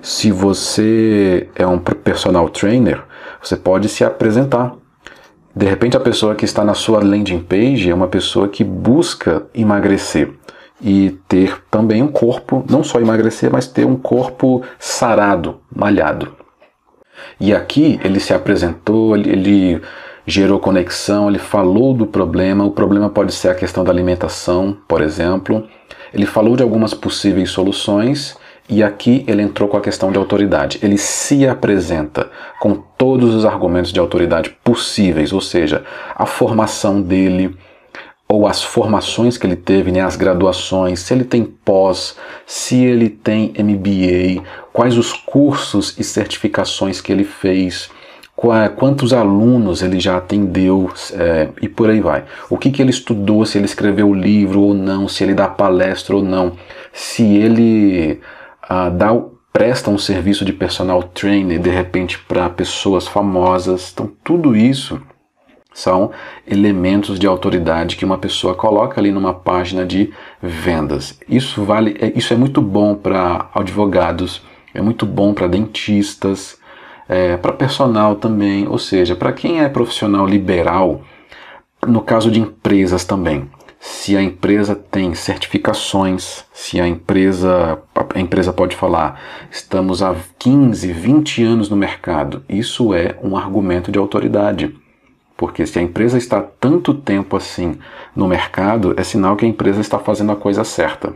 Se 0.00 0.30
você 0.30 1.48
é 1.54 1.66
um 1.66 1.78
personal 1.78 2.48
trainer, 2.48 3.02
você 3.42 3.56
pode 3.56 3.88
se 3.88 4.04
apresentar. 4.04 4.74
De 5.58 5.66
repente, 5.66 5.96
a 5.96 6.00
pessoa 6.00 6.36
que 6.36 6.44
está 6.44 6.64
na 6.64 6.72
sua 6.72 7.02
landing 7.02 7.40
page 7.40 7.90
é 7.90 7.92
uma 7.92 8.06
pessoa 8.06 8.46
que 8.46 8.62
busca 8.62 9.44
emagrecer 9.52 10.30
e 10.80 11.18
ter 11.26 11.60
também 11.68 12.00
um 12.00 12.06
corpo, 12.06 12.64
não 12.70 12.84
só 12.84 13.00
emagrecer, 13.00 13.50
mas 13.50 13.66
ter 13.66 13.84
um 13.84 13.96
corpo 13.96 14.62
sarado, 14.78 15.58
malhado. 15.74 16.32
E 17.40 17.52
aqui 17.52 17.98
ele 18.04 18.20
se 18.20 18.32
apresentou, 18.32 19.16
ele 19.16 19.82
gerou 20.24 20.60
conexão, 20.60 21.28
ele 21.28 21.40
falou 21.40 21.92
do 21.92 22.06
problema. 22.06 22.64
O 22.64 22.70
problema 22.70 23.10
pode 23.10 23.32
ser 23.32 23.48
a 23.48 23.54
questão 23.56 23.82
da 23.82 23.90
alimentação, 23.90 24.76
por 24.86 25.02
exemplo. 25.02 25.66
Ele 26.14 26.24
falou 26.24 26.54
de 26.54 26.62
algumas 26.62 26.94
possíveis 26.94 27.50
soluções 27.50 28.36
e 28.68 28.82
aqui 28.82 29.24
ele 29.26 29.42
entrou 29.42 29.68
com 29.68 29.76
a 29.76 29.80
questão 29.80 30.12
de 30.12 30.18
autoridade. 30.18 30.78
Ele 30.82 30.98
se 30.98 31.46
apresenta 31.46 32.30
com 32.60 32.74
todos 32.74 33.34
os 33.34 33.44
argumentos 33.44 33.92
de 33.92 33.98
autoridade 33.98 34.50
possíveis, 34.62 35.32
ou 35.32 35.40
seja, 35.40 35.84
a 36.14 36.26
formação 36.26 37.00
dele 37.00 37.56
ou 38.28 38.46
as 38.46 38.62
formações 38.62 39.38
que 39.38 39.46
ele 39.46 39.56
teve, 39.56 39.90
né, 39.90 40.02
as 40.02 40.14
graduações, 40.14 41.00
se 41.00 41.14
ele 41.14 41.24
tem 41.24 41.44
pós, 41.44 42.14
se 42.44 42.84
ele 42.84 43.08
tem 43.08 43.54
MBA, 43.58 44.44
quais 44.70 44.98
os 44.98 45.14
cursos 45.14 45.98
e 45.98 46.04
certificações 46.04 47.00
que 47.00 47.10
ele 47.10 47.24
fez, 47.24 47.88
quantos 48.76 49.14
alunos 49.14 49.82
ele 49.82 49.98
já 49.98 50.18
atendeu 50.18 50.90
é, 51.14 51.48
e 51.62 51.68
por 51.68 51.88
aí 51.88 52.00
vai. 52.00 52.24
O 52.50 52.58
que, 52.58 52.70
que 52.70 52.82
ele 52.82 52.90
estudou, 52.90 53.46
se 53.46 53.56
ele 53.56 53.64
escreveu 53.64 54.12
livro 54.14 54.60
ou 54.60 54.74
não, 54.74 55.08
se 55.08 55.24
ele 55.24 55.34
dá 55.34 55.48
palestra 55.48 56.14
ou 56.14 56.22
não, 56.22 56.52
se 56.92 57.24
ele 57.24 58.20
dá, 58.68 59.08
presta 59.52 59.90
um 59.90 59.98
serviço 59.98 60.44
de 60.44 60.52
personal 60.52 61.02
trainer 61.02 61.58
de 61.58 61.70
repente 61.70 62.18
para 62.18 62.48
pessoas 62.50 63.06
famosas. 63.06 63.90
Então, 63.92 64.10
tudo 64.22 64.54
isso 64.54 65.00
são 65.72 66.10
elementos 66.46 67.18
de 67.18 67.26
autoridade 67.26 67.96
que 67.96 68.04
uma 68.04 68.18
pessoa 68.18 68.54
coloca 68.54 69.00
ali 69.00 69.10
numa 69.10 69.32
página 69.32 69.86
de 69.86 70.12
vendas. 70.42 71.18
Isso 71.28 71.64
vale, 71.64 71.96
é, 72.00 72.12
isso 72.16 72.32
é 72.34 72.36
muito 72.36 72.60
bom 72.60 72.94
para 72.94 73.48
advogados, 73.54 74.42
é 74.74 74.82
muito 74.82 75.06
bom 75.06 75.32
para 75.32 75.46
dentistas, 75.46 76.58
é, 77.08 77.36
para 77.36 77.52
personal 77.52 78.16
também, 78.16 78.66
ou 78.68 78.78
seja, 78.78 79.16
para 79.16 79.32
quem 79.32 79.60
é 79.60 79.68
profissional 79.68 80.26
liberal, 80.26 81.02
no 81.86 82.00
caso 82.00 82.30
de 82.30 82.40
empresas 82.40 83.04
também 83.04 83.48
se 83.80 84.16
a 84.16 84.22
empresa 84.22 84.74
tem 84.74 85.14
certificações, 85.14 86.44
se 86.52 86.80
a 86.80 86.86
empresa, 86.86 87.80
a 88.14 88.20
empresa 88.20 88.52
pode 88.52 88.74
falar, 88.74 89.20
estamos 89.50 90.02
há 90.02 90.14
15, 90.38 90.92
20 90.92 91.42
anos 91.44 91.68
no 91.70 91.76
mercado, 91.76 92.42
isso 92.48 92.92
é 92.92 93.16
um 93.22 93.36
argumento 93.36 93.92
de 93.92 93.98
autoridade. 93.98 94.74
Porque 95.36 95.64
se 95.64 95.78
a 95.78 95.82
empresa 95.82 96.18
está 96.18 96.42
tanto 96.42 96.92
tempo 96.92 97.36
assim 97.36 97.78
no 98.14 98.26
mercado, 98.26 98.94
é 98.96 99.04
sinal 99.04 99.36
que 99.36 99.46
a 99.46 99.48
empresa 99.48 99.80
está 99.80 99.98
fazendo 99.98 100.32
a 100.32 100.36
coisa 100.36 100.64
certa. 100.64 101.14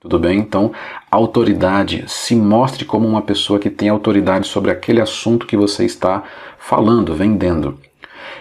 Tudo 0.00 0.18
bem? 0.18 0.38
Então, 0.40 0.72
autoridade, 1.10 2.04
se 2.08 2.34
mostre 2.34 2.84
como 2.84 3.06
uma 3.06 3.22
pessoa 3.22 3.58
que 3.58 3.70
tem 3.70 3.88
autoridade 3.88 4.46
sobre 4.46 4.70
aquele 4.70 5.00
assunto 5.00 5.46
que 5.46 5.56
você 5.56 5.84
está 5.84 6.24
falando, 6.58 7.14
vendendo. 7.14 7.78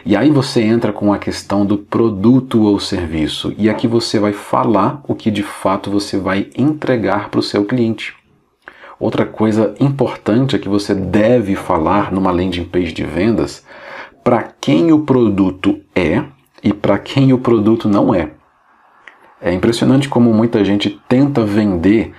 E 0.07 0.15
aí 0.15 0.29
você 0.29 0.61
entra 0.61 0.93
com 0.93 1.11
a 1.11 1.17
questão 1.17 1.65
do 1.65 1.79
produto 1.79 2.61
ou 2.61 2.79
serviço, 2.79 3.55
e 3.57 3.67
aqui 3.67 3.87
você 3.87 4.19
vai 4.19 4.33
falar 4.33 5.01
o 5.07 5.15
que 5.15 5.31
de 5.31 5.41
fato 5.41 5.89
você 5.89 6.15
vai 6.15 6.47
entregar 6.55 7.29
para 7.29 7.39
o 7.39 7.43
seu 7.43 7.65
cliente. 7.65 8.13
Outra 8.99 9.25
coisa 9.25 9.73
importante 9.79 10.55
é 10.55 10.59
que 10.59 10.69
você 10.69 10.93
deve 10.93 11.55
falar 11.55 12.11
numa 12.11 12.29
landing 12.29 12.65
page 12.65 12.93
de 12.93 13.03
vendas 13.03 13.65
para 14.23 14.43
quem 14.43 14.91
o 14.91 14.99
produto 14.99 15.81
é 15.95 16.23
e 16.63 16.71
para 16.71 16.99
quem 16.99 17.33
o 17.33 17.39
produto 17.39 17.89
não 17.89 18.13
é. 18.13 18.29
É 19.41 19.51
impressionante 19.51 20.07
como 20.07 20.31
muita 20.31 20.63
gente 20.63 21.01
tenta 21.09 21.43
vender 21.43 22.13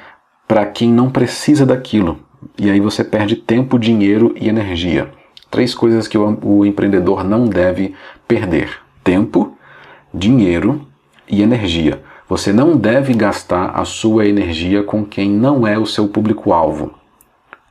para 0.48 0.66
quem 0.66 0.90
não 0.90 1.08
precisa 1.08 1.64
daquilo, 1.64 2.18
e 2.58 2.68
aí 2.68 2.80
você 2.80 3.04
perde 3.04 3.36
tempo, 3.36 3.78
dinheiro 3.78 4.34
e 4.36 4.48
energia. 4.48 5.08
Três 5.50 5.74
coisas 5.74 6.08
que 6.08 6.18
o, 6.18 6.38
o 6.42 6.66
empreendedor 6.66 7.24
não 7.24 7.46
deve 7.46 7.94
perder: 8.26 8.78
tempo, 9.02 9.56
dinheiro 10.12 10.86
e 11.28 11.42
energia. 11.42 12.02
Você 12.28 12.52
não 12.52 12.76
deve 12.76 13.14
gastar 13.14 13.70
a 13.70 13.84
sua 13.84 14.26
energia 14.26 14.82
com 14.82 15.04
quem 15.04 15.30
não 15.30 15.66
é 15.66 15.78
o 15.78 15.86
seu 15.86 16.08
público-alvo. 16.08 16.92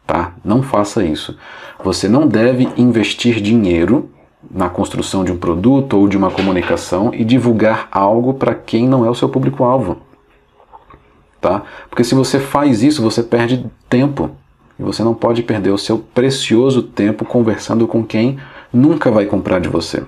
Tá? 0.08 0.34
Não 0.44 0.62
faça 0.62 1.04
isso. 1.04 1.38
Você 1.84 2.08
não 2.08 2.28
deve 2.28 2.70
investir 2.78 3.42
dinheiro 3.42 4.10
na 4.50 4.70
construção 4.70 5.24
de 5.24 5.32
um 5.32 5.38
produto 5.38 5.98
ou 5.98 6.08
de 6.08 6.16
uma 6.16 6.32
comunicação 6.32 7.12
e 7.14 7.26
divulgar 7.26 7.90
algo 7.92 8.36
para 8.36 8.56
quem 8.56 8.88
não 8.88 9.04
é 9.04 9.10
o 9.10 9.16
seu 9.16 9.28
público-alvo. 9.28 9.98
Tá? 11.42 11.64
Porque 11.90 12.04
se 12.04 12.16
você 12.16 12.40
faz 12.40 12.82
isso, 12.82 13.02
você 13.02 13.22
perde 13.22 13.66
tempo 13.90 14.32
E 14.78 14.84
você 14.84 15.04
não 15.04 15.14
pode 15.14 15.44
perder 15.44 15.72
o 15.72 15.78
seu 15.78 15.98
precioso 15.98 16.84
tempo 16.84 17.26
conversando 17.26 17.88
com 17.88 18.04
quem 18.04 18.38
nunca 18.72 19.10
vai 19.10 19.26
comprar 19.26 19.60
de 19.60 19.70
você. 19.70 20.04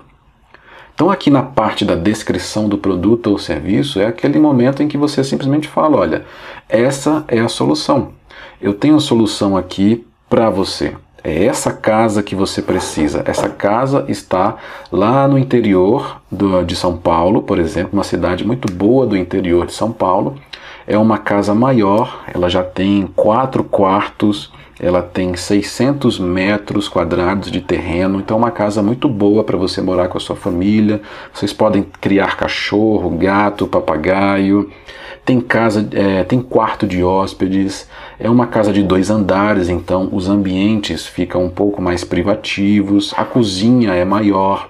Então, 0.93 1.11
aqui 1.11 1.29
na 1.29 1.43
parte 1.43 1.85
da 1.85 1.93
descrição 1.93 2.67
do 2.67 2.77
produto 2.77 3.27
ou 3.27 3.37
serviço, 3.37 3.99
é 3.99 4.07
aquele 4.07 4.39
momento 4.39 4.81
em 4.81 4.87
que 4.87 4.97
você 4.97 5.23
simplesmente 5.23 5.67
fala: 5.67 5.97
olha, 5.97 6.25
essa 6.67 7.23
é 7.27 7.39
a 7.39 7.47
solução. 7.47 8.13
Eu 8.59 8.73
tenho 8.73 8.95
a 8.95 8.99
solução 8.99 9.55
aqui 9.55 10.03
para 10.27 10.49
você. 10.49 10.95
É 11.23 11.45
essa 11.45 11.71
casa 11.71 12.23
que 12.23 12.33
você 12.33 12.61
precisa. 12.61 13.21
Essa 13.25 13.49
casa 13.49 14.05
está 14.07 14.55
lá 14.91 15.27
no 15.27 15.37
interior 15.37 16.21
do, 16.31 16.63
de 16.63 16.75
São 16.75 16.97
Paulo, 16.97 17.43
por 17.43 17.59
exemplo, 17.59 17.91
uma 17.93 18.03
cidade 18.03 18.45
muito 18.45 18.71
boa 18.71 19.05
do 19.05 19.15
interior 19.15 19.65
de 19.65 19.73
São 19.73 19.91
Paulo. 19.91 20.35
É 20.87 20.97
uma 20.97 21.17
casa 21.17 21.53
maior, 21.53 22.23
ela 22.33 22.49
já 22.49 22.63
tem 22.63 23.09
quatro 23.13 23.61
quartos, 23.61 24.49
ela 24.79 25.01
tem 25.01 25.35
600 25.35 26.17
metros 26.17 26.87
quadrados 26.87 27.51
de 27.51 27.59
terreno, 27.59 28.19
então 28.19 28.37
é 28.37 28.39
uma 28.39 28.51
casa 28.51 28.81
muito 28.81 29.09
boa 29.09 29.43
para 29.43 29.57
você 29.57 29.81
morar 29.81 30.07
com 30.07 30.17
a 30.17 30.21
sua 30.21 30.37
família. 30.37 31.01
Vocês 31.33 31.51
podem 31.51 31.85
criar 31.99 32.37
cachorro, 32.37 33.09
gato, 33.09 33.67
papagaio. 33.67 34.71
Tem 35.25 35.41
casa, 35.41 35.85
é, 35.91 36.23
tem 36.23 36.39
quarto 36.39 36.87
de 36.87 37.03
hóspedes. 37.03 37.89
É 38.17 38.29
uma 38.29 38.47
casa 38.47 38.71
de 38.71 38.81
dois 38.81 39.09
andares, 39.09 39.67
então 39.67 40.07
os 40.13 40.29
ambientes 40.29 41.05
ficam 41.05 41.43
um 41.43 41.49
pouco 41.49 41.81
mais 41.81 42.05
privativos. 42.05 43.13
A 43.17 43.25
cozinha 43.25 43.93
é 43.93 44.05
maior. 44.05 44.69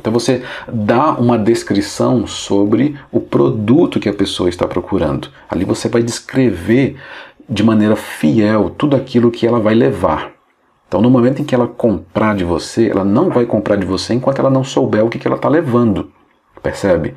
Então 0.00 0.12
você 0.12 0.42
dá 0.66 1.12
uma 1.12 1.38
descrição 1.38 2.26
sobre 2.26 2.98
o 3.12 3.20
produto 3.20 4.00
que 4.00 4.08
a 4.08 4.14
pessoa 4.14 4.48
está 4.48 4.66
procurando. 4.66 5.28
Ali 5.48 5.64
você 5.64 5.88
vai 5.88 6.02
descrever 6.02 6.96
de 7.46 7.62
maneira 7.62 7.94
fiel 7.94 8.70
tudo 8.70 8.96
aquilo 8.96 9.30
que 9.30 9.46
ela 9.46 9.60
vai 9.60 9.74
levar. 9.74 10.32
Então, 10.88 11.00
no 11.00 11.10
momento 11.10 11.40
em 11.40 11.44
que 11.44 11.54
ela 11.54 11.68
comprar 11.68 12.34
de 12.34 12.42
você, 12.42 12.88
ela 12.88 13.04
não 13.04 13.30
vai 13.30 13.46
comprar 13.46 13.76
de 13.76 13.86
você 13.86 14.12
enquanto 14.12 14.40
ela 14.40 14.50
não 14.50 14.64
souber 14.64 15.04
o 15.04 15.08
que, 15.08 15.24
ela 15.24 15.36
está 15.36 15.48
levando. 15.48 16.10
Percebe? 16.60 17.14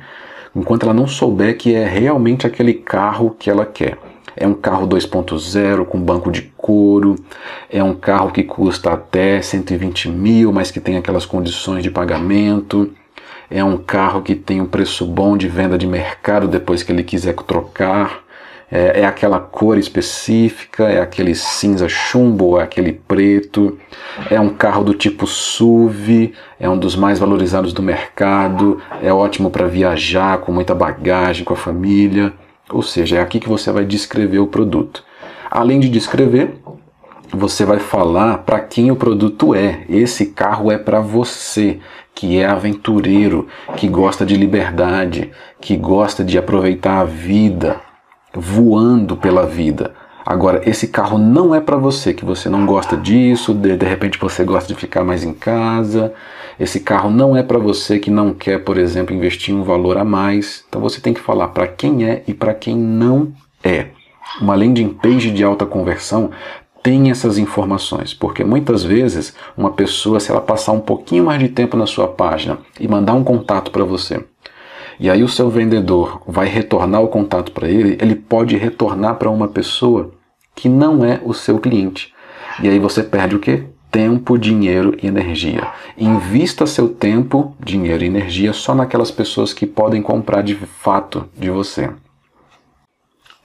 Enquanto 0.54 0.84
ela 0.84 0.94
não 0.94 1.08
souber 1.08 1.56
que 1.56 1.74
é 1.74 1.84
realmente 1.84 2.46
aquele 2.46 2.74
carro 2.74 3.34
que 3.36 3.50
ela 3.50 3.66
quer. 3.66 3.98
É 4.36 4.46
um 4.46 4.54
carro 4.54 4.86
2.0 4.88 5.84
com 5.84 6.00
banco 6.00 6.30
de 6.30 6.42
couro, 6.56 7.16
é 7.70 7.82
um 7.82 7.94
carro 7.94 8.30
que 8.30 8.42
custa 8.42 8.92
até 8.92 9.40
120 9.40 10.08
mil, 10.08 10.52
mas 10.52 10.70
que 10.70 10.80
tem 10.80 10.96
aquelas 10.96 11.24
condições 11.24 11.82
de 11.82 11.90
pagamento. 11.90 12.90
É 13.50 13.62
um 13.62 13.76
carro 13.76 14.22
que 14.22 14.34
tem 14.34 14.60
um 14.60 14.66
preço 14.66 15.06
bom 15.06 15.36
de 15.36 15.48
venda 15.48 15.78
de 15.78 15.86
mercado 15.86 16.48
depois 16.48 16.82
que 16.82 16.90
ele 16.90 17.04
quiser 17.04 17.34
trocar. 17.34 18.24
É, 18.70 19.02
é 19.02 19.04
aquela 19.04 19.38
cor 19.38 19.78
específica, 19.78 20.84
é 20.84 21.00
aquele 21.00 21.34
cinza 21.34 21.88
chumbo, 21.88 22.58
é 22.58 22.64
aquele 22.64 22.92
preto. 22.92 23.78
É 24.30 24.40
um 24.40 24.48
carro 24.48 24.82
do 24.82 24.94
tipo 24.94 25.26
SUV, 25.26 26.32
é 26.58 26.68
um 26.68 26.78
dos 26.78 26.96
mais 26.96 27.18
valorizados 27.18 27.72
do 27.72 27.82
mercado, 27.82 28.80
é 29.02 29.12
ótimo 29.12 29.50
para 29.50 29.66
viajar 29.66 30.38
com 30.38 30.50
muita 30.50 30.74
bagagem, 30.74 31.44
com 31.44 31.54
a 31.54 31.56
família. 31.56 32.32
Ou 32.70 32.82
seja, 32.82 33.18
é 33.18 33.20
aqui 33.20 33.38
que 33.38 33.48
você 33.48 33.70
vai 33.70 33.84
descrever 33.84 34.38
o 34.38 34.46
produto. 34.46 35.04
Além 35.50 35.78
de 35.78 35.88
descrever, 35.88 36.58
você 37.32 37.64
vai 37.64 37.78
falar 37.78 38.38
para 38.38 38.60
quem 38.60 38.90
o 38.90 38.96
produto 38.96 39.54
é. 39.54 39.84
Esse 39.88 40.26
carro 40.26 40.70
é 40.70 40.78
para 40.78 41.00
você, 41.00 41.80
que 42.14 42.38
é 42.38 42.46
aventureiro, 42.46 43.48
que 43.76 43.88
gosta 43.88 44.24
de 44.24 44.36
liberdade, 44.36 45.30
que 45.60 45.76
gosta 45.76 46.24
de 46.24 46.38
aproveitar 46.38 47.00
a 47.00 47.04
vida, 47.04 47.80
voando 48.34 49.16
pela 49.16 49.46
vida. 49.46 49.93
Agora, 50.26 50.62
esse 50.68 50.88
carro 50.88 51.18
não 51.18 51.54
é 51.54 51.60
para 51.60 51.76
você, 51.76 52.14
que 52.14 52.24
você 52.24 52.48
não 52.48 52.64
gosta 52.64 52.96
disso, 52.96 53.52
de, 53.52 53.76
de 53.76 53.86
repente 53.86 54.18
você 54.18 54.42
gosta 54.42 54.72
de 54.72 54.78
ficar 54.78 55.04
mais 55.04 55.22
em 55.22 55.34
casa. 55.34 56.14
Esse 56.58 56.80
carro 56.80 57.10
não 57.10 57.36
é 57.36 57.42
para 57.42 57.58
você 57.58 57.98
que 57.98 58.10
não 58.10 58.32
quer, 58.32 58.64
por 58.64 58.78
exemplo, 58.78 59.14
investir 59.14 59.54
um 59.54 59.62
valor 59.62 59.98
a 59.98 60.04
mais. 60.04 60.64
Então 60.68 60.80
você 60.80 61.00
tem 61.00 61.12
que 61.12 61.20
falar 61.20 61.48
para 61.48 61.66
quem 61.66 62.06
é 62.08 62.22
e 62.26 62.32
para 62.32 62.54
quem 62.54 62.76
não 62.76 63.32
é. 63.62 63.88
Uma 64.40 64.54
landing 64.54 64.88
page 64.88 65.30
de 65.30 65.44
alta 65.44 65.66
conversão 65.66 66.30
tem 66.82 67.10
essas 67.10 67.38
informações, 67.38 68.12
porque 68.12 68.44
muitas 68.44 68.82
vezes 68.82 69.34
uma 69.56 69.70
pessoa, 69.70 70.20
se 70.20 70.30
ela 70.30 70.40
passar 70.40 70.72
um 70.72 70.80
pouquinho 70.80 71.24
mais 71.24 71.40
de 71.40 71.48
tempo 71.48 71.76
na 71.78 71.86
sua 71.86 72.06
página 72.06 72.58
e 72.78 72.86
mandar 72.86 73.14
um 73.14 73.24
contato 73.24 73.70
para 73.70 73.84
você, 73.84 74.22
e 74.98 75.10
aí 75.10 75.22
o 75.22 75.28
seu 75.28 75.50
vendedor 75.50 76.22
vai 76.26 76.46
retornar 76.46 77.02
o 77.02 77.08
contato 77.08 77.52
para 77.52 77.68
ele, 77.68 77.98
ele 78.00 78.14
pode 78.14 78.56
retornar 78.56 79.16
para 79.16 79.30
uma 79.30 79.48
pessoa 79.48 80.12
que 80.54 80.68
não 80.68 81.04
é 81.04 81.20
o 81.24 81.34
seu 81.34 81.58
cliente. 81.58 82.12
E 82.62 82.68
aí 82.68 82.78
você 82.78 83.02
perde 83.02 83.34
o 83.34 83.40
quê? 83.40 83.64
Tempo, 83.90 84.38
dinheiro 84.38 84.96
e 85.02 85.06
energia. 85.06 85.68
Invista 85.96 86.66
seu 86.66 86.88
tempo, 86.88 87.56
dinheiro 87.64 88.04
e 88.04 88.06
energia 88.06 88.52
só 88.52 88.74
naquelas 88.74 89.10
pessoas 89.10 89.52
que 89.52 89.66
podem 89.66 90.02
comprar 90.02 90.42
de 90.42 90.54
fato 90.54 91.28
de 91.36 91.50
você. 91.50 91.90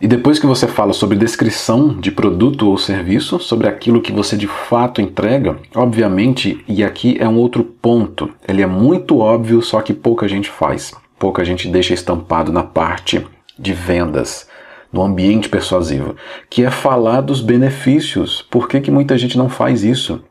E 0.01 0.07
depois 0.07 0.39
que 0.39 0.45
você 0.45 0.65
fala 0.65 0.93
sobre 0.93 1.17
descrição 1.17 1.89
de 1.99 2.09
produto 2.09 2.69
ou 2.69 2.77
serviço, 2.77 3.37
sobre 3.37 3.67
aquilo 3.67 4.01
que 4.01 4.13
você 4.13 4.37
de 4.37 4.47
fato 4.47 5.01
entrega, 5.01 5.59
obviamente, 5.75 6.63
e 6.67 6.83
aqui 6.85 7.17
é 7.19 7.27
um 7.27 7.35
outro 7.35 7.65
ponto, 7.65 8.29
ele 8.47 8.61
é 8.61 8.65
muito 8.65 9.19
óbvio, 9.19 9.61
só 9.61 9.81
que 9.81 9.93
pouca 9.93 10.25
gente 10.27 10.49
faz 10.49 10.93
pouca 11.19 11.43
gente 11.43 11.67
deixa 11.67 11.93
estampado 11.93 12.51
na 12.51 12.63
parte 12.63 13.27
de 13.59 13.73
vendas, 13.73 14.47
no 14.91 15.03
ambiente 15.03 15.49
persuasivo, 15.49 16.15
que 16.49 16.63
é 16.63 16.71
falar 16.71 17.21
dos 17.21 17.41
benefícios. 17.41 18.41
Por 18.49 18.67
que, 18.67 18.79
que 18.79 18.89
muita 18.89 19.17
gente 19.17 19.37
não 19.37 19.49
faz 19.49 19.83
isso? 19.83 20.23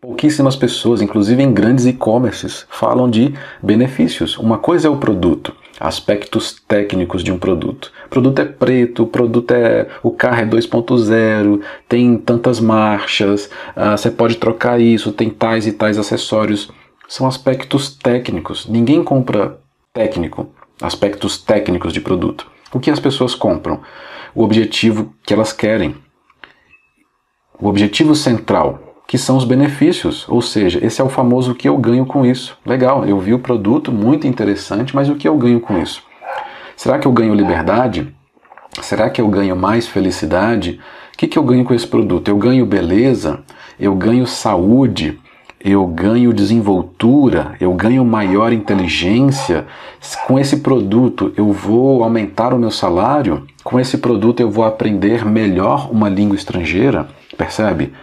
Pouquíssimas 0.00 0.56
pessoas, 0.56 1.00
inclusive 1.00 1.42
em 1.42 1.52
grandes 1.52 1.86
e-commerces, 1.86 2.66
falam 2.68 3.08
de 3.08 3.32
benefícios. 3.62 4.36
Uma 4.36 4.58
coisa 4.58 4.88
é 4.88 4.90
o 4.90 4.98
produto, 4.98 5.54
aspectos 5.80 6.60
técnicos 6.68 7.22
de 7.22 7.32
um 7.32 7.38
produto. 7.38 7.90
O 8.06 8.08
produto 8.10 8.38
é 8.40 8.44
preto, 8.44 9.04
o 9.04 9.06
produto 9.06 9.50
é. 9.52 9.88
o 10.02 10.10
carro 10.10 10.40
é 10.40 10.46
2.0, 10.46 11.60
tem 11.88 12.18
tantas 12.18 12.60
marchas, 12.60 13.46
uh, 13.74 13.96
você 13.96 14.10
pode 14.10 14.36
trocar 14.36 14.78
isso, 14.78 15.12
tem 15.12 15.30
tais 15.30 15.66
e 15.66 15.72
tais 15.72 15.96
acessórios. 15.96 16.70
São 17.08 17.26
aspectos 17.26 17.94
técnicos. 17.94 18.66
Ninguém 18.66 19.02
compra 19.02 19.58
técnico, 19.94 20.48
aspectos 20.82 21.38
técnicos 21.38 21.92
de 21.92 22.00
produto. 22.00 22.50
O 22.72 22.80
que 22.80 22.90
as 22.90 22.98
pessoas 22.98 23.32
compram? 23.32 23.80
O 24.34 24.42
objetivo 24.42 25.14
que 25.22 25.32
elas 25.32 25.52
querem. 25.52 25.94
O 27.60 27.68
objetivo 27.68 28.12
central, 28.16 28.96
que 29.06 29.16
são 29.16 29.36
os 29.36 29.44
benefícios, 29.44 30.28
ou 30.28 30.42
seja, 30.42 30.84
esse 30.84 31.00
é 31.00 31.04
o 31.04 31.08
famoso 31.08 31.54
que 31.54 31.68
eu 31.68 31.78
ganho 31.78 32.04
com 32.04 32.26
isso. 32.26 32.58
Legal, 32.66 33.06
eu 33.06 33.20
vi 33.20 33.32
o 33.32 33.38
produto, 33.38 33.92
muito 33.92 34.26
interessante, 34.26 34.96
mas 34.96 35.08
o 35.08 35.14
que 35.14 35.28
eu 35.28 35.38
ganho 35.38 35.60
com 35.60 35.80
isso? 35.80 36.02
Será 36.76 36.98
que 36.98 37.06
eu 37.06 37.12
ganho 37.12 37.32
liberdade? 37.32 38.12
Será 38.82 39.08
que 39.08 39.20
eu 39.20 39.28
ganho 39.28 39.54
mais 39.54 39.86
felicidade? 39.86 40.80
O 41.14 41.16
que, 41.16 41.28
que 41.28 41.38
eu 41.38 41.44
ganho 41.44 41.64
com 41.64 41.72
esse 41.72 41.86
produto? 41.86 42.26
Eu 42.26 42.36
ganho 42.36 42.66
beleza? 42.66 43.44
Eu 43.78 43.94
ganho 43.94 44.26
saúde? 44.26 45.20
Eu 45.64 45.86
ganho 45.86 46.30
desenvoltura, 46.34 47.56
eu 47.58 47.72
ganho 47.72 48.04
maior 48.04 48.52
inteligência. 48.52 49.64
Com 50.26 50.38
esse 50.38 50.58
produto 50.58 51.32
eu 51.38 51.50
vou 51.52 52.04
aumentar 52.04 52.52
o 52.52 52.58
meu 52.58 52.70
salário, 52.70 53.46
com 53.64 53.80
esse 53.80 53.96
produto 53.96 54.40
eu 54.40 54.50
vou 54.50 54.62
aprender 54.62 55.24
melhor 55.24 55.90
uma 55.90 56.10
língua 56.10 56.36
estrangeira, 56.36 57.08
percebe? 57.38 57.94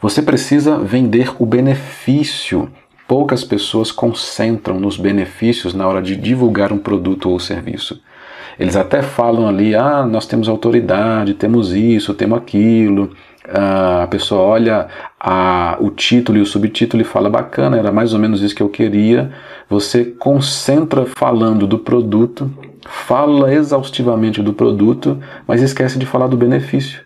Você 0.00 0.22
precisa 0.22 0.78
vender 0.78 1.32
o 1.40 1.44
benefício. 1.44 2.68
Poucas 3.08 3.42
pessoas 3.42 3.90
concentram 3.90 4.78
nos 4.78 4.96
benefícios 4.96 5.74
na 5.74 5.88
hora 5.88 6.00
de 6.00 6.14
divulgar 6.14 6.72
um 6.72 6.78
produto 6.78 7.30
ou 7.30 7.40
serviço. 7.40 8.00
Eles 8.60 8.76
até 8.76 9.02
falam 9.02 9.48
ali: 9.48 9.74
ah, 9.74 10.06
nós 10.06 10.24
temos 10.24 10.48
autoridade, 10.48 11.34
temos 11.34 11.72
isso, 11.72 12.14
temos 12.14 12.38
aquilo 12.38 13.10
a 13.50 14.06
pessoa 14.08 14.42
olha 14.42 14.88
a, 15.18 15.76
o 15.80 15.90
título 15.90 16.38
e 16.38 16.40
o 16.40 16.46
subtítulo 16.46 17.02
e 17.02 17.04
fala 17.04 17.30
bacana, 17.30 17.78
era 17.78 17.90
mais 17.90 18.12
ou 18.12 18.18
menos 18.18 18.42
isso 18.42 18.54
que 18.54 18.62
eu 18.62 18.68
queria. 18.68 19.32
Você 19.68 20.04
concentra 20.04 21.06
falando 21.06 21.66
do 21.66 21.78
produto, 21.78 22.50
fala 22.86 23.52
exaustivamente 23.52 24.42
do 24.42 24.52
produto, 24.52 25.18
mas 25.46 25.62
esquece 25.62 25.98
de 25.98 26.06
falar 26.06 26.26
do 26.26 26.36
benefício, 26.36 27.00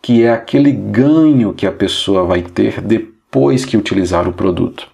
que 0.00 0.22
é 0.22 0.30
aquele 0.30 0.72
ganho 0.72 1.52
que 1.52 1.66
a 1.66 1.72
pessoa 1.72 2.24
vai 2.24 2.42
ter 2.42 2.80
depois 2.80 3.64
que 3.64 3.76
utilizar 3.76 4.28
o 4.28 4.32
produto. 4.32 4.88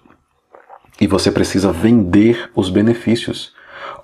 E 0.99 1.07
você 1.07 1.31
precisa 1.31 1.71
vender 1.71 2.49
os 2.55 2.69
benefícios. 2.69 3.53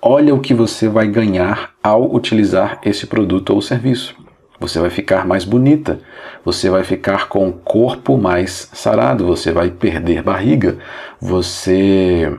Olha 0.02 0.34
o 0.34 0.40
que 0.40 0.54
você 0.54 0.88
vai 0.88 1.06
ganhar 1.06 1.72
ao 1.82 2.14
utilizar 2.14 2.80
esse 2.84 3.06
produto 3.06 3.50
ou 3.50 3.62
serviço. 3.62 4.14
Você 4.60 4.78
vai 4.78 4.90
ficar 4.90 5.26
mais 5.26 5.42
bonita, 5.42 6.00
você 6.44 6.68
vai 6.68 6.84
ficar 6.84 7.28
com 7.28 7.48
o 7.48 7.52
corpo 7.52 8.18
mais 8.18 8.68
sarado, 8.74 9.26
você 9.26 9.50
vai 9.50 9.70
perder 9.70 10.22
barriga, 10.22 10.76
você 11.18 12.30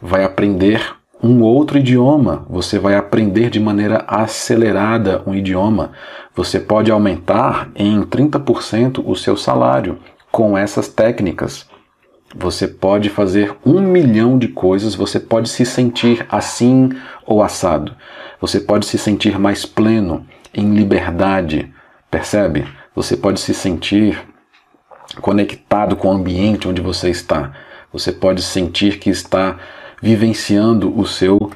vai 0.00 0.24
aprender 0.24 0.96
um 1.22 1.42
outro 1.42 1.78
idioma, 1.78 2.46
você 2.48 2.78
vai 2.78 2.94
aprender 2.94 3.50
de 3.50 3.60
maneira 3.60 4.04
acelerada 4.08 5.22
um 5.26 5.34
idioma. 5.34 5.92
Você 6.34 6.58
pode 6.58 6.90
aumentar 6.90 7.70
em 7.74 8.02
30% 8.02 9.02
o 9.04 9.14
seu 9.14 9.36
salário 9.36 9.98
com 10.32 10.56
essas 10.56 10.88
técnicas. 10.88 11.66
Você 12.34 12.66
pode 12.66 13.08
fazer 13.08 13.54
um 13.64 13.80
milhão 13.80 14.38
de 14.38 14.48
coisas, 14.48 14.94
você 14.94 15.20
pode 15.20 15.48
se 15.48 15.64
sentir 15.64 16.26
assim 16.28 16.90
ou 17.24 17.42
assado. 17.42 17.94
Você 18.40 18.60
pode 18.60 18.86
se 18.86 18.98
sentir 18.98 19.38
mais 19.38 19.64
pleno, 19.64 20.26
em 20.54 20.74
liberdade, 20.74 21.72
percebe? 22.10 22.66
Você 22.94 23.16
pode 23.16 23.40
se 23.40 23.52
sentir 23.52 24.18
conectado 25.20 25.96
com 25.96 26.08
o 26.08 26.12
ambiente 26.12 26.68
onde 26.68 26.80
você 26.80 27.10
está. 27.10 27.52
Você 27.92 28.12
pode 28.12 28.42
sentir 28.42 28.98
que 28.98 29.10
está 29.10 29.58
vivenciando 30.02 30.98
o 30.98 31.06
seu 31.06 31.50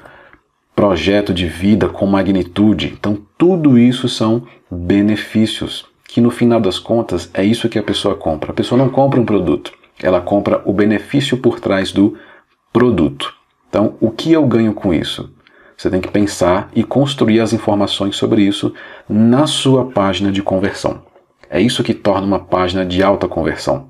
projeto 0.75 1.35
de 1.35 1.47
vida 1.47 1.89
com 1.89 2.07
magnitude. 2.07 2.95
Então, 2.99 3.19
tudo 3.37 3.79
isso 3.79 4.09
são 4.09 4.47
benefícios, 4.71 5.87
que 6.05 6.21
no 6.21 6.31
final 6.31 6.61
das 6.61 6.79
contas 6.79 7.31
é 7.35 7.45
isso 7.45 7.69
que 7.69 7.79
a 7.79 7.83
pessoa 7.83 8.15
compra. 8.15 8.53
A 8.53 8.55
pessoa 8.55 8.79
não 8.79 8.89
compra 8.89 9.21
um 9.21 9.27
produto, 9.27 9.73
ela 10.03 10.21
compra 10.21 10.63
o 10.65 10.73
benefício 10.73 11.37
por 11.37 11.61
trás 11.61 11.93
do 11.93 12.17
produto. 12.73 13.35
Então, 13.69 13.95
o 14.01 14.11
que 14.11 14.33
eu 14.33 14.47
ganho 14.47 14.73
com 14.73 14.95
isso? 14.95 15.33
Você 15.81 15.89
tem 15.89 16.03
que 16.03 16.11
pensar 16.11 16.69
e 16.75 16.85
construir 16.85 17.41
as 17.41 17.55
informações 17.55 18.15
sobre 18.15 18.43
isso 18.43 18.75
na 19.09 19.47
sua 19.47 19.87
página 19.87 20.31
de 20.31 20.43
conversão. 20.43 21.01
É 21.49 21.59
isso 21.59 21.83
que 21.83 21.95
torna 21.95 22.27
uma 22.27 22.39
página 22.39 22.85
de 22.85 23.03
alta 23.03 23.27
conversão. 23.27 23.87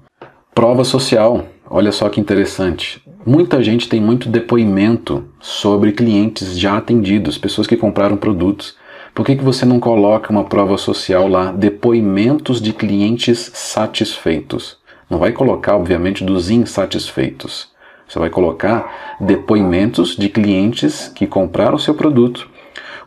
Prova 0.54 0.84
social. 0.84 1.46
Olha 1.68 1.90
só 1.90 2.08
que 2.08 2.20
interessante. 2.20 3.02
Muita 3.26 3.60
gente 3.60 3.88
tem 3.88 4.00
muito 4.00 4.28
depoimento 4.28 5.24
sobre 5.40 5.90
clientes 5.90 6.56
já 6.56 6.76
atendidos, 6.76 7.36
pessoas 7.36 7.66
que 7.66 7.76
compraram 7.76 8.16
produtos. 8.16 8.76
Por 9.12 9.26
que, 9.26 9.34
que 9.34 9.42
você 9.42 9.66
não 9.66 9.80
coloca 9.80 10.30
uma 10.30 10.44
prova 10.44 10.78
social 10.78 11.26
lá? 11.26 11.50
Depoimentos 11.50 12.62
de 12.62 12.72
clientes 12.72 13.50
satisfeitos. 13.52 14.78
Não 15.10 15.18
vai 15.18 15.32
colocar, 15.32 15.74
obviamente, 15.74 16.22
dos 16.22 16.50
insatisfeitos. 16.50 17.69
Você 18.10 18.18
vai 18.18 18.28
colocar 18.28 19.16
depoimentos 19.20 20.16
de 20.16 20.28
clientes 20.28 21.06
que 21.06 21.28
compraram 21.28 21.76
o 21.76 21.78
seu 21.78 21.94
produto, 21.94 22.50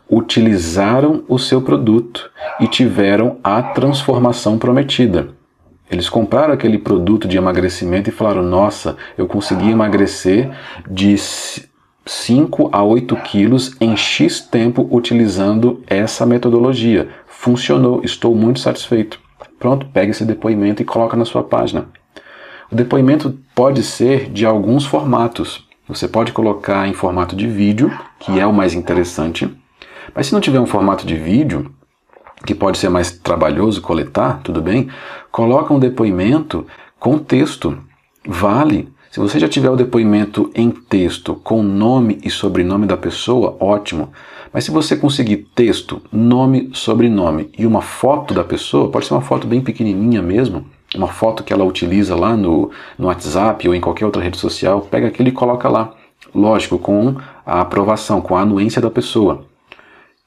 utilizaram 0.08 1.22
o 1.28 1.38
seu 1.38 1.60
produto 1.60 2.30
e 2.58 2.66
tiveram 2.66 3.36
a 3.44 3.62
transformação 3.62 4.56
prometida. 4.56 5.28
Eles 5.90 6.08
compraram 6.08 6.54
aquele 6.54 6.78
produto 6.78 7.28
de 7.28 7.36
emagrecimento 7.36 8.08
e 8.08 8.12
falaram: 8.12 8.42
Nossa, 8.42 8.96
eu 9.18 9.26
consegui 9.26 9.70
emagrecer 9.70 10.50
de 10.88 11.14
5 11.18 12.70
a 12.72 12.82
8 12.82 13.14
quilos 13.16 13.76
em 13.78 13.94
X 13.94 14.40
tempo 14.40 14.88
utilizando 14.90 15.82
essa 15.86 16.24
metodologia. 16.24 17.10
Funcionou, 17.26 18.00
estou 18.02 18.34
muito 18.34 18.58
satisfeito. 18.58 19.20
Pronto, 19.58 19.84
pega 19.92 20.12
esse 20.12 20.24
depoimento 20.24 20.80
e 20.80 20.86
coloca 20.86 21.14
na 21.14 21.26
sua 21.26 21.44
página. 21.44 21.88
O 22.70 22.74
depoimento 22.74 23.38
pode 23.54 23.82
ser 23.82 24.30
de 24.30 24.46
alguns 24.46 24.84
formatos. 24.84 25.66
Você 25.86 26.08
pode 26.08 26.32
colocar 26.32 26.88
em 26.88 26.94
formato 26.94 27.36
de 27.36 27.46
vídeo, 27.46 27.92
que 28.18 28.40
é 28.40 28.46
o 28.46 28.52
mais 28.52 28.74
interessante. 28.74 29.48
Mas 30.14 30.26
se 30.26 30.32
não 30.32 30.40
tiver 30.40 30.60
um 30.60 30.66
formato 30.66 31.06
de 31.06 31.14
vídeo, 31.14 31.70
que 32.46 32.54
pode 32.54 32.78
ser 32.78 32.88
mais 32.88 33.10
trabalhoso 33.10 33.80
coletar, 33.80 34.40
tudo 34.42 34.60
bem? 34.60 34.88
Coloca 35.30 35.74
um 35.74 35.78
depoimento 35.78 36.66
com 36.98 37.18
texto. 37.18 37.78
Vale. 38.26 38.88
Se 39.10 39.20
você 39.20 39.38
já 39.38 39.48
tiver 39.48 39.70
o 39.70 39.76
depoimento 39.76 40.50
em 40.54 40.70
texto 40.70 41.34
com 41.36 41.62
nome 41.62 42.18
e 42.24 42.30
sobrenome 42.30 42.86
da 42.86 42.96
pessoa, 42.96 43.56
ótimo. 43.60 44.10
Mas 44.52 44.64
se 44.64 44.70
você 44.70 44.96
conseguir 44.96 45.48
texto, 45.54 46.02
nome, 46.12 46.70
sobrenome 46.72 47.50
e 47.56 47.66
uma 47.66 47.82
foto 47.82 48.34
da 48.34 48.42
pessoa, 48.42 48.90
pode 48.90 49.06
ser 49.06 49.14
uma 49.14 49.20
foto 49.20 49.46
bem 49.46 49.60
pequenininha 49.60 50.20
mesmo, 50.22 50.66
uma 50.94 51.08
foto 51.08 51.42
que 51.42 51.52
ela 51.52 51.64
utiliza 51.64 52.14
lá 52.14 52.36
no, 52.36 52.70
no 52.98 53.06
WhatsApp 53.08 53.66
ou 53.68 53.74
em 53.74 53.80
qualquer 53.80 54.04
outra 54.06 54.22
rede 54.22 54.38
social, 54.38 54.80
pega 54.82 55.08
aquilo 55.08 55.28
e 55.28 55.32
coloca 55.32 55.68
lá. 55.68 55.92
Lógico, 56.34 56.78
com 56.78 57.16
a 57.44 57.60
aprovação, 57.60 58.20
com 58.20 58.36
a 58.36 58.40
anuência 58.40 58.80
da 58.80 58.90
pessoa. 58.90 59.44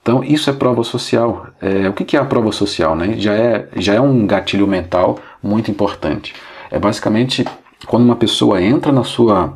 Então, 0.02 0.24
isso 0.24 0.50
é 0.50 0.54
prova 0.54 0.84
social. 0.84 1.48
É, 1.62 1.90
o 1.90 1.94
que 1.94 2.16
é 2.16 2.20
a 2.20 2.26
prova 2.26 2.52
social? 2.52 2.96
Né? 2.96 3.16
Já, 3.18 3.34
é, 3.34 3.68
já 3.76 3.94
é 3.96 4.00
um 4.00 4.26
gatilho 4.26 4.66
mental 4.66 5.20
muito 5.44 5.70
importante. 5.70 6.34
É 6.72 6.80
basicamente 6.80 7.46
quando 7.86 8.04
uma 8.04 8.16
pessoa 8.16 8.62
entra 8.62 8.92
na 8.92 9.04
sua 9.04 9.54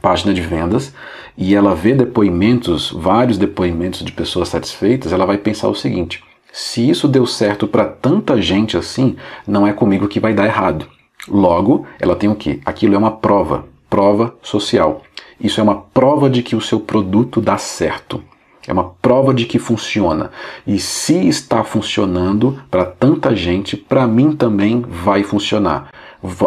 página 0.00 0.32
de 0.32 0.40
vendas 0.40 0.94
e 1.36 1.54
ela 1.54 1.74
vê 1.74 1.94
depoimentos, 1.94 2.92
vários 2.92 3.36
depoimentos 3.36 4.04
de 4.04 4.12
pessoas 4.12 4.48
satisfeitas, 4.48 5.12
ela 5.12 5.26
vai 5.26 5.38
pensar 5.38 5.68
o 5.68 5.74
seguinte: 5.74 6.22
se 6.56 6.88
isso 6.88 7.08
deu 7.08 7.26
certo 7.26 7.66
para 7.66 7.84
tanta 7.84 8.40
gente 8.40 8.76
assim, 8.76 9.16
não 9.44 9.66
é 9.66 9.72
comigo 9.72 10.06
que 10.06 10.20
vai 10.20 10.32
dar 10.32 10.46
errado. 10.46 10.86
Logo, 11.26 11.84
ela 11.98 12.14
tem 12.14 12.30
o 12.30 12.36
que? 12.36 12.60
Aquilo 12.64 12.94
é 12.94 12.98
uma 12.98 13.10
prova, 13.10 13.64
prova 13.90 14.36
social. 14.40 15.02
Isso 15.40 15.58
é 15.58 15.64
uma 15.64 15.74
prova 15.74 16.30
de 16.30 16.44
que 16.44 16.54
o 16.54 16.60
seu 16.60 16.78
produto 16.78 17.40
dá 17.40 17.58
certo. 17.58 18.22
É 18.68 18.72
uma 18.72 18.84
prova 18.84 19.34
de 19.34 19.46
que 19.46 19.58
funciona. 19.58 20.30
E 20.64 20.78
se 20.78 21.26
está 21.26 21.64
funcionando 21.64 22.62
para 22.70 22.84
tanta 22.84 23.34
gente, 23.34 23.76
para 23.76 24.06
mim 24.06 24.36
também 24.36 24.80
vai 24.80 25.24
funcionar. 25.24 25.90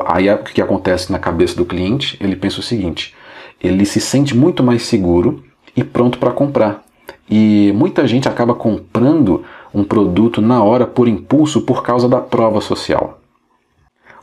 Aí 0.05 0.29
o 0.29 0.37
que 0.37 0.61
acontece 0.61 1.11
na 1.11 1.19
cabeça 1.19 1.57
do 1.57 1.65
cliente? 1.65 2.17
Ele 2.21 2.37
pensa 2.37 2.61
o 2.61 2.63
seguinte: 2.63 3.13
ele 3.61 3.85
se 3.85 3.99
sente 3.99 4.33
muito 4.33 4.63
mais 4.63 4.83
seguro 4.83 5.43
e 5.75 5.83
pronto 5.83 6.17
para 6.17 6.31
comprar. 6.31 6.87
E 7.29 7.73
muita 7.75 8.07
gente 8.07 8.29
acaba 8.29 8.55
comprando 8.55 9.43
um 9.73 9.83
produto 9.83 10.41
na 10.41 10.63
hora 10.63 10.85
por 10.85 11.07
impulso 11.07 11.61
por 11.61 11.83
causa 11.83 12.07
da 12.07 12.19
prova 12.19 12.61
social. 12.61 13.19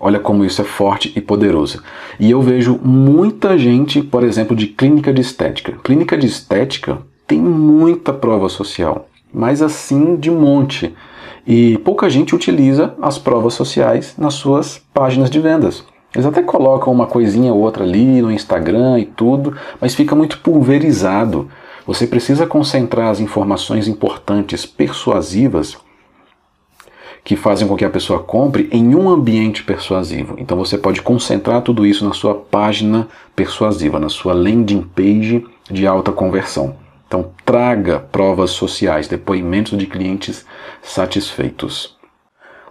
Olha 0.01 0.19
como 0.19 0.45
isso 0.45 0.61
é 0.61 0.65
forte 0.65 1.13
e 1.17 1.21
poderoso. 1.21 1.83
E 2.21 2.31
eu 2.31 2.43
vejo 2.43 2.79
muita 2.83 3.57
gente, 3.57 4.03
por 4.03 4.23
exemplo, 4.23 4.55
de 4.55 4.67
clínica 4.67 5.13
de 5.13 5.23
estética. 5.23 5.79
Clínica 5.83 6.17
de 6.19 6.27
estética 6.27 6.99
tem 7.27 7.41
muita 7.41 8.13
prova 8.13 8.49
social, 8.49 9.09
mas 9.33 9.63
assim 9.63 10.17
de 10.17 10.31
monte. 10.31 10.95
E 11.47 11.79
pouca 11.79 12.11
gente 12.11 12.35
utiliza 12.35 12.95
as 13.01 13.19
provas 13.19 13.55
sociais 13.55 14.15
nas 14.19 14.35
suas 14.35 14.83
páginas 14.93 15.31
de 15.31 15.41
vendas. 15.41 15.85
Eles 16.15 16.27
até 16.27 16.43
colocam 16.43 16.93
uma 16.93 17.07
coisinha 17.07 17.53
ou 17.53 17.61
outra 17.61 17.83
ali 17.83 18.23
no 18.23 18.31
Instagram 18.31 19.01
e 19.01 19.05
tudo, 19.05 19.57
mas 19.81 19.95
fica 19.95 20.15
muito 20.15 20.39
pulverizado. 20.39 21.49
Você 21.87 22.07
precisa 22.07 22.47
concentrar 22.47 23.09
as 23.09 23.21
informações 23.21 23.87
importantes, 23.89 24.65
persuasivas, 24.65 25.77
que 27.23 27.37
fazem 27.37 27.67
com 27.67 27.77
que 27.77 27.85
a 27.85 27.91
pessoa 27.91 28.23
compre 28.23 28.69
em 28.71 28.95
um 28.95 29.09
ambiente 29.09 29.65
persuasivo. 29.65 30.37
Então 30.39 30.57
você 30.57 30.77
pode 30.77 31.01
concentrar 31.01 31.63
tudo 31.63 31.87
isso 31.87 32.05
na 32.05 32.13
sua 32.13 32.35
página 32.35 33.09
persuasiva, 33.35 33.99
na 33.99 34.11
sua 34.11 34.35
landing 34.35 34.83
page 34.83 35.47
de 35.71 35.87
alta 35.87 36.13
conversão. 36.13 36.77
Então, 37.07 37.31
traga 37.45 38.01
provas 38.01 38.51
sociais, 38.51 39.07
depoimentos 39.07 39.79
de 39.79 39.87
clientes 39.87 40.45
satisfeitos. 40.83 41.97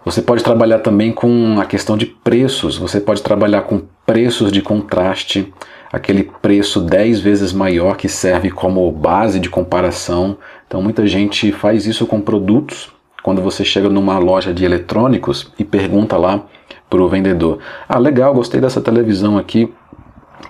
Você 0.04 0.20
pode 0.20 0.44
trabalhar 0.44 0.80
também 0.80 1.12
com 1.12 1.58
a 1.58 1.64
questão 1.64 1.96
de 1.96 2.04
preços, 2.04 2.76
você 2.76 3.00
pode 3.00 3.22
trabalhar 3.22 3.62
com 3.62 3.80
preços 4.04 4.52
de 4.52 4.60
contraste, 4.60 5.50
aquele 5.94 6.24
preço 6.42 6.80
10 6.80 7.20
vezes 7.20 7.52
maior 7.52 7.96
que 7.96 8.08
serve 8.08 8.50
como 8.50 8.90
base 8.90 9.38
de 9.38 9.48
comparação. 9.48 10.36
Então, 10.66 10.82
muita 10.82 11.06
gente 11.06 11.52
faz 11.52 11.86
isso 11.86 12.04
com 12.06 12.20
produtos. 12.20 12.92
Quando 13.22 13.40
você 13.40 13.64
chega 13.64 13.88
numa 13.88 14.18
loja 14.18 14.52
de 14.52 14.64
eletrônicos 14.64 15.52
e 15.58 15.64
pergunta 15.64 16.16
lá 16.16 16.44
para 16.90 17.00
o 17.00 17.08
vendedor: 17.08 17.60
Ah, 17.88 17.98
legal, 17.98 18.34
gostei 18.34 18.60
dessa 18.60 18.80
televisão 18.80 19.38
aqui, 19.38 19.72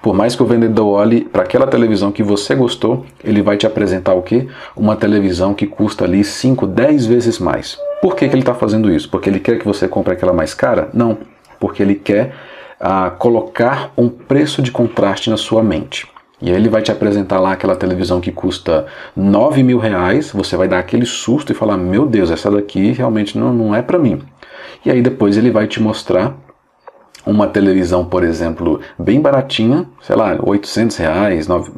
por 0.03 0.15
mais 0.15 0.35
que 0.35 0.43
o 0.43 0.47
vendedor 0.47 0.87
olhe 0.87 1.25
para 1.25 1.43
aquela 1.43 1.67
televisão 1.67 2.11
que 2.11 2.23
você 2.23 2.55
gostou, 2.55 3.05
ele 3.23 3.43
vai 3.43 3.57
te 3.57 3.67
apresentar 3.67 4.15
o 4.15 4.23
quê? 4.23 4.49
Uma 4.75 4.97
televisão 4.97 5.55
que 5.55 5.67
custa 5.67 6.05
ali 6.05 6.25
5, 6.25 6.67
10 6.67 7.07
vezes 7.07 7.39
mais. 7.39 7.79
Por 8.01 8.17
que, 8.17 8.27
que 8.29 8.35
ele 8.35 8.43
está 8.43 8.55
fazendo 8.55 8.91
isso? 8.91 9.09
Porque 9.11 9.29
ele 9.29 9.41
quer 9.41 9.59
que 9.59 9.67
você 9.67 9.87
compre 9.87 10.15
aquela 10.15 10.33
mais 10.33 10.53
cara? 10.53 10.89
Não, 10.93 11.19
porque 11.61 11.83
ele 11.83 11.95
quer 11.95 12.35
ah, 12.87 13.09
colocar 13.09 13.95
um 13.97 14.11
preço 14.11 14.61
de 14.61 14.71
contraste 14.71 15.31
na 15.31 15.39
sua 15.39 15.63
mente. 15.63 16.07
E 16.43 16.51
aí 16.51 16.57
ele 16.57 16.69
vai 16.69 16.83
te 16.83 16.93
apresentar 16.93 17.41
lá 17.41 17.53
aquela 17.53 17.75
televisão 17.75 18.21
que 18.21 18.31
custa 18.31 18.85
9 19.17 19.63
mil 19.63 19.79
reais, 19.79 20.31
você 20.33 20.55
vai 20.55 20.69
dar 20.69 20.81
aquele 20.81 21.07
susto 21.07 21.51
e 21.51 21.55
falar, 21.55 21.79
meu 21.79 22.05
Deus, 22.05 22.31
essa 22.31 22.51
daqui 22.51 22.93
realmente 22.93 23.39
não, 23.39 23.55
não 23.55 23.75
é 23.75 23.81
para 23.81 23.99
mim. 23.99 24.21
E 24.85 24.91
aí 24.91 25.01
depois 25.01 25.39
ele 25.39 25.51
vai 25.51 25.67
te 25.67 25.81
mostrar 25.81 26.37
uma 27.25 27.47
televisão, 27.47 28.05
por 28.05 28.23
exemplo, 28.23 28.79
bem 28.99 29.19
baratinha, 29.19 29.87
sei 30.03 30.15
lá, 30.15 30.37
800 30.43 30.95
reais, 30.99 31.49
9, 31.49 31.71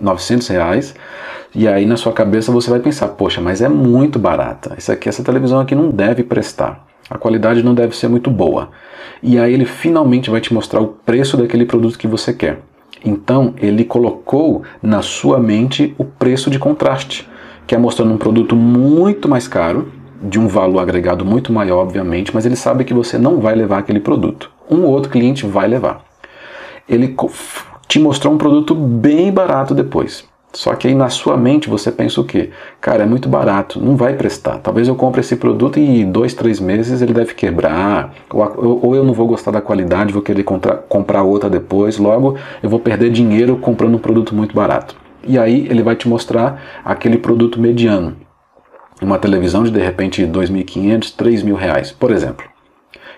900 0.00 0.48
reais, 0.48 0.94
e 1.54 1.68
aí 1.68 1.84
na 1.84 1.98
sua 1.98 2.14
cabeça 2.14 2.50
você 2.50 2.70
vai 2.70 2.80
pensar, 2.80 3.08
poxa, 3.08 3.42
mas 3.42 3.60
é 3.60 3.68
muito 3.68 4.18
barata, 4.18 4.74
isso 4.78 4.90
aqui, 4.90 5.06
essa 5.06 5.22
televisão 5.22 5.60
aqui 5.60 5.74
não 5.74 5.90
deve 5.90 6.22
prestar, 6.22 6.82
a 7.12 7.18
qualidade 7.18 7.62
não 7.62 7.74
deve 7.74 7.94
ser 7.94 8.08
muito 8.08 8.30
boa. 8.30 8.70
E 9.22 9.38
aí 9.38 9.52
ele 9.52 9.66
finalmente 9.66 10.30
vai 10.30 10.40
te 10.40 10.52
mostrar 10.52 10.80
o 10.80 10.88
preço 10.88 11.36
daquele 11.36 11.66
produto 11.66 11.98
que 11.98 12.08
você 12.08 12.32
quer. 12.32 12.60
Então 13.04 13.54
ele 13.58 13.84
colocou 13.84 14.62
na 14.82 15.02
sua 15.02 15.38
mente 15.38 15.94
o 15.98 16.04
preço 16.04 16.50
de 16.50 16.58
contraste, 16.58 17.28
que 17.66 17.74
é 17.74 17.78
mostrando 17.78 18.14
um 18.14 18.18
produto 18.18 18.56
muito 18.56 19.28
mais 19.28 19.46
caro, 19.46 19.92
de 20.22 20.38
um 20.38 20.46
valor 20.46 20.80
agregado 20.80 21.24
muito 21.24 21.52
maior, 21.52 21.78
obviamente, 21.78 22.34
mas 22.34 22.46
ele 22.46 22.56
sabe 22.56 22.84
que 22.84 22.94
você 22.94 23.18
não 23.18 23.40
vai 23.40 23.54
levar 23.54 23.78
aquele 23.78 24.00
produto. 24.00 24.50
Um 24.70 24.84
ou 24.84 24.90
outro 24.90 25.10
cliente 25.10 25.44
vai 25.44 25.68
levar. 25.68 26.04
Ele 26.88 27.14
te 27.88 27.98
mostrou 27.98 28.32
um 28.32 28.38
produto 28.38 28.74
bem 28.74 29.30
barato 29.30 29.74
depois. 29.74 30.24
Só 30.52 30.74
que 30.74 30.86
aí 30.86 30.94
na 30.94 31.08
sua 31.08 31.36
mente 31.36 31.70
você 31.70 31.90
pensa 31.90 32.20
o 32.20 32.24
quê? 32.24 32.50
Cara, 32.80 33.04
é 33.04 33.06
muito 33.06 33.28
barato, 33.28 33.80
não 33.80 33.96
vai 33.96 34.14
prestar. 34.14 34.58
Talvez 34.58 34.86
eu 34.86 34.94
compre 34.94 35.20
esse 35.20 35.36
produto 35.36 35.78
e 35.78 36.02
em 36.02 36.10
dois, 36.10 36.34
três 36.34 36.60
meses 36.60 37.00
ele 37.00 37.14
deve 37.14 37.34
quebrar, 37.34 38.12
ou, 38.30 38.94
eu 38.94 39.02
não 39.02 39.14
vou 39.14 39.26
gostar 39.26 39.50
da 39.50 39.62
qualidade, 39.62 40.12
vou 40.12 40.22
querer 40.22 40.44
comprar 40.44 41.22
outra 41.22 41.48
depois, 41.48 41.96
logo 41.96 42.36
eu 42.62 42.68
vou 42.68 42.78
perder 42.78 43.10
dinheiro 43.10 43.56
comprando 43.56 43.94
um 43.94 43.98
produto 43.98 44.34
muito 44.34 44.54
barato. 44.54 44.94
E 45.26 45.38
aí 45.38 45.66
ele 45.70 45.82
vai 45.82 45.96
te 45.96 46.08
mostrar 46.08 46.60
aquele 46.84 47.16
produto 47.16 47.60
mediano. 47.60 48.16
Uma 49.00 49.18
televisão 49.18 49.62
de 49.62 49.70
de 49.70 49.80
repente 49.80 50.22
2.500, 50.22 51.16
3.000 51.16 51.54
reais, 51.54 51.92
por 51.92 52.10
exemplo. 52.10 52.51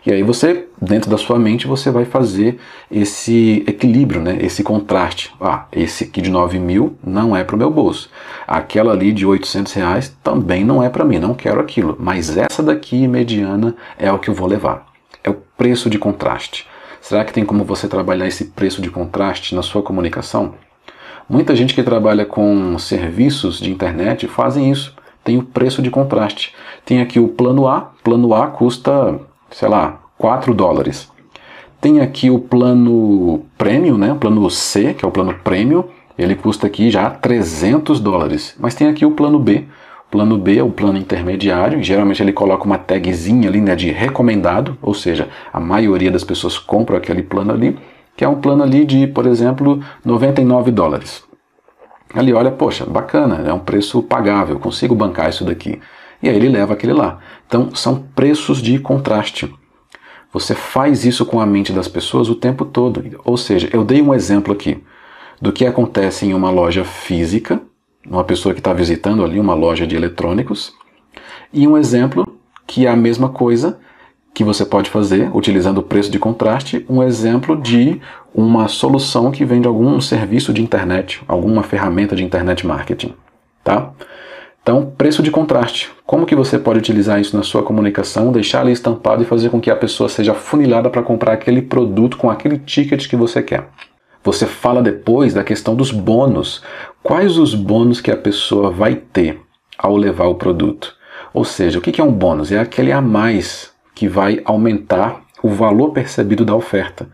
E 0.06 0.12
aí 0.12 0.22
você, 0.22 0.66
dentro 0.80 1.10
da 1.10 1.16
sua 1.16 1.38
mente, 1.38 1.66
você 1.66 1.90
vai 1.90 2.04
fazer 2.04 2.58
esse 2.90 3.64
equilíbrio, 3.66 4.20
né? 4.20 4.36
esse 4.40 4.62
contraste. 4.62 5.32
Ah, 5.40 5.64
esse 5.72 6.04
aqui 6.04 6.20
de 6.20 6.30
9 6.30 6.58
mil 6.58 6.98
não 7.02 7.34
é 7.34 7.42
para 7.42 7.56
o 7.56 7.58
meu 7.58 7.70
bolso. 7.70 8.10
Aquela 8.46 8.92
ali 8.92 9.12
de 9.12 9.24
800 9.24 9.72
reais 9.72 10.14
também 10.22 10.62
não 10.62 10.82
é 10.82 10.90
para 10.90 11.06
mim, 11.06 11.18
não 11.18 11.32
quero 11.32 11.58
aquilo. 11.58 11.96
Mas 11.98 12.36
essa 12.36 12.62
daqui, 12.62 13.08
mediana, 13.08 13.74
é 13.98 14.12
o 14.12 14.18
que 14.18 14.28
eu 14.28 14.34
vou 14.34 14.46
levar. 14.46 14.86
É 15.22 15.30
o 15.30 15.38
preço 15.56 15.88
de 15.88 15.98
contraste. 15.98 16.66
Será 17.00 17.24
que 17.24 17.32
tem 17.32 17.44
como 17.44 17.64
você 17.64 17.88
trabalhar 17.88 18.26
esse 18.26 18.46
preço 18.46 18.82
de 18.82 18.90
contraste 18.90 19.54
na 19.54 19.62
sua 19.62 19.82
comunicação? 19.82 20.54
Muita 21.26 21.56
gente 21.56 21.74
que 21.74 21.82
trabalha 21.82 22.26
com 22.26 22.78
serviços 22.78 23.58
de 23.58 23.70
internet 23.70 24.28
fazem 24.28 24.70
isso. 24.70 24.94
Tem 25.22 25.38
o 25.38 25.42
preço 25.42 25.80
de 25.80 25.90
contraste. 25.90 26.54
Tem 26.84 27.00
aqui 27.00 27.18
o 27.18 27.28
plano 27.28 27.66
A. 27.66 27.92
Plano 28.02 28.34
A 28.34 28.48
custa 28.48 29.18
sei 29.54 29.68
lá, 29.68 30.00
4 30.18 30.52
dólares. 30.52 31.08
Tem 31.80 32.00
aqui 32.00 32.28
o 32.28 32.38
plano 32.38 33.44
premium, 33.56 33.96
né? 33.96 34.12
O 34.12 34.16
plano 34.16 34.50
C, 34.50 34.94
que 34.94 35.04
é 35.04 35.08
o 35.08 35.12
plano 35.12 35.34
premium, 35.44 35.84
ele 36.18 36.34
custa 36.34 36.66
aqui 36.66 36.90
já 36.90 37.08
300 37.08 38.00
dólares. 38.00 38.56
Mas 38.58 38.74
tem 38.74 38.88
aqui 38.88 39.06
o 39.06 39.12
plano 39.12 39.38
B. 39.38 39.64
O 40.08 40.10
plano 40.10 40.36
B 40.36 40.58
é 40.58 40.62
o 40.62 40.70
plano 40.70 40.98
intermediário, 40.98 41.82
geralmente 41.82 42.22
ele 42.22 42.32
coloca 42.32 42.64
uma 42.64 42.78
tagzinha 42.78 43.48
ali 43.48 43.60
né, 43.60 43.74
de 43.74 43.90
recomendado, 43.90 44.76
ou 44.80 44.94
seja, 44.94 45.28
a 45.52 45.58
maioria 45.58 46.10
das 46.10 46.22
pessoas 46.22 46.58
compram 46.58 46.96
aquele 46.96 47.22
plano 47.22 47.52
ali, 47.52 47.76
que 48.16 48.24
é 48.24 48.28
um 48.28 48.36
plano 48.36 48.62
ali 48.62 48.84
de, 48.84 49.08
por 49.08 49.26
exemplo, 49.26 49.80
99 50.04 50.70
dólares. 50.70 51.24
Ali 52.14 52.32
olha, 52.32 52.52
poxa, 52.52 52.86
bacana, 52.86 53.42
é 53.44 53.52
um 53.52 53.58
preço 53.58 54.02
pagável, 54.02 54.58
consigo 54.60 54.94
bancar 54.94 55.30
isso 55.30 55.44
daqui 55.44 55.80
e 56.24 56.28
aí 56.28 56.36
ele 56.36 56.48
leva 56.48 56.72
aquele 56.72 56.94
lá. 56.94 57.18
Então 57.46 57.74
são 57.74 58.02
preços 58.14 58.62
de 58.62 58.78
contraste. 58.78 59.52
Você 60.32 60.54
faz 60.54 61.04
isso 61.04 61.26
com 61.26 61.38
a 61.38 61.46
mente 61.46 61.72
das 61.72 61.86
pessoas 61.86 62.28
o 62.28 62.34
tempo 62.34 62.64
todo. 62.64 63.04
Ou 63.24 63.36
seja, 63.36 63.68
eu 63.72 63.84
dei 63.84 64.00
um 64.00 64.14
exemplo 64.14 64.52
aqui 64.52 64.82
do 65.40 65.52
que 65.52 65.66
acontece 65.66 66.24
em 66.24 66.32
uma 66.32 66.50
loja 66.50 66.82
física, 66.82 67.60
uma 68.08 68.24
pessoa 68.24 68.54
que 68.54 68.60
está 68.60 68.72
visitando 68.72 69.22
ali 69.22 69.38
uma 69.38 69.54
loja 69.54 69.86
de 69.86 69.94
eletrônicos, 69.94 70.72
e 71.52 71.68
um 71.68 71.76
exemplo 71.76 72.26
que 72.66 72.86
é 72.86 72.90
a 72.90 72.96
mesma 72.96 73.28
coisa 73.28 73.78
que 74.32 74.42
você 74.42 74.64
pode 74.64 74.90
fazer 74.90 75.30
utilizando 75.36 75.78
o 75.78 75.82
preço 75.82 76.10
de 76.10 76.18
contraste, 76.18 76.84
um 76.88 77.02
exemplo 77.02 77.54
de 77.60 78.00
uma 78.34 78.66
solução 78.66 79.30
que 79.30 79.44
vem 79.44 79.60
de 79.60 79.68
algum 79.68 80.00
serviço 80.00 80.52
de 80.52 80.62
internet, 80.62 81.22
alguma 81.28 81.62
ferramenta 81.62 82.16
de 82.16 82.24
internet 82.24 82.66
marketing, 82.66 83.14
tá? 83.62 83.92
Então, 84.64 84.90
preço 84.96 85.22
de 85.22 85.30
contraste. 85.30 85.90
Como 86.06 86.24
que 86.24 86.34
você 86.34 86.58
pode 86.58 86.78
utilizar 86.78 87.20
isso 87.20 87.36
na 87.36 87.42
sua 87.42 87.62
comunicação, 87.62 88.32
deixar 88.32 88.62
ali 88.62 88.72
estampado 88.72 89.22
e 89.22 89.26
fazer 89.26 89.50
com 89.50 89.60
que 89.60 89.70
a 89.70 89.76
pessoa 89.76 90.08
seja 90.08 90.32
funilada 90.32 90.88
para 90.88 91.02
comprar 91.02 91.34
aquele 91.34 91.60
produto 91.60 92.16
com 92.16 92.30
aquele 92.30 92.56
ticket 92.56 93.06
que 93.06 93.14
você 93.14 93.42
quer? 93.42 93.68
Você 94.22 94.46
fala 94.46 94.82
depois 94.82 95.34
da 95.34 95.44
questão 95.44 95.76
dos 95.76 95.90
bônus. 95.90 96.62
Quais 97.02 97.36
os 97.36 97.54
bônus 97.54 98.00
que 98.00 98.10
a 98.10 98.16
pessoa 98.16 98.70
vai 98.70 98.94
ter 98.94 99.38
ao 99.76 99.98
levar 99.98 100.28
o 100.28 100.36
produto? 100.36 100.94
Ou 101.34 101.44
seja, 101.44 101.78
o 101.78 101.82
que 101.82 102.00
é 102.00 102.04
um 102.04 102.10
bônus? 102.10 102.50
É 102.50 102.58
aquele 102.58 102.90
a 102.90 103.02
mais 103.02 103.70
que 103.94 104.08
vai 104.08 104.40
aumentar 104.46 105.20
o 105.42 105.50
valor 105.50 105.90
percebido 105.90 106.42
da 106.42 106.56
oferta. 106.56 107.06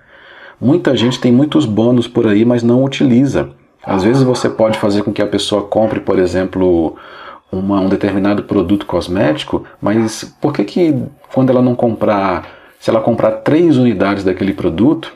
Muita 0.61 0.97
gente 0.97 1.19
tem 1.19 1.33
muitos 1.33 1.67
bônus 1.67 2.07
por 2.07 2.29
aí, 2.29 2.45
mas 2.45 2.63
não 2.63 2.85
utiliza. 2.85 3.51
Às 3.83 4.05
vezes 4.05 4.23
você 4.23 4.49
pode 4.49 4.79
fazer 4.79 5.03
com 5.03 5.13
que 5.13 5.23
a 5.23 5.27
pessoa 5.27 5.63
compre, 5.63 5.99
por 5.99 6.17
exemplo, 6.17 6.97
uma, 7.51 7.81
um 7.81 7.89
determinado 7.89 8.45
produto 8.45 8.87
cosmético, 8.87 9.65
mas 9.81 10.25
por 10.41 10.53
que 10.53 10.65
que 10.65 11.03
quando 11.33 11.51
ela 11.51 11.63
não 11.63 11.75
comprar, 11.75 12.47
se 12.79 12.91
ela 12.91 13.01
comprar 13.01 13.31
três 13.43 13.77
unidades 13.77 14.25
daquele 14.25 14.53
produto, 14.53 15.13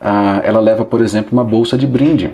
ah, 0.00 0.40
ela 0.44 0.60
leva, 0.60 0.84
por 0.84 1.00
exemplo, 1.00 1.30
uma 1.32 1.44
bolsa 1.44 1.76
de 1.76 1.86
brinde? 1.86 2.32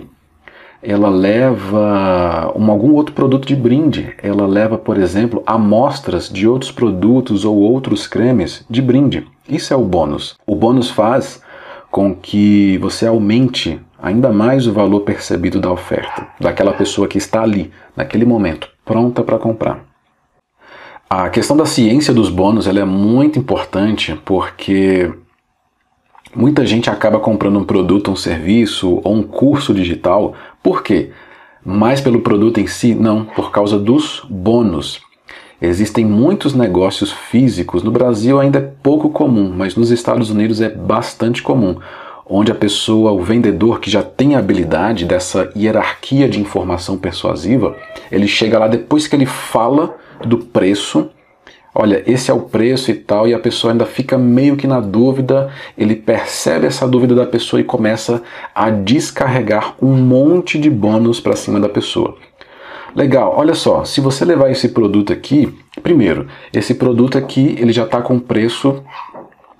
Ela 0.83 1.09
leva 1.09 2.53
um, 2.55 2.69
algum 2.69 2.93
outro 2.93 3.15
produto 3.15 3.47
de 3.47 3.55
brinde. 3.55 4.13
Ela 4.21 4.45
leva, 4.45 4.77
por 4.77 4.99
exemplo, 4.99 5.41
amostras 5.47 6.29
de 6.29 6.47
outros 6.47 6.71
produtos 6.71 7.43
ou 7.43 7.57
outros 7.57 8.05
cremes 8.05 8.63
de 8.69 8.83
brinde. 8.83 9.25
Isso 9.49 9.73
é 9.73 9.77
o 9.77 9.83
bônus. 9.83 10.35
O 10.45 10.55
bônus 10.55 10.91
faz 10.91 11.41
com 11.89 12.13
que 12.13 12.77
você 12.79 13.07
aumente 13.07 13.79
ainda 14.05 14.31
mais 14.31 14.67
o 14.67 14.71
valor 14.71 14.99
percebido 14.99 15.59
da 15.59 15.71
oferta, 15.71 16.27
daquela 16.39 16.71
pessoa 16.71 17.07
que 17.07 17.17
está 17.17 17.41
ali, 17.41 17.71
naquele 17.97 18.23
momento, 18.23 18.69
pronta 18.85 19.23
para 19.23 19.39
comprar. 19.39 19.83
A 21.09 21.27
questão 21.27 21.57
da 21.57 21.65
ciência 21.65 22.13
dos 22.13 22.29
bônus 22.29 22.67
é 22.67 22.85
muito 22.85 23.39
importante 23.39 24.15
porque 24.23 25.11
muita 26.35 26.67
gente 26.67 26.87
acaba 26.87 27.19
comprando 27.19 27.57
um 27.57 27.63
produto, 27.63 28.11
um 28.11 28.15
serviço 28.15 29.01
ou 29.03 29.15
um 29.15 29.23
curso 29.23 29.73
digital. 29.73 30.35
Por 30.61 30.83
quê? 30.83 31.09
Mais 31.65 31.99
pelo 31.99 32.21
produto 32.21 32.59
em 32.59 32.67
si? 32.67 32.93
Não, 32.93 33.25
por 33.25 33.49
causa 33.49 33.79
dos 33.79 34.23
bônus. 34.29 35.01
Existem 35.59 36.05
muitos 36.05 36.53
negócios 36.53 37.11
físicos, 37.11 37.81
no 37.81 37.89
Brasil 37.89 38.39
ainda 38.39 38.59
é 38.59 38.71
pouco 38.83 39.09
comum, 39.09 39.51
mas 39.55 39.75
nos 39.75 39.89
Estados 39.89 40.29
Unidos 40.29 40.61
é 40.61 40.69
bastante 40.69 41.41
comum, 41.41 41.77
onde 42.27 42.51
a 42.51 42.55
pessoa, 42.55 43.11
o 43.11 43.21
vendedor 43.21 43.79
que 43.79 43.89
já 43.89 44.01
tem 44.01 44.35
a 44.35 44.39
habilidade 44.39 45.05
dessa 45.05 45.51
hierarquia 45.55 46.27
de 46.27 46.39
informação 46.39 46.97
persuasiva, 46.97 47.75
ele 48.11 48.27
chega 48.27 48.57
lá 48.57 48.67
depois 48.67 49.07
que 49.07 49.15
ele 49.15 49.25
fala 49.25 49.95
do 50.25 50.39
preço, 50.39 51.09
olha, 51.73 52.03
esse 52.07 52.31
é 52.31 52.33
o 52.33 52.41
preço 52.41 52.89
e 52.89 52.95
tal, 52.95 53.27
e 53.27 53.33
a 53.33 53.39
pessoa 53.39 53.73
ainda 53.73 53.85
fica 53.85 54.17
meio 54.17 54.55
que 54.55 54.65
na 54.65 54.79
dúvida, 54.79 55.51
ele 55.77 55.95
percebe 55.95 56.65
essa 56.65 56.87
dúvida 56.87 57.13
da 57.13 57.25
pessoa 57.25 57.59
e 57.59 57.63
começa 57.63 58.23
a 58.55 58.69
descarregar 58.69 59.75
um 59.81 59.93
monte 59.93 60.57
de 60.57 60.69
bônus 60.69 61.19
para 61.19 61.35
cima 61.35 61.59
da 61.59 61.69
pessoa. 61.69 62.17
Legal, 62.95 63.33
olha 63.35 63.53
só, 63.53 63.83
se 63.83 63.99
você 63.99 64.23
levar 64.23 64.49
esse 64.49 64.69
produto 64.69 65.11
aqui, 65.11 65.53
primeiro, 65.83 66.27
esse 66.53 66.73
produto 66.73 67.17
aqui 67.17 67.53
ele 67.59 67.73
já 67.73 67.83
está 67.83 68.01
com 68.01 68.17
preço 68.17 68.81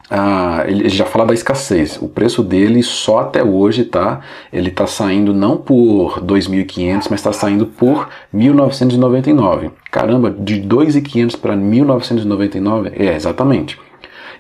ah, 0.10 0.64
ele 0.68 0.88
já 0.90 1.06
fala 1.06 1.26
da 1.26 1.34
escassez. 1.34 1.98
O 2.02 2.08
preço 2.08 2.44
dele 2.44 2.84
só 2.84 3.20
até 3.20 3.44
hoje 3.44 3.86
tá, 3.86 4.22
ele 4.54 4.70
está 4.70 4.86
saindo 4.86 5.34
não 5.34 5.58
por 5.58 6.22
2.500, 6.24 7.08
mas 7.10 7.20
está 7.20 7.34
saindo 7.34 7.66
por 7.66 8.10
1.999. 8.34 9.72
Caramba, 9.92 10.30
de 10.30 10.62
2.500 10.62 11.40
para 11.40 11.56
1.999? 11.56 12.92
É, 12.96 13.16
exatamente. 13.16 13.80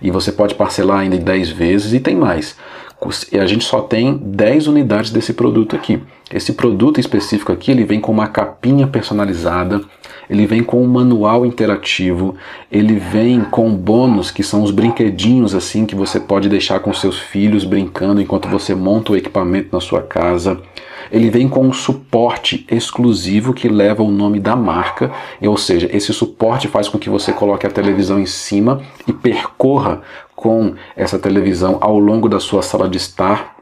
E 0.01 0.11
você 0.11 0.31
pode 0.31 0.55
parcelar 0.55 0.99
ainda 0.99 1.15
em 1.15 1.19
10 1.19 1.49
vezes 1.49 1.93
e 1.93 1.99
tem 1.99 2.15
mais. 2.15 2.57
E 3.31 3.39
a 3.39 3.45
gente 3.45 3.63
só 3.65 3.81
tem 3.81 4.17
10 4.17 4.67
unidades 4.67 5.11
desse 5.11 5.33
produto 5.33 5.75
aqui. 5.75 6.01
Esse 6.33 6.53
produto 6.53 6.99
específico 6.99 7.51
aqui, 7.51 7.71
ele 7.71 7.83
vem 7.83 8.01
com 8.01 8.11
uma 8.11 8.27
capinha 8.27 8.87
personalizada, 8.87 9.81
ele 10.29 10.47
vem 10.47 10.63
com 10.63 10.83
um 10.83 10.87
manual 10.87 11.45
interativo, 11.45 12.35
ele 12.71 12.95
vem 12.95 13.41
com 13.41 13.75
bônus 13.75 14.31
que 14.31 14.41
são 14.41 14.63
os 14.63 14.71
brinquedinhos 14.71 15.53
assim 15.53 15.85
que 15.85 15.95
você 15.95 16.19
pode 16.19 16.49
deixar 16.49 16.79
com 16.79 16.91
seus 16.93 17.19
filhos 17.19 17.63
brincando 17.63 18.21
enquanto 18.21 18.49
você 18.49 18.73
monta 18.73 19.11
o 19.11 19.15
equipamento 19.15 19.69
na 19.71 19.79
sua 19.79 20.01
casa. 20.01 20.59
Ele 21.11 21.29
vem 21.29 21.47
com 21.47 21.61
um 21.61 21.73
suporte 21.73 22.65
exclusivo 22.69 23.53
que 23.53 23.67
leva 23.67 24.01
o 24.01 24.11
nome 24.11 24.39
da 24.39 24.55
marca, 24.55 25.11
ou 25.41 25.55
seja, 25.55 25.87
esse 25.93 26.11
suporte 26.11 26.67
faz 26.67 26.89
com 26.89 26.97
que 26.97 27.09
você 27.09 27.31
coloque 27.31 27.67
a 27.67 27.69
televisão 27.69 28.19
em 28.19 28.25
cima 28.25 28.81
e 29.07 29.13
percorra 29.13 30.01
com 30.35 30.75
essa 30.95 31.17
televisão 31.17 31.77
ao 31.81 31.97
longo 31.97 32.27
da 32.27 32.39
sua 32.39 32.61
sala 32.61 32.89
de 32.89 32.97
estar 32.97 33.55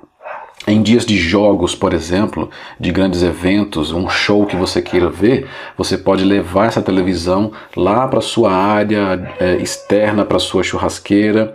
em 0.65 0.81
dias 0.81 1.05
de 1.05 1.17
jogos, 1.17 1.75
por 1.75 1.93
exemplo, 1.93 2.49
de 2.79 2.91
grandes 2.91 3.21
eventos, 3.21 3.91
um 3.91 4.07
show 4.07 4.45
que 4.45 4.55
você 4.55 4.81
queira 4.81 5.09
ver, 5.09 5.47
você 5.77 5.97
pode 5.97 6.23
levar 6.23 6.67
essa 6.67 6.81
televisão 6.81 7.51
lá 7.75 8.07
para 8.07 8.21
sua 8.21 8.51
área 8.51 9.33
é, 9.39 9.57
externa, 9.57 10.23
para 10.23 10.39
sua 10.39 10.63
churrasqueira, 10.63 11.53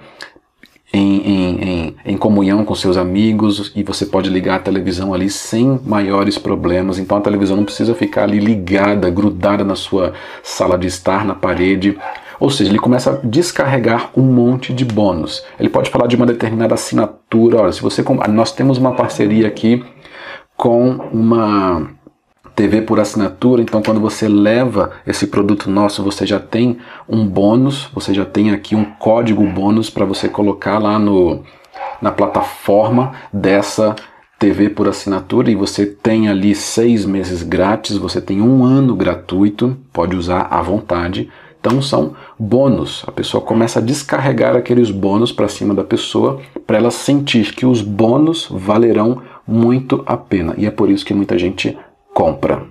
em, 0.92 1.16
em, 1.18 1.62
em, 1.62 1.96
em, 2.04 2.16
comunhão 2.16 2.64
com 2.64 2.74
seus 2.74 2.96
amigos 2.96 3.72
e 3.76 3.82
você 3.82 4.06
pode 4.06 4.30
ligar 4.30 4.56
a 4.56 4.60
televisão 4.60 5.12
ali 5.12 5.28
sem 5.28 5.78
maiores 5.84 6.38
problemas. 6.38 6.98
Então 6.98 7.18
a 7.18 7.20
televisão 7.20 7.56
não 7.56 7.64
precisa 7.64 7.94
ficar 7.94 8.22
ali 8.22 8.38
ligada, 8.38 9.10
grudada 9.10 9.64
na 9.64 9.74
sua 9.74 10.14
sala 10.42 10.78
de 10.78 10.86
estar, 10.86 11.26
na 11.26 11.34
parede. 11.34 11.98
Ou 12.40 12.50
seja, 12.50 12.70
ele 12.70 12.78
começa 12.78 13.12
a 13.12 13.26
descarregar 13.26 14.10
um 14.16 14.22
monte 14.22 14.72
de 14.72 14.84
bônus. 14.84 15.44
Ele 15.58 15.68
pode 15.68 15.90
falar 15.90 16.06
de 16.06 16.16
uma 16.16 16.26
determinada 16.26 16.74
assinatura. 16.74 17.62
Olha, 17.62 17.72
se 17.72 17.82
você 17.82 18.04
nós 18.28 18.52
temos 18.52 18.78
uma 18.78 18.94
parceria 18.94 19.48
aqui 19.48 19.84
com 20.56 20.90
uma 21.12 21.90
TV 22.54 22.82
por 22.82 22.98
assinatura, 22.98 23.62
então 23.62 23.80
quando 23.80 24.00
você 24.00 24.26
leva 24.26 24.90
esse 25.06 25.28
produto 25.28 25.70
nosso, 25.70 26.02
você 26.02 26.26
já 26.26 26.40
tem 26.40 26.78
um 27.08 27.24
bônus, 27.24 27.88
você 27.94 28.12
já 28.12 28.24
tem 28.24 28.50
aqui 28.50 28.74
um 28.74 28.84
código 28.84 29.46
bônus 29.46 29.88
para 29.88 30.04
você 30.04 30.28
colocar 30.28 30.78
lá 30.78 30.98
no, 30.98 31.44
na 32.02 32.10
plataforma 32.10 33.12
dessa 33.32 33.94
TV 34.38 34.70
por 34.70 34.88
assinatura 34.88 35.50
e 35.50 35.54
você 35.54 35.86
tem 35.86 36.28
ali 36.28 36.54
seis 36.54 37.04
meses 37.04 37.42
grátis, 37.42 37.96
você 37.96 38.20
tem 38.20 38.40
um 38.40 38.64
ano 38.64 38.94
gratuito, 38.94 39.76
pode 39.92 40.16
usar 40.16 40.48
à 40.50 40.62
vontade. 40.62 41.28
Então 41.68 41.82
são 41.82 42.14
bônus. 42.38 43.04
A 43.06 43.12
pessoa 43.12 43.42
começa 43.42 43.78
a 43.78 43.82
descarregar 43.82 44.56
aqueles 44.56 44.90
bônus 44.90 45.30
para 45.30 45.48
cima 45.48 45.74
da 45.74 45.84
pessoa 45.84 46.40
para 46.66 46.78
ela 46.78 46.90
sentir 46.90 47.54
que 47.54 47.66
os 47.66 47.82
bônus 47.82 48.48
valerão 48.50 49.20
muito 49.46 50.02
a 50.06 50.16
pena. 50.16 50.54
E 50.56 50.64
é 50.64 50.70
por 50.70 50.88
isso 50.90 51.04
que 51.04 51.12
muita 51.12 51.38
gente 51.38 51.76
compra. 52.14 52.62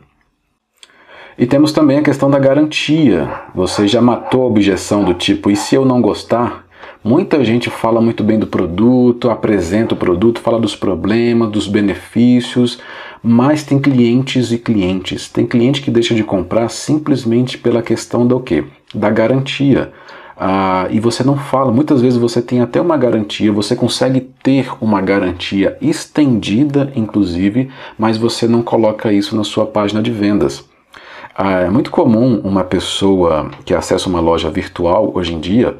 E 1.37 1.45
temos 1.45 1.71
também 1.71 1.99
a 1.99 2.01
questão 2.01 2.27
da 2.27 2.39
garantia. 2.39 3.29
Você 3.53 3.87
já 3.87 4.01
matou 4.01 4.41
a 4.41 4.47
objeção 4.47 5.03
do 5.03 5.13
tipo, 5.13 5.51
e 5.51 5.55
se 5.55 5.75
eu 5.75 5.85
não 5.85 6.01
gostar? 6.01 6.65
Muita 7.03 7.45
gente 7.45 7.69
fala 7.69 8.01
muito 8.01 8.23
bem 8.23 8.39
do 8.39 8.47
produto, 8.47 9.29
apresenta 9.29 9.93
o 9.93 9.97
produto, 9.97 10.41
fala 10.41 10.59
dos 10.59 10.75
problemas, 10.75 11.51
dos 11.51 11.67
benefícios, 11.67 12.79
mas 13.21 13.63
tem 13.63 13.79
clientes 13.79 14.51
e 14.51 14.57
clientes. 14.57 15.29
Tem 15.29 15.45
cliente 15.45 15.83
que 15.83 15.91
deixa 15.91 16.15
de 16.15 16.23
comprar 16.23 16.67
simplesmente 16.69 17.59
pela 17.59 17.83
questão 17.83 18.25
do 18.25 18.39
quê? 18.39 18.63
Da 18.93 19.09
garantia. 19.09 19.91
Ah, 20.39 20.87
e 20.91 20.99
você 20.99 21.23
não 21.23 21.35
fala, 21.35 21.71
muitas 21.71 21.99
vezes 21.99 22.19
você 22.19 22.41
tem 22.43 22.61
até 22.61 22.79
uma 22.79 22.95
garantia, 22.95 23.51
você 23.51 23.75
consegue 23.75 24.21
ter 24.21 24.69
uma 24.79 25.01
garantia 25.01 25.75
estendida, 25.81 26.91
inclusive, 26.95 27.71
mas 27.97 28.17
você 28.17 28.47
não 28.47 28.61
coloca 28.61 29.11
isso 29.11 29.35
na 29.35 29.43
sua 29.43 29.65
página 29.65 30.01
de 30.01 30.11
vendas. 30.11 30.63
Ah, 31.35 31.61
é 31.61 31.69
muito 31.69 31.89
comum 31.89 32.39
uma 32.43 32.63
pessoa 32.63 33.49
que 33.65 33.73
acessa 33.73 34.07
uma 34.07 34.19
loja 34.19 34.49
virtual 34.51 35.11
hoje 35.15 35.33
em 35.33 35.39
dia. 35.39 35.75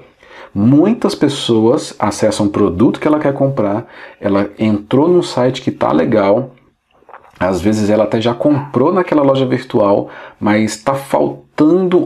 Muitas 0.54 1.14
pessoas 1.14 1.96
acessam 2.00 2.48
um 2.48 2.50
produto 2.50 3.00
que 3.00 3.08
ela 3.08 3.20
quer 3.20 3.34
comprar, 3.34 3.86
ela 4.20 4.50
entrou 4.58 5.08
num 5.08 5.22
site 5.22 5.62
que 5.62 5.70
está 5.70 5.92
legal, 5.92 6.56
às 7.40 7.62
vezes 7.62 7.92
ela 7.92 8.06
até 8.06 8.20
já 8.20 8.34
comprou 8.34 8.92
naquela 8.92 9.22
loja 9.22 9.46
virtual, 9.46 10.10
mas 10.40 10.72
está 10.72 10.96
faltando 10.96 11.47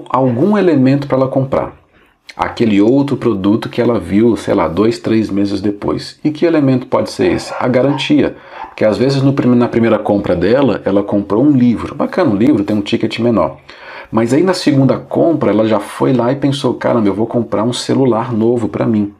algum 0.09 0.57
elemento 0.57 1.07
para 1.07 1.17
ela 1.17 1.27
comprar 1.27 1.81
aquele 2.35 2.81
outro 2.81 3.17
produto 3.17 3.69
que 3.69 3.81
ela 3.81 3.99
viu, 3.99 4.35
sei 4.35 4.53
lá, 4.53 4.67
dois, 4.67 4.99
três 4.99 5.29
meses 5.29 5.61
depois. 5.61 6.19
E 6.23 6.31
que 6.31 6.45
elemento 6.45 6.87
pode 6.87 7.11
ser 7.11 7.31
esse? 7.33 7.53
A 7.59 7.67
garantia. 7.67 8.35
Porque 8.67 8.85
às 8.85 8.97
vezes 8.97 9.21
no, 9.21 9.33
na 9.55 9.67
primeira 9.67 9.99
compra 9.99 10.35
dela, 10.35 10.81
ela 10.85 11.03
comprou 11.03 11.43
um 11.43 11.51
livro. 11.51 11.95
Bacana, 11.95 12.31
um 12.31 12.35
livro 12.35 12.63
tem 12.63 12.75
um 12.75 12.81
ticket 12.81 13.19
menor. 13.19 13.57
Mas 14.11 14.33
aí 14.33 14.43
na 14.43 14.53
segunda 14.53 14.97
compra, 14.97 15.51
ela 15.51 15.67
já 15.67 15.79
foi 15.79 16.13
lá 16.13 16.31
e 16.31 16.35
pensou: 16.35 16.73
caramba, 16.73 17.07
eu 17.07 17.13
vou 17.13 17.27
comprar 17.27 17.63
um 17.63 17.73
celular 17.73 18.33
novo 18.33 18.67
para 18.67 18.85
mim. 18.85 19.13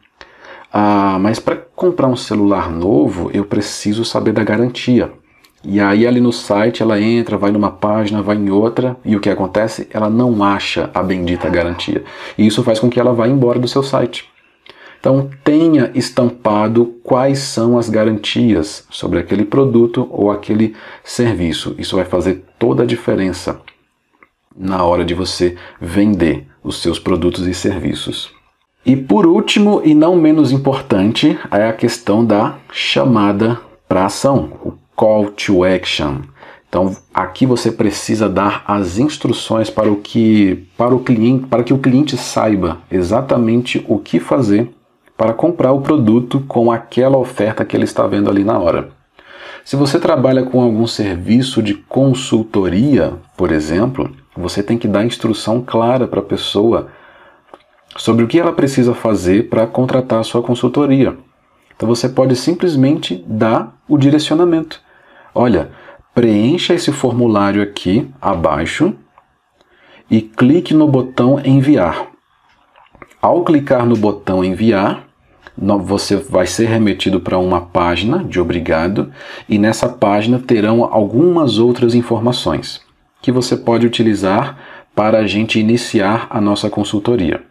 Ah, 0.74 1.18
mas 1.20 1.40
para 1.40 1.58
comprar 1.76 2.08
um 2.08 2.16
celular 2.16 2.72
novo, 2.72 3.30
eu 3.34 3.44
preciso 3.44 4.06
saber 4.06 4.32
da 4.32 4.44
garantia. 4.44 5.12
E 5.64 5.80
aí 5.80 6.08
ali 6.08 6.20
no 6.20 6.32
site 6.32 6.82
ela 6.82 7.00
entra, 7.00 7.38
vai 7.38 7.52
numa 7.52 7.72
página, 7.72 8.22
vai 8.22 8.36
em 8.36 8.50
outra, 8.50 8.98
e 9.06 9.16
o 9.16 9.20
que 9.20 9.30
acontece? 9.30 9.88
Ela 9.92 10.10
não 10.10 10.44
acha 10.44 10.90
a 10.94 11.04
bendita 11.04 11.50
garantia. 11.50 12.04
E 12.38 12.48
isso 12.48 12.64
faz 12.64 12.80
com 12.80 12.90
que 12.90 13.00
ela 13.00 13.14
vá 13.14 13.28
embora 13.28 13.60
do 13.60 13.68
seu 13.68 13.84
site. 13.84 14.30
Então 15.00 15.30
tenha 15.44 15.92
estampado 15.96 16.96
quais 17.04 17.40
são 17.40 17.78
as 17.78 17.90
garantias 17.90 18.86
sobre 18.90 19.20
aquele 19.20 19.44
produto 19.44 20.08
ou 20.12 20.32
aquele 20.32 20.76
serviço. 21.04 21.76
Isso 21.78 21.96
vai 21.96 22.06
fazer 22.06 22.44
toda 22.60 22.84
a 22.84 22.86
diferença 22.86 23.60
na 24.56 24.84
hora 24.84 25.04
de 25.04 25.14
você 25.14 25.58
vender 25.80 26.46
os 26.64 26.82
seus 26.82 27.00
produtos 27.00 27.48
e 27.48 27.54
serviços. 27.54 28.32
E 28.86 28.96
por 28.96 29.26
último, 29.26 29.82
e 29.84 29.94
não 29.94 30.16
menos 30.16 30.52
importante, 30.52 31.38
é 31.52 31.68
a 31.68 31.74
questão 31.74 32.26
da 32.26 32.58
chamada 32.72 33.60
para 33.88 34.06
ação, 34.06 34.54
o 34.64 34.74
call 34.96 35.30
to 35.32 35.64
action. 35.64 36.22
Então, 36.68 36.96
aqui 37.14 37.46
você 37.46 37.72
precisa 37.72 38.30
dar 38.30 38.64
as 38.66 38.98
instruções 38.98 39.70
para 39.70 39.92
o 39.92 39.98
que 39.98 40.68
para 40.78 40.96
o 40.96 41.00
cliente, 41.00 41.48
para 41.48 41.64
que 41.64 41.74
o 41.74 41.78
cliente 41.78 42.16
saiba 42.16 42.78
exatamente 42.90 43.86
o 43.90 44.00
que 44.00 44.20
fazer 44.20 44.70
para 45.18 45.34
comprar 45.34 45.74
o 45.74 45.82
produto 45.82 46.40
com 46.48 46.72
aquela 46.72 47.18
oferta 47.18 47.66
que 47.66 47.76
ele 47.76 47.84
está 47.84 48.08
vendo 48.08 48.30
ali 48.30 48.44
na 48.44 48.58
hora. 48.58 48.90
Se 49.64 49.76
você 49.76 50.00
trabalha 50.00 50.44
com 50.44 50.62
algum 50.62 50.88
serviço 50.88 51.62
de 51.62 51.74
consultoria, 51.74 53.14
por 53.38 53.52
exemplo, 53.52 54.10
você 54.36 54.64
tem 54.64 54.78
que 54.78 54.88
dar 54.88 55.06
instrução 55.06 55.62
clara 55.62 56.08
para 56.08 56.22
a 56.22 56.24
pessoa 56.24 56.88
sobre 57.98 58.24
o 58.24 58.28
que 58.28 58.40
ela 58.40 58.54
precisa 58.54 58.94
fazer 58.94 59.50
para 59.50 59.68
contratar 59.68 60.22
a 60.22 60.24
sua 60.24 60.42
consultoria. 60.42 61.16
Então 61.82 61.90
você 61.90 62.08
pode 62.08 62.36
simplesmente 62.36 63.26
dar 63.28 63.76
o 63.90 63.98
direcionamento. 63.98 64.80
Olha, 65.34 65.72
preencha 66.14 66.76
esse 66.76 66.92
formulário 66.92 67.60
aqui 67.60 68.08
abaixo 68.22 68.94
e 70.08 70.22
clique 70.22 70.76
no 70.76 70.88
botão 70.88 71.42
enviar. 71.44 72.06
Ao 73.20 73.44
clicar 73.44 73.84
no 73.88 73.96
botão 73.96 74.46
enviar, 74.46 75.08
você 75.58 76.18
vai 76.18 76.46
ser 76.46 76.68
remetido 76.68 77.20
para 77.20 77.40
uma 77.40 77.62
página 77.62 78.24
de 78.24 78.40
obrigado 78.40 79.12
e 79.50 79.58
nessa 79.58 79.90
página 79.90 80.38
terão 80.38 80.84
algumas 80.84 81.58
outras 81.58 81.96
informações 81.96 82.80
que 83.24 83.32
você 83.32 83.58
pode 83.58 83.88
utilizar 83.88 84.56
para 84.94 85.18
a 85.18 85.26
gente 85.26 85.60
iniciar 85.60 86.28
a 86.30 86.40
nossa 86.40 86.70
consultoria. 86.70 87.42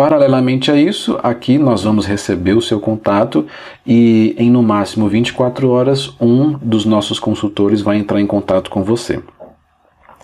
Paralelamente 0.00 0.70
a 0.70 0.76
isso, 0.76 1.20
aqui 1.22 1.58
nós 1.58 1.84
vamos 1.84 2.06
receber 2.06 2.54
o 2.54 2.62
seu 2.62 2.80
contato 2.80 3.46
e 3.86 4.34
em 4.38 4.50
no 4.50 4.62
máximo 4.62 5.06
24 5.06 5.68
horas 5.68 6.16
um 6.18 6.52
dos 6.52 6.86
nossos 6.86 7.20
consultores 7.20 7.82
vai 7.82 7.98
entrar 7.98 8.18
em 8.18 8.26
contato 8.26 8.70
com 8.70 8.82
você. 8.82 9.22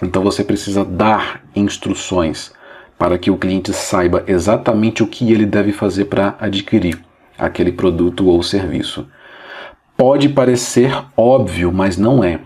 Então 0.03 0.23
você 0.23 0.43
precisa 0.43 0.83
dar 0.83 1.43
instruções 1.55 2.55
para 2.99 3.19
que 3.19 3.31
o 3.31 3.37
cliente 3.37 3.71
saiba 3.75 4.25
exatamente 4.27 5.03
o 5.03 5.07
que 5.07 5.31
ele 5.31 5.45
deve 5.45 5.73
fazer 5.73 6.07
para 6.07 6.35
adquirir 6.41 6.99
aquele 7.39 7.71
produto 7.71 8.29
ou 8.29 8.43
serviço. 8.43 9.07
Pode 9.95 10.31
parecer 10.31 11.05
óbvio, 11.15 11.71
mas 11.71 11.99
não 11.99 12.25
é. 12.25 12.41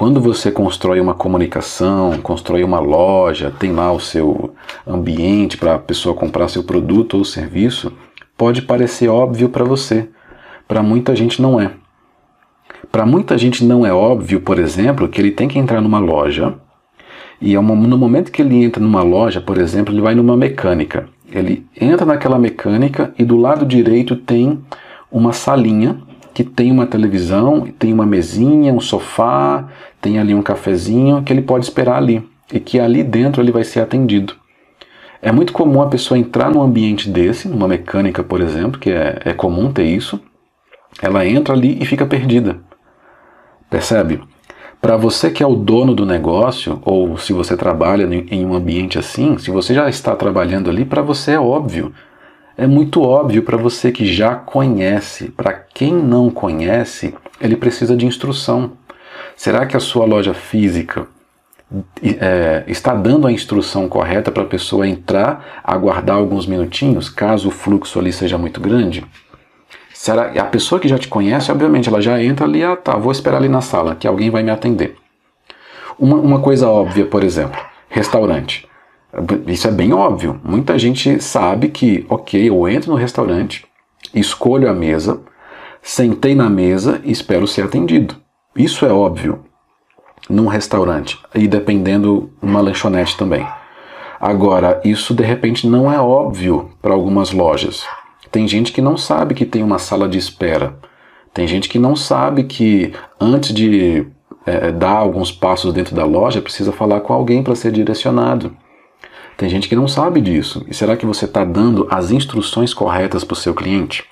Quando 0.00 0.18
você 0.18 0.50
constrói 0.50 0.98
uma 0.98 1.12
comunicação, 1.12 2.18
constrói 2.22 2.64
uma 2.64 2.80
loja, 2.80 3.50
tem 3.58 3.70
lá 3.70 3.92
o 3.92 4.00
seu 4.00 4.54
ambiente 4.86 5.58
para 5.58 5.74
a 5.74 5.78
pessoa 5.78 6.14
comprar 6.14 6.48
seu 6.48 6.64
produto 6.64 7.18
ou 7.18 7.22
serviço, 7.22 7.92
pode 8.34 8.62
parecer 8.62 9.08
óbvio 9.08 9.50
para 9.50 9.62
você. 9.62 10.08
Para 10.66 10.82
muita 10.82 11.14
gente 11.14 11.42
não 11.42 11.60
é. 11.60 11.72
Para 12.90 13.04
muita 13.04 13.36
gente 13.36 13.62
não 13.62 13.84
é 13.84 13.92
óbvio, 13.92 14.40
por 14.40 14.58
exemplo, 14.58 15.06
que 15.06 15.20
ele 15.20 15.32
tem 15.32 15.48
que 15.48 15.58
entrar 15.58 15.82
numa 15.82 15.98
loja 15.98 16.54
e 17.38 17.52
no 17.54 17.98
momento 17.98 18.32
que 18.32 18.40
ele 18.40 18.64
entra 18.64 18.82
numa 18.82 19.02
loja, 19.02 19.38
por 19.38 19.58
exemplo, 19.58 19.92
ele 19.92 20.00
vai 20.00 20.14
numa 20.14 20.34
mecânica. 20.34 21.10
Ele 21.30 21.66
entra 21.78 22.06
naquela 22.06 22.38
mecânica 22.38 23.12
e 23.18 23.22
do 23.22 23.36
lado 23.36 23.66
direito 23.66 24.16
tem 24.16 24.60
uma 25.12 25.34
salinha 25.34 26.00
que 26.40 26.44
tem 26.44 26.72
uma 26.72 26.86
televisão, 26.86 27.68
tem 27.78 27.92
uma 27.92 28.06
mesinha, 28.06 28.72
um 28.72 28.80
sofá, 28.80 29.68
tem 30.00 30.18
ali 30.18 30.34
um 30.34 30.40
cafezinho 30.40 31.22
que 31.22 31.30
ele 31.30 31.42
pode 31.42 31.66
esperar 31.66 31.98
ali 31.98 32.26
e 32.50 32.58
que 32.58 32.80
ali 32.80 33.02
dentro 33.02 33.42
ele 33.42 33.52
vai 33.52 33.62
ser 33.62 33.80
atendido. 33.80 34.34
É 35.20 35.30
muito 35.30 35.52
comum 35.52 35.82
a 35.82 35.88
pessoa 35.88 36.16
entrar 36.16 36.50
num 36.50 36.62
ambiente 36.62 37.10
desse, 37.10 37.46
numa 37.46 37.68
mecânica, 37.68 38.22
por 38.22 38.40
exemplo, 38.40 38.80
que 38.80 38.90
é, 38.90 39.20
é 39.22 39.32
comum 39.34 39.70
ter 39.70 39.84
isso. 39.84 40.18
Ela 41.02 41.26
entra 41.26 41.52
ali 41.52 41.76
e 41.78 41.84
fica 41.84 42.06
perdida. 42.06 42.58
Percebe? 43.68 44.22
Para 44.80 44.96
você 44.96 45.30
que 45.30 45.42
é 45.42 45.46
o 45.46 45.54
dono 45.54 45.94
do 45.94 46.06
negócio, 46.06 46.80
ou 46.86 47.18
se 47.18 47.34
você 47.34 47.54
trabalha 47.54 48.08
em 48.30 48.46
um 48.46 48.54
ambiente 48.54 48.98
assim, 48.98 49.36
se 49.36 49.50
você 49.50 49.74
já 49.74 49.90
está 49.90 50.16
trabalhando 50.16 50.70
ali, 50.70 50.86
para 50.86 51.02
você 51.02 51.32
é 51.32 51.38
óbvio 51.38 51.92
é 52.60 52.66
muito 52.66 53.00
óbvio 53.00 53.42
para 53.42 53.56
você 53.56 53.90
que 53.90 54.04
já 54.04 54.34
conhece. 54.34 55.30
Para 55.30 55.54
quem 55.54 55.94
não 55.94 56.28
conhece, 56.28 57.14
ele 57.40 57.56
precisa 57.56 57.96
de 57.96 58.04
instrução. 58.04 58.72
Será 59.34 59.64
que 59.64 59.78
a 59.78 59.80
sua 59.80 60.04
loja 60.04 60.34
física 60.34 61.06
é, 62.02 62.62
está 62.66 62.94
dando 62.94 63.26
a 63.26 63.32
instrução 63.32 63.88
correta 63.88 64.30
para 64.30 64.42
a 64.42 64.46
pessoa 64.46 64.86
entrar, 64.86 65.62
aguardar 65.64 66.16
alguns 66.16 66.46
minutinhos, 66.46 67.08
caso 67.08 67.48
o 67.48 67.50
fluxo 67.50 67.98
ali 67.98 68.12
seja 68.12 68.36
muito 68.36 68.60
grande? 68.60 69.06
Será 69.94 70.30
a 70.38 70.44
pessoa 70.44 70.78
que 70.78 70.88
já 70.88 70.98
te 70.98 71.08
conhece, 71.08 71.50
obviamente, 71.50 71.88
ela 71.88 72.02
já 72.02 72.22
entra 72.22 72.44
ali, 72.44 72.62
ah 72.62 72.76
tá, 72.76 72.94
vou 72.94 73.10
esperar 73.10 73.38
ali 73.38 73.48
na 73.48 73.62
sala, 73.62 73.94
que 73.94 74.06
alguém 74.06 74.28
vai 74.28 74.42
me 74.42 74.50
atender. 74.50 74.96
Uma, 75.98 76.16
uma 76.16 76.40
coisa 76.40 76.68
óbvia, 76.68 77.06
por 77.06 77.24
exemplo, 77.24 77.58
restaurante. 77.88 78.68
Isso 79.46 79.66
é 79.68 79.70
bem 79.70 79.92
óbvio. 79.92 80.40
Muita 80.44 80.78
gente 80.78 81.20
sabe 81.22 81.68
que, 81.68 82.06
ok, 82.08 82.48
eu 82.48 82.68
entro 82.68 82.90
no 82.90 82.96
restaurante, 82.96 83.66
escolho 84.14 84.70
a 84.70 84.72
mesa, 84.74 85.20
sentei 85.82 86.34
na 86.34 86.48
mesa 86.48 87.00
e 87.04 87.10
espero 87.10 87.46
ser 87.46 87.64
atendido. 87.64 88.16
Isso 88.54 88.84
é 88.86 88.92
óbvio 88.92 89.44
num 90.28 90.46
restaurante 90.46 91.18
e 91.34 91.48
dependendo 91.48 92.30
uma 92.40 92.60
lanchonete 92.60 93.16
também. 93.16 93.46
Agora, 94.20 94.80
isso 94.84 95.14
de 95.14 95.24
repente 95.24 95.66
não 95.66 95.90
é 95.90 95.98
óbvio 95.98 96.70
para 96.82 96.92
algumas 96.92 97.32
lojas. 97.32 97.84
Tem 98.30 98.46
gente 98.46 98.70
que 98.70 98.82
não 98.82 98.96
sabe 98.96 99.34
que 99.34 99.46
tem 99.46 99.62
uma 99.62 99.78
sala 99.78 100.08
de 100.08 100.18
espera. 100.18 100.76
Tem 101.32 101.48
gente 101.48 101.68
que 101.68 101.78
não 101.78 101.96
sabe 101.96 102.44
que 102.44 102.92
antes 103.18 103.52
de 103.52 104.06
é, 104.44 104.70
dar 104.70 104.96
alguns 104.96 105.32
passos 105.32 105.72
dentro 105.72 105.96
da 105.96 106.04
loja 106.04 106.42
precisa 106.42 106.70
falar 106.70 107.00
com 107.00 107.12
alguém 107.12 107.42
para 107.42 107.54
ser 107.54 107.72
direcionado. 107.72 108.54
Tem 109.40 109.48
gente 109.48 109.70
que 109.70 109.74
não 109.74 109.88
sabe 109.88 110.20
disso. 110.20 110.66
E 110.68 110.74
será 110.74 110.98
que 110.98 111.06
você 111.06 111.24
está 111.24 111.46
dando 111.46 111.88
as 111.90 112.10
instruções 112.10 112.74
corretas 112.74 113.24
para 113.24 113.32
o 113.32 113.36
seu 113.38 113.54
cliente? 113.54 114.04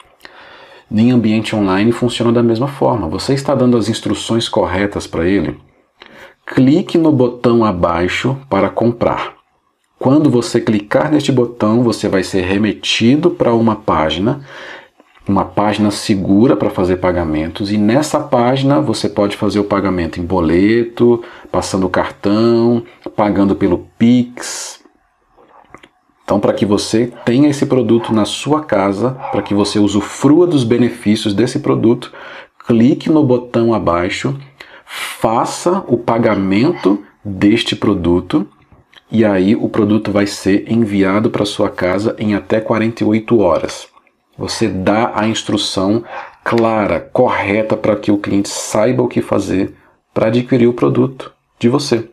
Em 0.90 1.10
ambiente 1.10 1.54
online 1.54 1.92
funciona 1.92 2.32
da 2.32 2.42
mesma 2.42 2.66
forma. 2.66 3.06
Você 3.08 3.34
está 3.34 3.54
dando 3.54 3.76
as 3.76 3.90
instruções 3.90 4.48
corretas 4.48 5.06
para 5.06 5.28
ele? 5.28 5.58
Clique 6.46 6.96
no 6.96 7.12
botão 7.12 7.62
abaixo 7.62 8.38
para 8.48 8.70
comprar. 8.70 9.34
Quando 9.98 10.30
você 10.30 10.62
clicar 10.62 11.12
neste 11.12 11.30
botão, 11.30 11.82
você 11.82 12.08
vai 12.08 12.22
ser 12.22 12.40
remetido 12.46 13.30
para 13.30 13.52
uma 13.52 13.76
página, 13.76 14.40
uma 15.28 15.44
página 15.44 15.90
segura 15.90 16.56
para 16.56 16.70
fazer 16.70 16.96
pagamentos, 16.96 17.70
e 17.70 17.76
nessa 17.76 18.18
página 18.18 18.80
você 18.80 19.10
pode 19.10 19.36
fazer 19.36 19.60
o 19.60 19.64
pagamento 19.64 20.18
em 20.18 20.24
boleto, 20.24 21.22
passando 21.52 21.84
o 21.84 21.90
cartão, 21.90 22.82
pagando 23.14 23.54
pelo 23.54 23.86
Pix. 23.98 24.87
Então, 26.28 26.38
para 26.38 26.52
que 26.52 26.66
você 26.66 27.10
tenha 27.24 27.48
esse 27.48 27.64
produto 27.64 28.12
na 28.12 28.26
sua 28.26 28.62
casa, 28.62 29.12
para 29.32 29.40
que 29.40 29.54
você 29.54 29.78
usufrua 29.78 30.46
dos 30.46 30.62
benefícios 30.62 31.32
desse 31.32 31.60
produto, 31.60 32.12
clique 32.66 33.08
no 33.08 33.24
botão 33.24 33.72
abaixo 33.72 34.38
faça 34.84 35.82
o 35.88 35.96
pagamento 35.96 37.02
deste 37.24 37.74
produto 37.74 38.46
e 39.10 39.24
aí 39.24 39.56
o 39.56 39.70
produto 39.70 40.12
vai 40.12 40.26
ser 40.26 40.70
enviado 40.70 41.30
para 41.30 41.46
sua 41.46 41.70
casa 41.70 42.14
em 42.18 42.34
até 42.34 42.60
48 42.60 43.38
horas. 43.40 43.88
Você 44.36 44.68
dá 44.68 45.12
a 45.14 45.26
instrução 45.26 46.04
clara, 46.44 47.00
correta 47.00 47.74
para 47.74 47.96
que 47.96 48.12
o 48.12 48.18
cliente 48.18 48.50
saiba 48.50 49.02
o 49.02 49.08
que 49.08 49.22
fazer 49.22 49.74
para 50.12 50.26
adquirir 50.26 50.66
o 50.66 50.74
produto 50.74 51.32
de 51.58 51.70
você. 51.70 52.06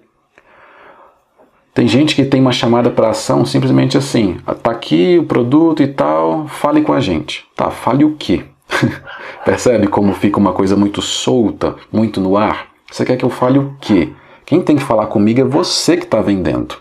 Tem 1.76 1.90
gente 1.90 2.16
que 2.16 2.24
tem 2.24 2.40
uma 2.40 2.54
chamada 2.54 2.90
para 2.90 3.10
ação 3.10 3.46
simplesmente 3.46 3.98
assim: 3.98 4.38
tá 4.64 4.72
aqui 4.72 5.18
o 5.20 5.26
produto 5.26 5.84
e 5.84 5.88
tal, 5.88 6.48
fale 6.48 6.82
com 6.82 6.94
a 6.94 7.02
gente. 7.02 7.46
Tá, 7.54 7.70
fale 7.70 8.06
o 8.06 8.16
quê? 8.16 8.46
Percebe 9.44 9.86
como 9.88 10.14
fica 10.14 10.40
uma 10.40 10.54
coisa 10.54 10.78
muito 10.78 11.02
solta, 11.02 11.76
muito 11.92 12.22
no 12.22 12.38
ar? 12.38 12.70
Você 12.90 13.04
quer 13.04 13.18
que 13.18 13.26
eu 13.26 13.30
fale 13.30 13.60
o 13.60 13.76
quê? 13.82 14.08
Quem 14.46 14.62
tem 14.62 14.78
que 14.78 14.84
falar 14.84 15.08
comigo 15.08 15.42
é 15.42 15.44
você 15.44 15.98
que 15.98 16.06
está 16.06 16.22
vendendo. 16.22 16.78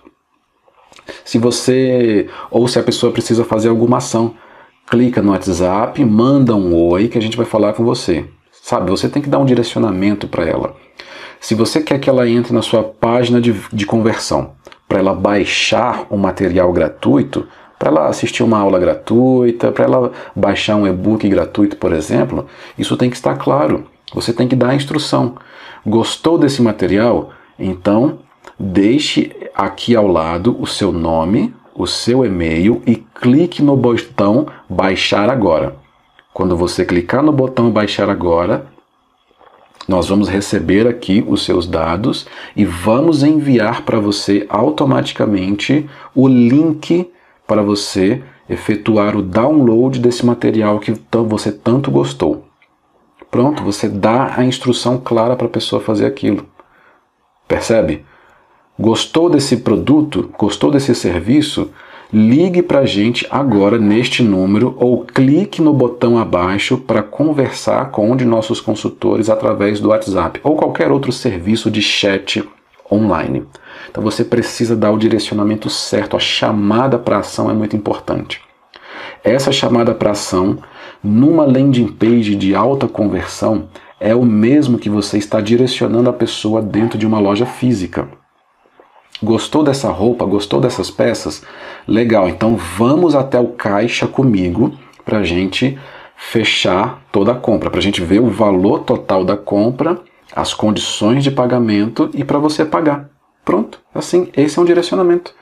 Se 1.25 1.39
você 1.39 2.29
ou 2.49 2.69
se 2.69 2.79
a 2.79 2.83
pessoa 2.83 3.13
precisa 3.13 3.45
fazer 3.45 3.71
alguma 3.71 3.97
ação, 3.97 4.37
clica 4.89 5.21
no 5.21 5.33
WhatsApp, 5.33 6.05
manda 6.05 6.55
um 6.55 6.73
oi 6.73 7.09
que 7.09 7.19
a 7.19 7.21
gente 7.21 7.37
vai 7.37 7.47
falar 7.47 7.73
com 7.73 7.85
você. 7.85 8.27
Sabe, 8.53 8.93
você 8.93 9.09
tem 9.09 9.21
que 9.21 9.29
dar 9.29 9.41
um 9.41 9.45
direcionamento 9.45 10.29
para 10.29 10.45
ela. 10.45 10.77
Se 11.41 11.55
você 11.55 11.83
quer 11.83 11.99
que 11.99 12.09
ela 12.09 12.29
entre 12.29 12.55
na 12.55 12.63
sua 12.63 12.83
página 12.83 13.41
de, 13.41 13.53
de 13.73 13.85
conversão, 13.85 14.53
para 14.89 14.99
ela 14.99 15.15
baixar 15.15 16.07
um 16.11 16.17
material 16.17 16.73
gratuito, 16.73 17.47
para 17.79 17.91
ela 17.91 18.09
assistir 18.09 18.43
uma 18.43 18.59
aula 18.59 18.79
gratuita, 18.79 19.73
para 19.73 19.85
ela 19.85 20.13
baixar 20.35 20.77
um 20.77 20.87
e-book 20.87 21.29
gratuito, 21.29 21.77
por 21.77 21.93
exemplo, 21.93 22.47
isso 22.79 22.97
tem 22.97 23.11
que 23.11 23.17
estar 23.17 23.37
claro. 23.37 23.87
Você 24.15 24.33
tem 24.33 24.47
que 24.47 24.57
dar 24.57 24.71
a 24.71 24.75
instrução. 24.75 25.35
Gostou 25.85 26.39
desse 26.39 26.63
material? 26.63 27.31
Então, 27.59 28.21
deixe 28.59 29.33
aqui 29.55 29.97
ao 29.97 30.07
lado 30.07 30.57
o 30.61 30.67
seu 30.67 30.93
nome, 30.93 31.55
o 31.75 31.87
seu 31.87 32.25
e-mail 32.25 32.81
e 32.87 32.97
clique 32.97 33.63
no 33.63 33.77
botão 33.77 34.47
baixar 34.69 35.29
agora. 35.29 35.77
Quando 36.33 36.57
você 36.57 36.85
clicar 36.85 37.23
no 37.23 37.33
botão 37.33 37.71
baixar 37.71 38.09
agora, 38.09 38.67
nós 39.87 40.09
vamos 40.09 40.29
receber 40.29 40.87
aqui 40.87 41.25
os 41.27 41.45
seus 41.45 41.67
dados 41.67 42.27
e 42.57 42.65
vamos 42.65 43.23
enviar 43.23 43.83
para 43.83 44.01
você 44.01 44.47
automaticamente 44.49 45.89
o 46.15 46.27
link 46.27 47.11
para 47.47 47.63
você 47.63 48.23
efetuar 48.49 49.17
o 49.17 49.23
download 49.23 49.99
desse 49.99 50.25
material 50.25 50.79
que 50.79 50.95
você 51.27 51.53
tanto 51.53 51.91
gostou. 51.91 52.45
Pronto, 53.31 53.63
você 53.63 53.89
dá 53.89 54.35
a 54.37 54.45
instrução 54.45 54.99
clara 54.99 55.37
para 55.37 55.47
a 55.47 55.51
pessoa 55.51 55.83
fazer 55.83 56.07
aquilo. 56.07 56.47
Percebe? 57.49 58.05
Gostou 58.79 59.29
desse 59.29 59.59
produto? 59.59 60.31
Gostou 60.39 60.71
desse 60.71 60.95
serviço? 60.95 61.71
Ligue 62.17 62.63
para 62.63 62.79
a 62.79 62.87
gente 62.87 63.27
agora 63.29 63.77
neste 63.77 64.23
número 64.23 64.77
ou 64.79 65.05
clique 65.05 65.61
no 65.61 65.73
botão 65.73 66.17
abaixo 66.17 66.79
para 66.79 67.03
conversar 67.03 67.91
com 67.91 68.13
um 68.13 68.15
de 68.15 68.25
nossos 68.25 68.61
consultores 68.61 69.29
através 69.29 69.81
do 69.81 69.89
WhatsApp 69.89 70.39
ou 70.45 70.55
qualquer 70.55 70.93
outro 70.93 71.11
serviço 71.11 71.69
de 71.73 71.83
chat 71.83 72.49
online. 72.89 73.43
Então 73.91 74.01
você 74.01 74.23
precisa 74.23 74.77
dar 74.77 74.93
o 74.93 74.97
direcionamento 74.97 75.69
certo, 75.69 76.17
a 76.17 76.21
chamada 76.21 77.01
para 77.01 77.19
ação 77.19 77.51
é 77.51 77.53
muito 77.53 77.75
importante. 77.75 78.41
Essa 79.25 79.51
chamada 79.51 79.93
para 79.93 80.13
ação, 80.13 80.59
numa 81.03 81.45
landing 81.45 81.89
page 81.89 82.37
de 82.37 82.55
alta 82.55 82.87
conversão, 82.87 83.69
é 83.99 84.15
o 84.15 84.25
mesmo 84.25 84.79
que 84.79 84.89
você 84.89 85.19
está 85.19 85.41
direcionando 85.41 86.09
a 86.09 86.13
pessoa 86.13 86.63
dentro 86.63 86.97
de 86.97 87.09
uma 87.09 87.19
loja 87.19 87.45
física. 87.45 88.07
Gostou 89.23 89.63
dessa 89.63 89.91
roupa? 89.91 90.25
Gostou 90.25 90.61
dessas 90.61 90.91
peças? 90.91 91.43
Legal, 91.87 92.29
então 92.29 92.57
vamos 92.57 93.15
até 93.15 93.39
o 93.39 93.49
caixa 93.49 94.07
comigo 94.07 94.73
para 95.05 95.19
a 95.19 95.23
gente 95.23 95.79
fechar 96.17 97.03
toda 97.13 97.33
a 97.33 97.35
compra, 97.35 97.71
para 97.71 97.81
a 97.81 97.83
gente 97.83 98.01
ver 98.03 98.21
o 98.21 98.31
valor 98.31 98.81
total 98.81 99.25
da 99.25 99.37
compra, 99.37 100.01
as 100.35 100.55
condições 100.55 101.23
de 101.23 101.31
pagamento 101.31 102.11
e 102.15 102.25
para 102.25 102.39
você 102.39 102.65
pagar. 102.65 103.09
Pronto, 103.45 103.81
assim, 103.95 104.29
esse 104.37 104.59
é 104.59 104.63
um 104.63 104.65
direcionamento. 104.65 105.35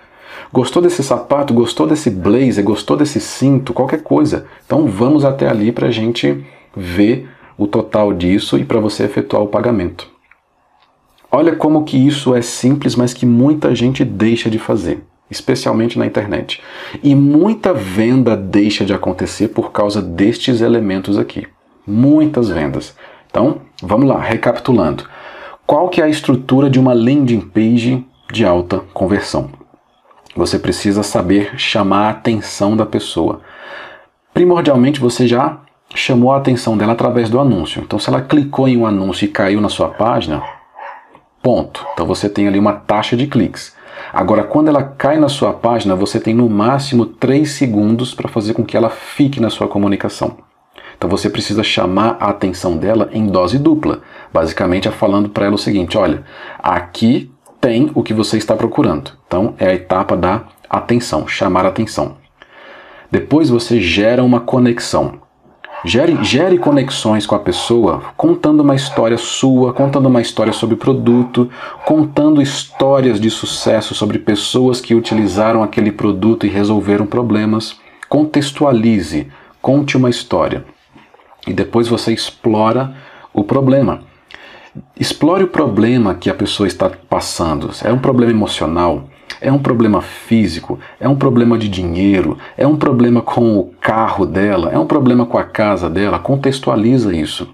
Gostou 0.53 0.83
desse 0.83 1.03
sapato? 1.03 1.55
Gostou 1.55 1.87
desse 1.87 2.11
blazer? 2.11 2.64
Gostou 2.64 2.97
desse 2.97 3.20
cinto? 3.20 3.73
Qualquer 3.73 4.03
coisa. 4.03 4.47
Então 4.66 4.87
vamos 4.87 5.25
até 5.25 5.49
ali 5.49 5.73
para 5.73 5.89
a 5.89 5.91
gente 5.91 6.45
ver 6.77 7.29
o 7.57 7.66
total 7.66 8.12
disso 8.12 8.59
e 8.59 8.64
para 8.64 8.81
você 8.81 9.05
efetuar 9.05 9.43
o 9.43 9.49
pagamento. 9.49 10.12
Olha 11.35 11.57
como 11.57 11.85
que 11.85 11.97
isso 11.97 12.35
é 12.35 12.43
simples, 12.43 12.95
mas 12.95 13.14
que 13.14 13.24
muita 13.24 13.74
gente 13.74 14.05
deixa 14.05 14.51
de 14.51 14.59
fazer, 14.59 15.03
especialmente 15.30 15.99
na 15.99 16.05
internet. 16.05 16.61
E 17.03 17.14
muita 17.14 17.72
venda 17.72 18.37
deixa 18.37 18.85
de 18.85 18.93
acontecer 18.93 19.49
por 19.49 19.72
causa 19.72 20.03
destes 20.03 20.61
elementos 20.61 21.16
aqui. 21.16 21.47
Muitas 21.87 22.51
vendas. 22.51 22.95
Então, 23.30 23.62
vamos 23.83 24.07
lá, 24.07 24.20
recapitulando. 24.20 25.05
Qual 25.66 25.89
que 25.89 26.03
é 26.03 26.05
a 26.05 26.09
estrutura 26.09 26.68
de 26.68 26.78
uma 26.78 26.93
landing 26.93 27.41
page 27.41 28.05
de 28.30 28.45
alta 28.45 28.80
conversão? 28.93 29.51
Você 30.37 30.59
precisa 30.59 31.03
saber 31.03 31.59
chamar 31.59 32.09
a 32.09 32.11
atenção 32.11 32.76
da 32.76 32.85
pessoa. 32.85 33.41
Primordialmente, 34.35 35.01
você 35.01 35.26
já 35.26 35.61
chamou 35.95 36.30
a 36.30 36.37
atenção 36.37 36.76
dela 36.76 36.93
através 36.93 37.30
do 37.30 37.41
anúncio. 37.41 37.83
Então, 37.83 37.99
se 37.99 38.11
ela 38.11 38.20
clicou 38.20 38.68
em 38.68 38.76
um 38.76 38.87
anúncio 38.87 39.24
e 39.24 39.28
caiu 39.28 39.62
na 39.62 39.70
sua 39.70 39.89
página, 39.89 40.43
ponto. 41.43 41.84
Então, 41.93 42.07
você 42.07 42.28
tem 42.28 42.47
ali 42.47 42.59
uma 42.59 42.74
taxa 42.74 43.16
de 43.16 43.26
cliques. 43.26 43.74
Agora, 44.12 44.45
quando 44.45 44.68
ela 44.68 44.82
cai 44.82 45.18
na 45.18 45.28
sua 45.28 45.53
página, 45.53 45.97
você 45.97 46.20
tem 46.20 46.34
no 46.34 46.49
máximo 46.49 47.07
3 47.07 47.51
segundos 47.51 48.14
para 48.14 48.28
fazer 48.28 48.55
com 48.55 48.64
que 48.64 48.76
ela 48.76 48.90
fique 48.90 49.40
na 49.40 49.51
sua 49.51 49.68
comunicação. 49.68 50.36
Então 51.03 51.11
você 51.11 51.28
precisa 51.28 51.64
chamar 51.64 52.16
a 52.20 52.28
atenção 52.30 52.76
dela 52.76 53.11
em 53.12 53.26
dose 53.26 53.59
dupla. 53.59 54.03
Basicamente 54.32 54.86
é 54.86 54.90
falando 54.93 55.28
para 55.28 55.47
ela 55.47 55.57
o 55.57 55.59
seguinte: 55.59 55.99
olha, 55.99 56.22
aqui 56.61 57.28
tem 57.61 57.90
o 57.93 58.05
que 58.05 58.14
você 58.14 58.36
está 58.38 58.55
procurando. 58.55 59.11
Então 59.26 59.55
é 59.59 59.66
a 59.66 59.74
etapa 59.74 60.16
da 60.16 60.43
atenção, 60.70 61.26
chamar 61.26 61.64
a 61.64 61.70
atenção. 61.70 62.18
Depois 63.11 63.49
você 63.49 63.80
gera 63.80 64.22
uma 64.22 64.38
conexão. 64.38 65.22
Gere, 65.85 66.22
gere 66.22 66.59
conexões 66.59 67.26
com 67.26 67.35
a 67.35 67.41
pessoa, 67.41 68.03
contando 68.16 68.61
uma 68.61 68.76
história 68.76 69.18
sua, 69.18 69.72
contando 69.72 70.07
uma 70.07 70.20
história 70.20 70.53
sobre 70.53 70.76
o 70.76 70.78
produto, 70.78 71.51
contando 71.85 72.41
histórias 72.41 73.20
de 73.20 73.28
sucesso 73.28 73.93
sobre 73.93 74.20
pessoas 74.20 74.80
que 74.80 74.95
utilizaram 74.95 75.61
aquele 75.61 75.91
produto 75.91 76.47
e 76.47 76.49
resolveram 76.49 77.05
problemas. 77.05 77.80
Contextualize, 78.09 79.26
conte 79.61 79.97
uma 79.97 80.09
história. 80.09 80.64
e 81.45 81.53
depois 81.53 81.89
você 81.89 82.12
explora 82.12 82.95
o 83.35 83.43
problema. 83.43 84.03
Explore 84.99 85.43
o 85.43 85.49
problema 85.49 86.14
que 86.14 86.30
a 86.30 86.35
pessoa 86.35 86.68
está 86.68 86.89
passando. 86.89 87.70
É 87.83 87.93
um 87.93 87.99
problema 87.99 88.30
emocional? 88.30 89.09
É 89.43 89.51
um 89.51 89.59
problema 89.59 90.01
físico? 90.01 90.78
É 91.01 91.09
um 91.09 91.16
problema 91.16 91.59
de 91.59 91.68
dinheiro? 91.68 92.38
É 92.57 92.64
um 92.64 92.76
problema 92.76 93.20
com 93.20 93.59
o 93.59 93.72
carro 93.80 94.24
dela? 94.24 94.70
É 94.70 94.78
um 94.78 94.86
problema 94.86 95.26
com 95.26 95.36
a 95.36 95.43
casa 95.43 95.90
dela? 95.90 96.20
Contextualiza 96.20 97.12
isso. 97.12 97.53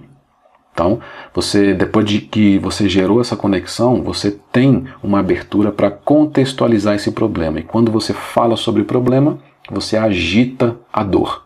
Então, 0.71 1.01
você 1.35 1.73
depois 1.73 2.05
de 2.05 2.21
que 2.21 2.59
você 2.59 2.91
gerou 2.91 3.23
essa 3.23 3.35
conexão, 3.35 4.03
você 4.03 4.39
tem 4.53 4.85
uma 5.03 5.21
abertura 5.21 5.73
para 5.73 5.91
contextualizar 5.91 6.95
esse 6.95 7.11
problema. 7.11 7.59
E 7.59 7.63
quando 7.63 7.91
você 7.91 8.13
fala 8.13 8.55
sobre 8.55 8.83
o 8.83 8.85
problema, 8.85 9.39
você 9.71 9.97
agita 9.97 10.77
a 10.93 11.03
dor. 11.03 11.43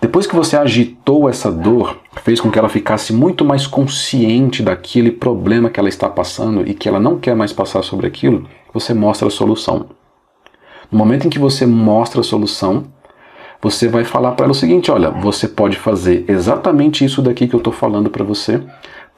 Depois 0.00 0.26
que 0.26 0.34
você 0.34 0.56
agitou 0.56 1.28
essa 1.28 1.52
dor, 1.52 1.96
fez 2.24 2.40
com 2.40 2.50
que 2.50 2.58
ela 2.58 2.68
ficasse 2.68 3.12
muito 3.12 3.44
mais 3.44 3.68
consciente 3.68 4.64
daquele 4.64 5.12
problema 5.12 5.70
que 5.70 5.78
ela 5.78 5.88
está 5.88 6.08
passando 6.08 6.68
e 6.68 6.74
que 6.74 6.88
ela 6.88 6.98
não 6.98 7.18
quer 7.18 7.36
mais 7.36 7.52
passar 7.52 7.82
sobre 7.82 8.06
aquilo, 8.06 8.48
você 8.72 8.94
mostra 8.94 9.28
a 9.28 9.30
solução. 9.30 9.86
No 10.90 10.98
momento 10.98 11.26
em 11.26 11.30
que 11.30 11.38
você 11.38 11.66
mostra 11.66 12.20
a 12.20 12.24
solução, 12.24 12.84
você 13.62 13.88
vai 13.88 14.04
falar 14.04 14.32
para 14.32 14.44
ela 14.44 14.52
o 14.52 14.56
seguinte: 14.56 14.90
olha, 14.90 15.10
você 15.10 15.46
pode 15.46 15.76
fazer 15.76 16.24
exatamente 16.28 17.04
isso 17.04 17.20
daqui 17.20 17.46
que 17.46 17.54
eu 17.54 17.58
estou 17.58 17.72
falando 17.72 18.10
para 18.10 18.24
você, 18.24 18.62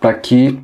para 0.00 0.12
que 0.14 0.58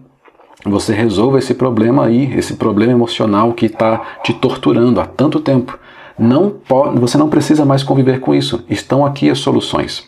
você 0.64 0.92
resolva 0.92 1.38
esse 1.38 1.54
problema 1.54 2.06
aí, 2.06 2.34
esse 2.34 2.54
problema 2.54 2.92
emocional 2.92 3.52
que 3.52 3.66
está 3.66 4.18
te 4.22 4.32
torturando 4.32 5.00
há 5.00 5.06
tanto 5.06 5.40
tempo. 5.40 5.78
Não 6.18 6.50
pode, 6.50 6.98
você 6.98 7.16
não 7.16 7.28
precisa 7.28 7.64
mais 7.64 7.84
conviver 7.84 8.18
com 8.18 8.34
isso. 8.34 8.64
Estão 8.68 9.06
aqui 9.06 9.30
as 9.30 9.38
soluções. 9.38 10.07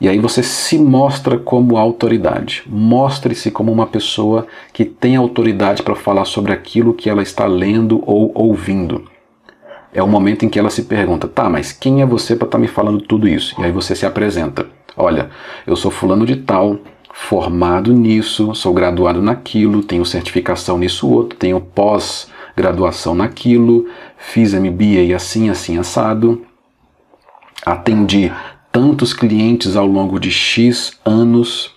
E 0.00 0.08
aí 0.08 0.18
você 0.18 0.42
se 0.42 0.78
mostra 0.78 1.38
como 1.38 1.76
autoridade. 1.76 2.62
Mostre-se 2.66 3.50
como 3.50 3.70
uma 3.70 3.86
pessoa 3.86 4.46
que 4.72 4.84
tem 4.84 5.16
autoridade 5.16 5.82
para 5.82 5.94
falar 5.94 6.24
sobre 6.24 6.52
aquilo 6.52 6.94
que 6.94 7.08
ela 7.08 7.22
está 7.22 7.46
lendo 7.46 8.02
ou 8.06 8.32
ouvindo. 8.34 9.04
É 9.92 10.02
o 10.02 10.08
momento 10.08 10.44
em 10.44 10.48
que 10.48 10.58
ela 10.58 10.70
se 10.70 10.84
pergunta: 10.84 11.28
tá, 11.28 11.48
mas 11.48 11.72
quem 11.72 12.00
é 12.00 12.06
você 12.06 12.34
para 12.34 12.46
estar 12.46 12.58
tá 12.58 12.62
me 12.62 12.68
falando 12.68 13.00
tudo 13.00 13.28
isso? 13.28 13.54
E 13.60 13.64
aí 13.64 13.70
você 13.70 13.94
se 13.94 14.06
apresenta: 14.06 14.66
olha, 14.96 15.30
eu 15.66 15.76
sou 15.76 15.90
fulano 15.90 16.24
de 16.24 16.36
tal, 16.36 16.78
formado 17.12 17.92
nisso, 17.92 18.54
sou 18.54 18.72
graduado 18.72 19.20
naquilo, 19.20 19.82
tenho 19.82 20.04
certificação 20.04 20.78
nisso 20.78 21.10
outro, 21.10 21.38
tenho 21.38 21.60
pós-graduação 21.60 23.14
naquilo, 23.14 23.86
fiz 24.16 24.54
MBA 24.54 25.14
assim, 25.14 25.50
assim, 25.50 25.78
assado, 25.78 26.42
atendi 27.64 28.32
tantos 28.72 29.12
clientes 29.12 29.76
ao 29.76 29.86
longo 29.86 30.18
de 30.18 30.30
X 30.30 30.98
anos. 31.04 31.70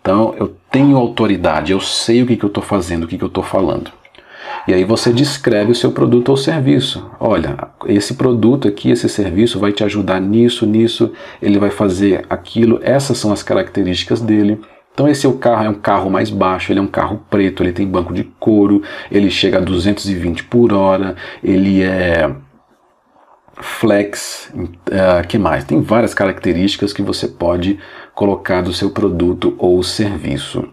Então 0.00 0.34
eu 0.38 0.54
tenho 0.70 0.96
autoridade, 0.96 1.72
eu 1.72 1.80
sei 1.80 2.22
o 2.22 2.26
que, 2.26 2.36
que 2.36 2.44
eu 2.44 2.48
estou 2.48 2.62
fazendo, 2.62 3.04
o 3.04 3.08
que, 3.08 3.16
que 3.16 3.24
eu 3.24 3.28
estou 3.28 3.42
falando. 3.42 3.90
E 4.68 4.74
aí 4.74 4.84
você 4.84 5.12
descreve 5.12 5.72
o 5.72 5.74
seu 5.74 5.92
produto 5.92 6.28
ou 6.28 6.36
serviço. 6.36 7.08
Olha, 7.18 7.56
esse 7.86 8.14
produto 8.14 8.68
aqui, 8.68 8.90
esse 8.90 9.08
serviço 9.08 9.58
vai 9.58 9.72
te 9.72 9.82
ajudar 9.84 10.20
nisso, 10.20 10.66
nisso, 10.66 11.12
ele 11.40 11.58
vai 11.58 11.70
fazer 11.70 12.24
aquilo, 12.28 12.80
essas 12.82 13.16
são 13.18 13.32
as 13.32 13.42
características 13.42 14.20
dele. 14.20 14.60
Então 14.92 15.06
esse 15.06 15.26
é 15.26 15.28
o 15.28 15.34
carro, 15.34 15.64
é 15.64 15.68
um 15.68 15.74
carro 15.74 16.10
mais 16.10 16.30
baixo, 16.30 16.72
ele 16.72 16.78
é 16.78 16.82
um 16.82 16.86
carro 16.86 17.20
preto, 17.30 17.62
ele 17.62 17.72
tem 17.72 17.86
banco 17.86 18.14
de 18.14 18.24
couro, 18.24 18.82
ele 19.10 19.30
chega 19.30 19.58
a 19.58 19.60
220 19.60 20.44
por 20.44 20.72
hora, 20.72 21.14
ele 21.44 21.82
é 21.82 22.34
flex, 23.60 24.52
uh, 24.54 25.26
que 25.26 25.38
mais? 25.38 25.64
Tem 25.64 25.80
várias 25.80 26.14
características 26.14 26.92
que 26.92 27.02
você 27.02 27.26
pode 27.28 27.78
colocar 28.14 28.62
do 28.62 28.72
seu 28.72 28.90
produto 28.90 29.54
ou 29.58 29.82
serviço. 29.82 30.68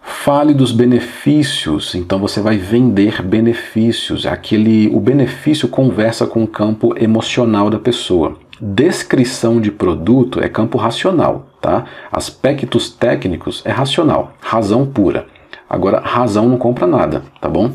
Fale 0.00 0.54
dos 0.54 0.70
benefícios, 0.70 1.94
então 1.94 2.18
você 2.18 2.40
vai 2.40 2.56
vender 2.56 3.22
benefícios. 3.22 4.24
Aquele, 4.24 4.88
o 4.94 5.00
benefício 5.00 5.68
conversa 5.68 6.26
com 6.26 6.44
o 6.44 6.48
campo 6.48 6.94
emocional 6.96 7.68
da 7.68 7.78
pessoa. 7.78 8.36
Descrição 8.60 9.60
de 9.60 9.70
produto 9.70 10.40
é 10.40 10.48
campo 10.48 10.78
racional, 10.78 11.48
tá? 11.60 11.84
Aspectos 12.10 12.88
técnicos 12.88 13.62
é 13.64 13.70
racional, 13.70 14.32
razão 14.40 14.86
pura. 14.86 15.26
Agora, 15.68 16.00
razão 16.00 16.48
não 16.48 16.56
compra 16.56 16.86
nada, 16.86 17.22
tá 17.40 17.48
bom? 17.48 17.72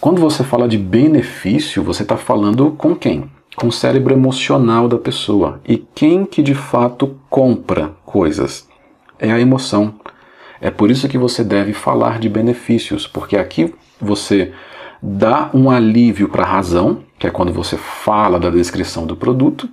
Quando 0.00 0.18
você 0.18 0.42
fala 0.42 0.66
de 0.66 0.78
benefício, 0.78 1.82
você 1.82 2.02
está 2.02 2.16
falando 2.16 2.70
com 2.70 2.96
quem? 2.96 3.30
Com 3.54 3.68
o 3.68 3.72
cérebro 3.72 4.14
emocional 4.14 4.88
da 4.88 4.96
pessoa. 4.96 5.60
E 5.68 5.76
quem 5.76 6.24
que 6.24 6.42
de 6.42 6.54
fato 6.54 7.18
compra 7.28 7.92
coisas? 8.06 8.66
É 9.18 9.30
a 9.30 9.38
emoção. 9.38 9.94
É 10.58 10.70
por 10.70 10.90
isso 10.90 11.06
que 11.06 11.18
você 11.18 11.44
deve 11.44 11.74
falar 11.74 12.18
de 12.18 12.30
benefícios, 12.30 13.06
porque 13.06 13.36
aqui 13.36 13.74
você 14.00 14.52
dá 15.02 15.50
um 15.52 15.70
alívio 15.70 16.30
para 16.30 16.44
a 16.44 16.50
razão, 16.50 17.02
que 17.18 17.26
é 17.26 17.30
quando 17.30 17.52
você 17.52 17.76
fala 17.76 18.40
da 18.40 18.48
descrição 18.48 19.06
do 19.06 19.14
produto, 19.14 19.68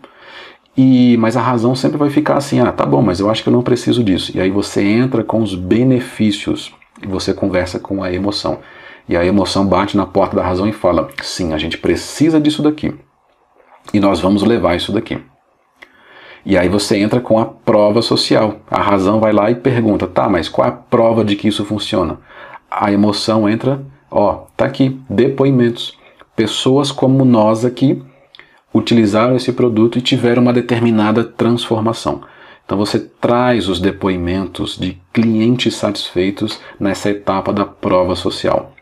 e 0.75 1.15
mas 1.17 1.37
a 1.37 1.41
razão 1.41 1.73
sempre 1.73 1.97
vai 1.97 2.09
ficar 2.09 2.35
assim: 2.35 2.59
ah, 2.59 2.73
tá 2.73 2.85
bom, 2.85 3.01
mas 3.01 3.21
eu 3.21 3.29
acho 3.29 3.43
que 3.43 3.47
eu 3.47 3.53
não 3.53 3.63
preciso 3.63 4.03
disso. 4.03 4.33
E 4.35 4.41
aí 4.41 4.49
você 4.49 4.83
entra 4.83 5.23
com 5.23 5.41
os 5.41 5.55
benefícios 5.55 6.73
e 7.01 7.07
você 7.07 7.33
conversa 7.33 7.79
com 7.79 8.03
a 8.03 8.11
emoção. 8.11 8.59
E 9.07 9.15
a 9.15 9.25
emoção 9.25 9.65
bate 9.65 9.95
na 9.95 10.05
porta 10.05 10.35
da 10.35 10.43
razão 10.43 10.67
e 10.67 10.73
fala: 10.73 11.09
sim, 11.21 11.53
a 11.53 11.57
gente 11.57 11.77
precisa 11.77 12.39
disso 12.39 12.61
daqui. 12.61 12.93
E 13.93 13.99
nós 13.99 14.19
vamos 14.19 14.43
levar 14.43 14.75
isso 14.75 14.91
daqui. 14.91 15.19
E 16.45 16.57
aí 16.57 16.69
você 16.69 16.97
entra 16.97 17.19
com 17.19 17.39
a 17.39 17.45
prova 17.45 18.01
social. 18.01 18.61
A 18.69 18.81
razão 18.81 19.19
vai 19.19 19.31
lá 19.31 19.49
e 19.49 19.55
pergunta: 19.55 20.07
tá, 20.07 20.27
mas 20.29 20.49
qual 20.49 20.67
é 20.67 20.69
a 20.69 20.73
prova 20.73 21.23
de 21.23 21.35
que 21.35 21.47
isso 21.47 21.63
funciona? 21.63 22.19
A 22.69 22.91
emoção 22.91 23.47
entra: 23.47 23.81
ó, 24.11 24.45
tá 24.55 24.65
aqui, 24.65 24.99
depoimentos. 25.09 25.97
Pessoas 26.35 26.91
como 26.91 27.25
nós 27.25 27.65
aqui 27.65 28.01
utilizaram 28.73 29.35
esse 29.35 29.51
produto 29.51 29.97
e 29.97 30.01
tiveram 30.01 30.41
uma 30.41 30.53
determinada 30.53 31.23
transformação. 31.23 32.21
Então 32.65 32.77
você 32.77 32.99
traz 32.99 33.69
os 33.69 33.79
depoimentos 33.79 34.77
de 34.77 34.99
clientes 35.13 35.75
satisfeitos 35.75 36.59
nessa 36.79 37.09
etapa 37.09 37.53
da 37.53 37.65
prova 37.65 38.13
social. 38.13 38.73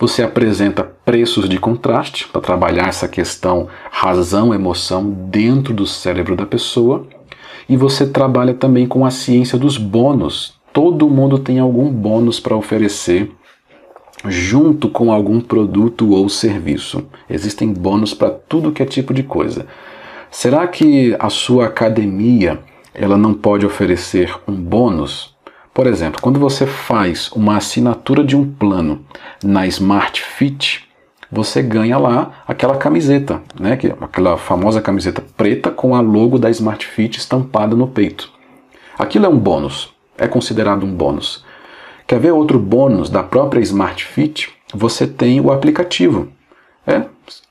Você 0.00 0.22
apresenta 0.22 0.82
preços 0.82 1.46
de 1.46 1.58
contraste 1.58 2.26
para 2.26 2.40
trabalhar 2.40 2.88
essa 2.88 3.06
questão 3.06 3.68
razão-emoção 3.90 5.10
dentro 5.10 5.74
do 5.74 5.86
cérebro 5.86 6.34
da 6.34 6.46
pessoa. 6.46 7.06
E 7.68 7.76
você 7.76 8.06
trabalha 8.06 8.54
também 8.54 8.86
com 8.86 9.04
a 9.04 9.10
ciência 9.10 9.58
dos 9.58 9.76
bônus. 9.76 10.54
Todo 10.72 11.10
mundo 11.10 11.38
tem 11.38 11.58
algum 11.58 11.92
bônus 11.92 12.40
para 12.40 12.56
oferecer 12.56 13.30
junto 14.26 14.88
com 14.88 15.12
algum 15.12 15.38
produto 15.38 16.10
ou 16.12 16.30
serviço. 16.30 17.04
Existem 17.28 17.70
bônus 17.70 18.14
para 18.14 18.30
tudo 18.30 18.72
que 18.72 18.82
é 18.82 18.86
tipo 18.86 19.12
de 19.12 19.22
coisa. 19.22 19.66
Será 20.30 20.66
que 20.66 21.14
a 21.18 21.28
sua 21.28 21.66
academia 21.66 22.58
ela 22.94 23.18
não 23.18 23.34
pode 23.34 23.66
oferecer 23.66 24.34
um 24.48 24.54
bônus 24.54 25.36
por 25.72 25.86
exemplo, 25.86 26.20
quando 26.20 26.40
você 26.40 26.66
faz 26.66 27.30
uma 27.32 27.56
assinatura 27.56 28.24
de 28.24 28.36
um 28.36 28.50
plano 28.50 29.04
na 29.42 29.66
Smart 29.68 30.20
Fit, 30.20 30.88
você 31.30 31.62
ganha 31.62 31.96
lá 31.96 32.42
aquela 32.46 32.76
camiseta, 32.76 33.40
né? 33.58 33.78
aquela 34.00 34.36
famosa 34.36 34.82
camiseta 34.82 35.22
preta 35.36 35.70
com 35.70 35.94
a 35.94 36.00
logo 36.00 36.38
da 36.38 36.50
Smart 36.50 36.84
Fit 36.84 37.18
estampada 37.18 37.76
no 37.76 37.86
peito. 37.86 38.30
Aquilo 38.98 39.26
é 39.26 39.28
um 39.28 39.38
bônus, 39.38 39.94
é 40.18 40.26
considerado 40.26 40.84
um 40.84 40.92
bônus. 40.92 41.44
Quer 42.04 42.18
ver 42.18 42.32
outro 42.32 42.58
bônus 42.58 43.08
da 43.08 43.22
própria 43.22 43.60
Smart 43.60 44.04
Fit? 44.04 44.52
Você 44.74 45.06
tem 45.06 45.40
o 45.40 45.52
aplicativo. 45.52 46.28
É, 46.84 47.04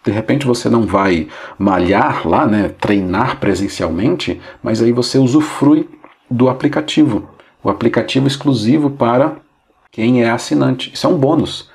de 0.03 0.11
repente 0.11 0.45
você 0.45 0.69
não 0.69 0.85
vai 0.85 1.29
malhar 1.57 2.27
lá, 2.27 2.45
né, 2.45 2.69
treinar 2.81 3.39
presencialmente, 3.39 4.41
mas 4.61 4.81
aí 4.81 4.91
você 4.91 5.17
usufrui 5.17 5.87
do 6.29 6.49
aplicativo 6.49 7.29
o 7.64 7.69
aplicativo 7.69 8.27
exclusivo 8.27 8.90
para 8.90 9.38
quem 9.91 10.23
é 10.23 10.30
assinante. 10.30 10.91
Isso 10.94 11.06
é 11.07 11.10
um 11.10 11.18
bônus. 11.18 11.69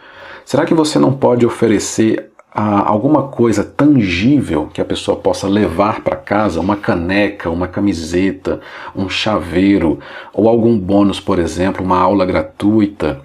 Será 0.45 0.65
que 0.65 0.75
você 0.75 0.99
não 0.99 1.13
pode 1.13 1.45
oferecer 1.47 2.31
ah, 2.53 2.89
alguma 2.89 3.25
coisa 3.25 3.65
tangível 3.65 4.69
que 4.73 4.81
a 4.81 4.85
pessoa 4.85 5.17
possa 5.17 5.49
levar 5.49 6.03
para 6.03 6.17
casa, 6.17 6.61
uma 6.61 6.77
caneca, 6.77 7.51
uma 7.51 7.67
camiseta, 7.67 8.61
um 8.95 9.09
chaveiro, 9.09 9.99
ou 10.33 10.49
algum 10.49 10.79
bônus, 10.79 11.19
por 11.19 11.39
exemplo, 11.39 11.85
uma 11.85 11.99
aula 11.99 12.25
gratuita? 12.25 13.23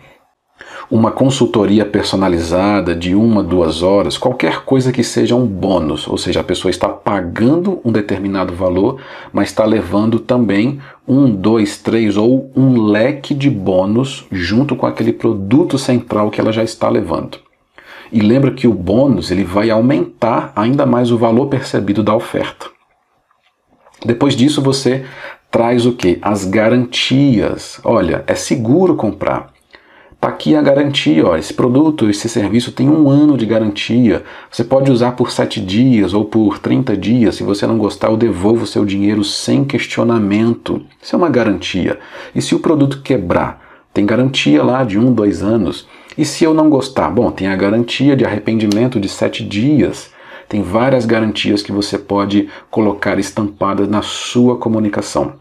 Uma 0.91 1.11
consultoria 1.11 1.85
personalizada 1.85 2.95
de 2.95 3.13
uma, 3.13 3.43
duas 3.43 3.83
horas, 3.83 4.17
qualquer 4.17 4.63
coisa 4.63 4.91
que 4.91 5.03
seja 5.03 5.35
um 5.35 5.45
bônus, 5.45 6.07
ou 6.07 6.17
seja, 6.17 6.39
a 6.39 6.43
pessoa 6.43 6.71
está 6.71 6.89
pagando 6.89 7.79
um 7.85 7.91
determinado 7.91 8.55
valor, 8.55 8.99
mas 9.31 9.49
está 9.49 9.65
levando 9.65 10.19
também 10.19 10.79
um, 11.07 11.29
dois, 11.29 11.77
três 11.77 12.17
ou 12.17 12.51
um 12.55 12.81
leque 12.81 13.35
de 13.35 13.51
bônus 13.51 14.25
junto 14.31 14.75
com 14.75 14.87
aquele 14.87 15.13
produto 15.13 15.77
central 15.77 16.31
que 16.31 16.41
ela 16.41 16.51
já 16.51 16.63
está 16.63 16.89
levando. 16.89 17.37
E 18.11 18.19
lembra 18.19 18.51
que 18.51 18.67
o 18.67 18.73
bônus 18.73 19.29
ele 19.29 19.43
vai 19.43 19.69
aumentar 19.69 20.51
ainda 20.55 20.87
mais 20.87 21.11
o 21.11 21.17
valor 21.19 21.47
percebido 21.47 22.01
da 22.01 22.15
oferta. 22.15 22.65
Depois 24.03 24.35
disso, 24.35 24.59
você 24.59 25.05
traz 25.51 25.85
o 25.85 25.93
que? 25.93 26.17
As 26.19 26.45
garantias. 26.45 27.79
Olha, 27.83 28.23
é 28.25 28.33
seguro 28.33 28.95
comprar. 28.95 29.51
Está 30.19 30.27
aqui 30.27 30.53
a 30.53 30.61
garantia, 30.61 31.25
ó, 31.25 31.37
esse 31.37 31.53
produto, 31.53 32.09
esse 32.09 32.27
serviço 32.27 32.73
tem 32.73 32.89
um 32.89 33.09
ano 33.09 33.37
de 33.37 33.45
garantia. 33.45 34.21
Você 34.51 34.65
pode 34.65 34.91
usar 34.91 35.13
por 35.13 35.31
7 35.31 35.61
dias 35.61 36.13
ou 36.13 36.25
por 36.25 36.59
30 36.59 36.97
dias. 36.97 37.35
Se 37.35 37.43
você 37.43 37.65
não 37.65 37.77
gostar, 37.77 38.09
eu 38.09 38.17
devolvo 38.17 38.65
o 38.65 38.67
seu 38.67 38.83
dinheiro 38.83 39.23
sem 39.23 39.63
questionamento. 39.63 40.85
Isso 41.01 41.15
é 41.15 41.17
uma 41.17 41.29
garantia. 41.29 41.99
E 42.35 42.41
se 42.41 42.53
o 42.53 42.59
produto 42.59 43.01
quebrar? 43.01 43.87
Tem 43.93 44.05
garantia 44.05 44.61
lá 44.61 44.83
de 44.83 44.99
um, 44.99 45.13
dois 45.13 45.41
anos. 45.41 45.87
E 46.17 46.25
se 46.25 46.43
eu 46.43 46.53
não 46.53 46.69
gostar? 46.69 47.09
Bom, 47.09 47.31
tem 47.31 47.47
a 47.47 47.55
garantia 47.55 48.13
de 48.13 48.25
arrependimento 48.25 48.99
de 48.99 49.07
7 49.07 49.45
dias. 49.45 50.11
Tem 50.49 50.61
várias 50.61 51.05
garantias 51.05 51.61
que 51.61 51.71
você 51.71 51.97
pode 51.97 52.49
colocar 52.69 53.17
estampadas 53.19 53.87
na 53.87 54.01
sua 54.01 54.57
comunicação. 54.57 55.35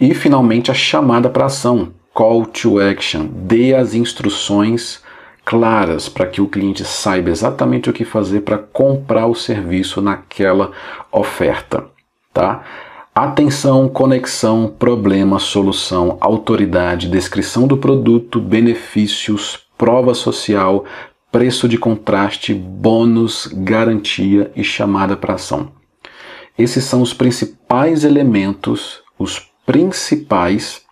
E 0.00 0.12
finalmente 0.14 0.68
a 0.68 0.74
chamada 0.74 1.30
para 1.30 1.46
ação 1.46 1.92
call 2.20 2.44
to 2.44 2.78
action, 2.78 3.28
dê 3.32 3.74
as 3.74 3.94
instruções 3.94 5.00
claras 5.42 6.06
para 6.06 6.26
que 6.26 6.42
o 6.42 6.46
cliente 6.46 6.84
saiba 6.84 7.30
exatamente 7.30 7.88
o 7.88 7.94
que 7.94 8.04
fazer 8.04 8.42
para 8.42 8.58
comprar 8.58 9.26
o 9.26 9.34
serviço 9.34 10.02
naquela 10.02 10.70
oferta, 11.10 11.86
tá? 12.30 12.62
Atenção, 13.14 13.88
conexão, 13.88 14.68
problema, 14.78 15.38
solução, 15.38 16.18
autoridade, 16.20 17.08
descrição 17.08 17.66
do 17.66 17.78
produto, 17.78 18.38
benefícios, 18.38 19.58
prova 19.78 20.12
social, 20.12 20.84
preço 21.32 21.66
de 21.66 21.78
contraste, 21.78 22.52
bônus, 22.52 23.48
garantia 23.50 24.52
e 24.54 24.62
chamada 24.62 25.16
para 25.16 25.36
ação. 25.36 25.72
Esses 26.58 26.84
são 26.84 27.00
os 27.00 27.14
principais 27.14 28.04
elementos, 28.04 29.00
os 29.18 29.48
principais 29.64 30.84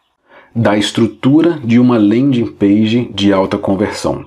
da 0.55 0.77
estrutura 0.77 1.59
de 1.65 1.79
uma 1.79 1.99
landing 1.99 2.47
page 2.47 3.11
de 3.15 3.33
alta 3.33 3.59
conversão. 3.59 4.25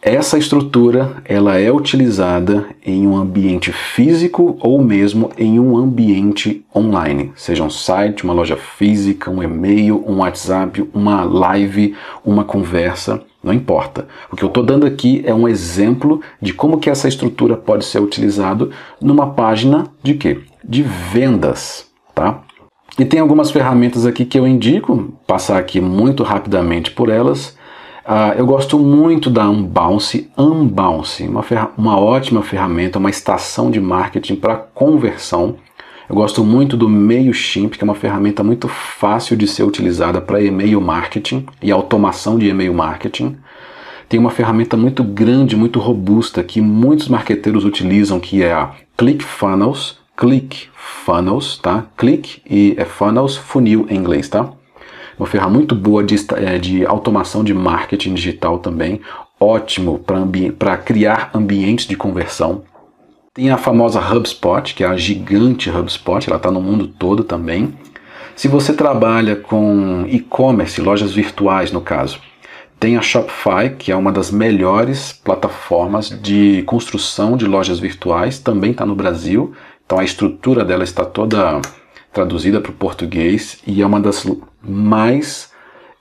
Essa 0.00 0.36
estrutura 0.36 1.22
ela 1.24 1.58
é 1.58 1.72
utilizada 1.72 2.66
em 2.84 3.06
um 3.06 3.16
ambiente 3.16 3.72
físico 3.72 4.56
ou 4.60 4.82
mesmo 4.82 5.30
em 5.38 5.58
um 5.58 5.76
ambiente 5.76 6.64
online, 6.74 7.32
seja 7.34 7.64
um 7.64 7.70
site, 7.70 8.22
uma 8.22 8.34
loja 8.34 8.56
física, 8.56 9.30
um 9.30 9.42
e-mail, 9.42 10.04
um 10.06 10.18
WhatsApp, 10.18 10.86
uma 10.92 11.24
live, 11.24 11.94
uma 12.24 12.44
conversa, 12.44 13.22
não 13.42 13.52
importa. 13.52 14.06
O 14.30 14.36
que 14.36 14.44
eu 14.44 14.48
estou 14.48 14.62
dando 14.62 14.86
aqui 14.86 15.22
é 15.24 15.34
um 15.34 15.48
exemplo 15.48 16.20
de 16.40 16.52
como 16.52 16.78
que 16.78 16.90
essa 16.90 17.08
estrutura 17.08 17.56
pode 17.56 17.84
ser 17.84 18.00
utilizada 18.00 18.68
numa 19.00 19.30
página 19.30 19.86
de 20.02 20.14
quê? 20.14 20.40
De 20.62 20.82
vendas, 20.82 21.90
tá? 22.14 22.42
E 22.96 23.04
tem 23.04 23.18
algumas 23.18 23.50
ferramentas 23.50 24.06
aqui 24.06 24.24
que 24.24 24.38
eu 24.38 24.46
indico, 24.46 25.12
passar 25.26 25.58
aqui 25.58 25.80
muito 25.80 26.22
rapidamente 26.22 26.92
por 26.92 27.08
elas. 27.08 27.56
Uh, 28.06 28.38
eu 28.38 28.46
gosto 28.46 28.78
muito 28.78 29.28
da 29.30 29.48
Unbounce, 29.48 30.30
Unbounce, 30.38 31.26
uma, 31.26 31.44
uma 31.76 31.98
ótima 31.98 32.42
ferramenta, 32.42 32.98
uma 32.98 33.10
estação 33.10 33.68
de 33.68 33.80
marketing 33.80 34.36
para 34.36 34.56
conversão. 34.56 35.56
Eu 36.08 36.14
gosto 36.14 36.44
muito 36.44 36.76
do 36.76 36.88
MailChimp, 36.88 37.76
que 37.76 37.82
é 37.82 37.86
uma 37.86 37.94
ferramenta 37.96 38.44
muito 38.44 38.68
fácil 38.68 39.36
de 39.36 39.48
ser 39.48 39.64
utilizada 39.64 40.20
para 40.20 40.40
e-mail 40.40 40.80
marketing 40.80 41.46
e 41.60 41.72
automação 41.72 42.38
de 42.38 42.46
e-mail 42.48 42.74
marketing. 42.74 43.36
Tem 44.08 44.20
uma 44.20 44.30
ferramenta 44.30 44.76
muito 44.76 45.02
grande, 45.02 45.56
muito 45.56 45.80
robusta 45.80 46.44
que 46.44 46.60
muitos 46.60 47.08
marqueteiros 47.08 47.64
utilizam, 47.64 48.20
que 48.20 48.42
é 48.42 48.52
a 48.52 48.70
ClickFunnels, 48.96 49.98
ClickFunnels, 50.16 51.58
tá? 51.58 51.86
Click 51.96 52.40
e 52.48 52.74
é 52.76 52.84
funnels, 52.84 53.36
funil 53.36 53.86
em 53.90 53.96
inglês, 53.96 54.28
tá? 54.28 54.50
Uma 55.18 55.26
ferramenta 55.26 55.54
muito 55.54 55.74
boa 55.74 56.02
de, 56.02 56.16
é, 56.36 56.58
de 56.58 56.84
automação 56.84 57.44
de 57.44 57.54
marketing 57.54 58.14
digital 58.14 58.58
também, 58.58 59.00
ótimo 59.38 60.00
para 60.58 60.76
criar 60.76 61.30
ambientes 61.34 61.86
de 61.86 61.96
conversão. 61.96 62.62
Tem 63.32 63.50
a 63.50 63.58
famosa 63.58 64.00
HubSpot, 64.00 64.74
que 64.74 64.84
é 64.84 64.86
a 64.86 64.96
gigante 64.96 65.70
HubSpot, 65.70 66.28
ela 66.28 66.36
está 66.36 66.50
no 66.50 66.60
mundo 66.60 66.86
todo 66.86 67.24
também. 67.24 67.74
Se 68.36 68.48
você 68.48 68.72
trabalha 68.72 69.36
com 69.36 70.04
e-commerce, 70.08 70.80
lojas 70.80 71.12
virtuais 71.12 71.70
no 71.70 71.80
caso, 71.80 72.20
tem 72.78 72.96
a 72.96 73.02
Shopify, 73.02 73.70
que 73.78 73.90
é 73.90 73.96
uma 73.96 74.12
das 74.12 74.30
melhores 74.30 75.12
plataformas 75.12 76.10
de 76.10 76.62
construção 76.64 77.36
de 77.36 77.46
lojas 77.46 77.78
virtuais, 77.78 78.38
também 78.38 78.72
está 78.72 78.84
no 78.84 78.94
Brasil 78.94 79.54
então 79.84 79.98
a 79.98 80.04
estrutura 80.04 80.64
dela 80.64 80.84
está 80.84 81.04
toda 81.04 81.60
traduzida 82.12 82.60
para 82.60 82.70
o 82.70 82.74
português 82.74 83.60
e 83.66 83.82
é 83.82 83.86
uma 83.86 84.00
das 84.00 84.26
mais 84.62 85.52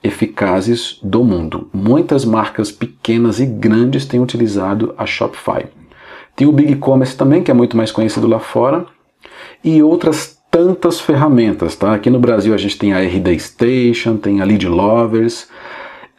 eficazes 0.04 1.00
do 1.02 1.24
mundo. 1.24 1.70
Muitas 1.74 2.26
marcas 2.26 2.72
pequenas 2.72 3.40
e 3.40 3.46
grandes 3.46 4.06
têm 4.06 4.22
utilizado 4.22 4.94
a 4.98 5.06
Shopify. 5.06 5.66
Tem 6.36 6.48
o 6.48 6.52
Big 6.52 6.76
Commerce 6.76 7.16
também, 7.16 7.42
que 7.42 7.52
é 7.52 7.54
muito 7.54 7.78
mais 7.78 7.92
conhecido 7.92 8.28
lá 8.28 8.40
fora, 8.40 8.86
e 9.64 9.82
outras 9.82 10.38
tantas 10.52 11.00
ferramentas, 11.00 11.76
tá? 11.76 11.94
Aqui 11.94 12.10
no 12.10 12.20
Brasil 12.20 12.54
a 12.54 12.58
gente 12.58 12.78
tem 12.78 12.94
a 12.94 13.00
RD 13.00 13.40
Station, 13.40 14.18
tem 14.18 14.42
a 14.42 14.46
Lead 14.46 14.68
Lovers. 14.68 15.48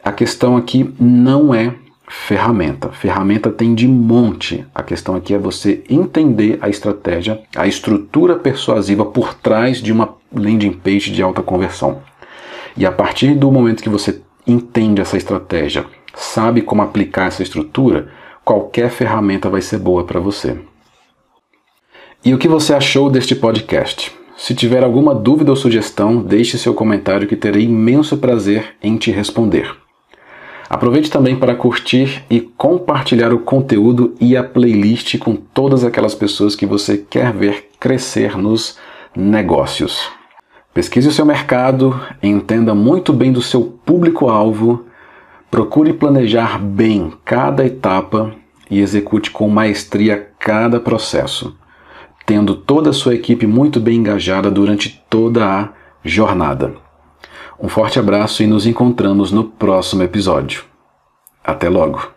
A 0.03 0.11
questão 0.11 0.57
aqui 0.57 0.93
não 0.99 1.53
é 1.53 1.73
ferramenta. 2.07 2.89
Ferramenta 2.89 3.51
tem 3.51 3.73
de 3.73 3.87
monte. 3.87 4.65
A 4.73 4.83
questão 4.83 5.15
aqui 5.15 5.33
é 5.33 5.37
você 5.37 5.83
entender 5.89 6.57
a 6.61 6.69
estratégia, 6.69 7.41
a 7.55 7.67
estrutura 7.67 8.35
persuasiva 8.35 9.05
por 9.05 9.33
trás 9.33 9.81
de 9.81 9.91
uma 9.91 10.15
landing 10.33 10.73
page 10.73 11.11
de 11.11 11.21
alta 11.21 11.41
conversão. 11.41 12.01
E 12.77 12.85
a 12.85 12.91
partir 12.91 13.33
do 13.35 13.51
momento 13.51 13.81
que 13.81 13.89
você 13.89 14.21
entende 14.45 15.01
essa 15.01 15.17
estratégia, 15.17 15.85
sabe 16.13 16.61
como 16.61 16.81
aplicar 16.81 17.27
essa 17.27 17.43
estrutura, 17.43 18.09
qualquer 18.43 18.89
ferramenta 18.89 19.49
vai 19.49 19.61
ser 19.61 19.79
boa 19.79 20.03
para 20.03 20.19
você. 20.19 20.57
E 22.23 22.33
o 22.33 22.37
que 22.37 22.47
você 22.47 22.73
achou 22.73 23.09
deste 23.09 23.35
podcast? 23.35 24.11
Se 24.35 24.53
tiver 24.53 24.83
alguma 24.83 25.15
dúvida 25.15 25.51
ou 25.51 25.55
sugestão, 25.55 26.21
deixe 26.21 26.57
seu 26.57 26.73
comentário 26.73 27.27
que 27.27 27.35
terei 27.35 27.63
imenso 27.63 28.17
prazer 28.17 28.75
em 28.81 28.97
te 28.97 29.09
responder. 29.11 29.84
Aproveite 30.69 31.11
também 31.11 31.35
para 31.35 31.55
curtir 31.55 32.23
e 32.29 32.41
compartilhar 32.41 33.31
o 33.31 33.39
conteúdo 33.39 34.15
e 34.19 34.35
a 34.35 34.43
playlist 34.43 35.17
com 35.19 35.35
todas 35.35 35.83
aquelas 35.83 36.15
pessoas 36.15 36.55
que 36.55 36.65
você 36.65 36.97
quer 36.97 37.31
ver 37.31 37.69
crescer 37.79 38.35
nos 38.35 38.77
negócios. 39.15 40.09
Pesquise 40.73 41.07
o 41.07 41.11
seu 41.11 41.25
mercado, 41.25 41.99
entenda 42.21 42.73
muito 42.73 43.13
bem 43.13 43.31
do 43.31 43.41
seu 43.41 43.79
público-alvo, 43.85 44.85
procure 45.51 45.93
planejar 45.93 46.59
bem 46.59 47.13
cada 47.23 47.65
etapa 47.65 48.33
e 48.69 48.81
execute 48.81 49.29
com 49.31 49.47
maestria 49.47 50.31
cada 50.39 50.79
processo, 50.79 51.55
tendo 52.25 52.55
toda 52.55 52.89
a 52.89 52.93
sua 52.93 53.13
equipe 53.13 53.45
muito 53.45 53.79
bem 53.79 53.99
engajada 53.99 54.49
durante 54.49 55.01
toda 55.09 55.45
a 55.45 55.69
jornada. 56.03 56.84
Um 57.59 57.69
forte 57.69 57.99
abraço 57.99 58.43
e 58.43 58.47
nos 58.47 58.65
encontramos 58.65 59.31
no 59.31 59.43
próximo 59.43 60.03
episódio. 60.03 60.65
Até 61.43 61.69
logo! 61.69 62.14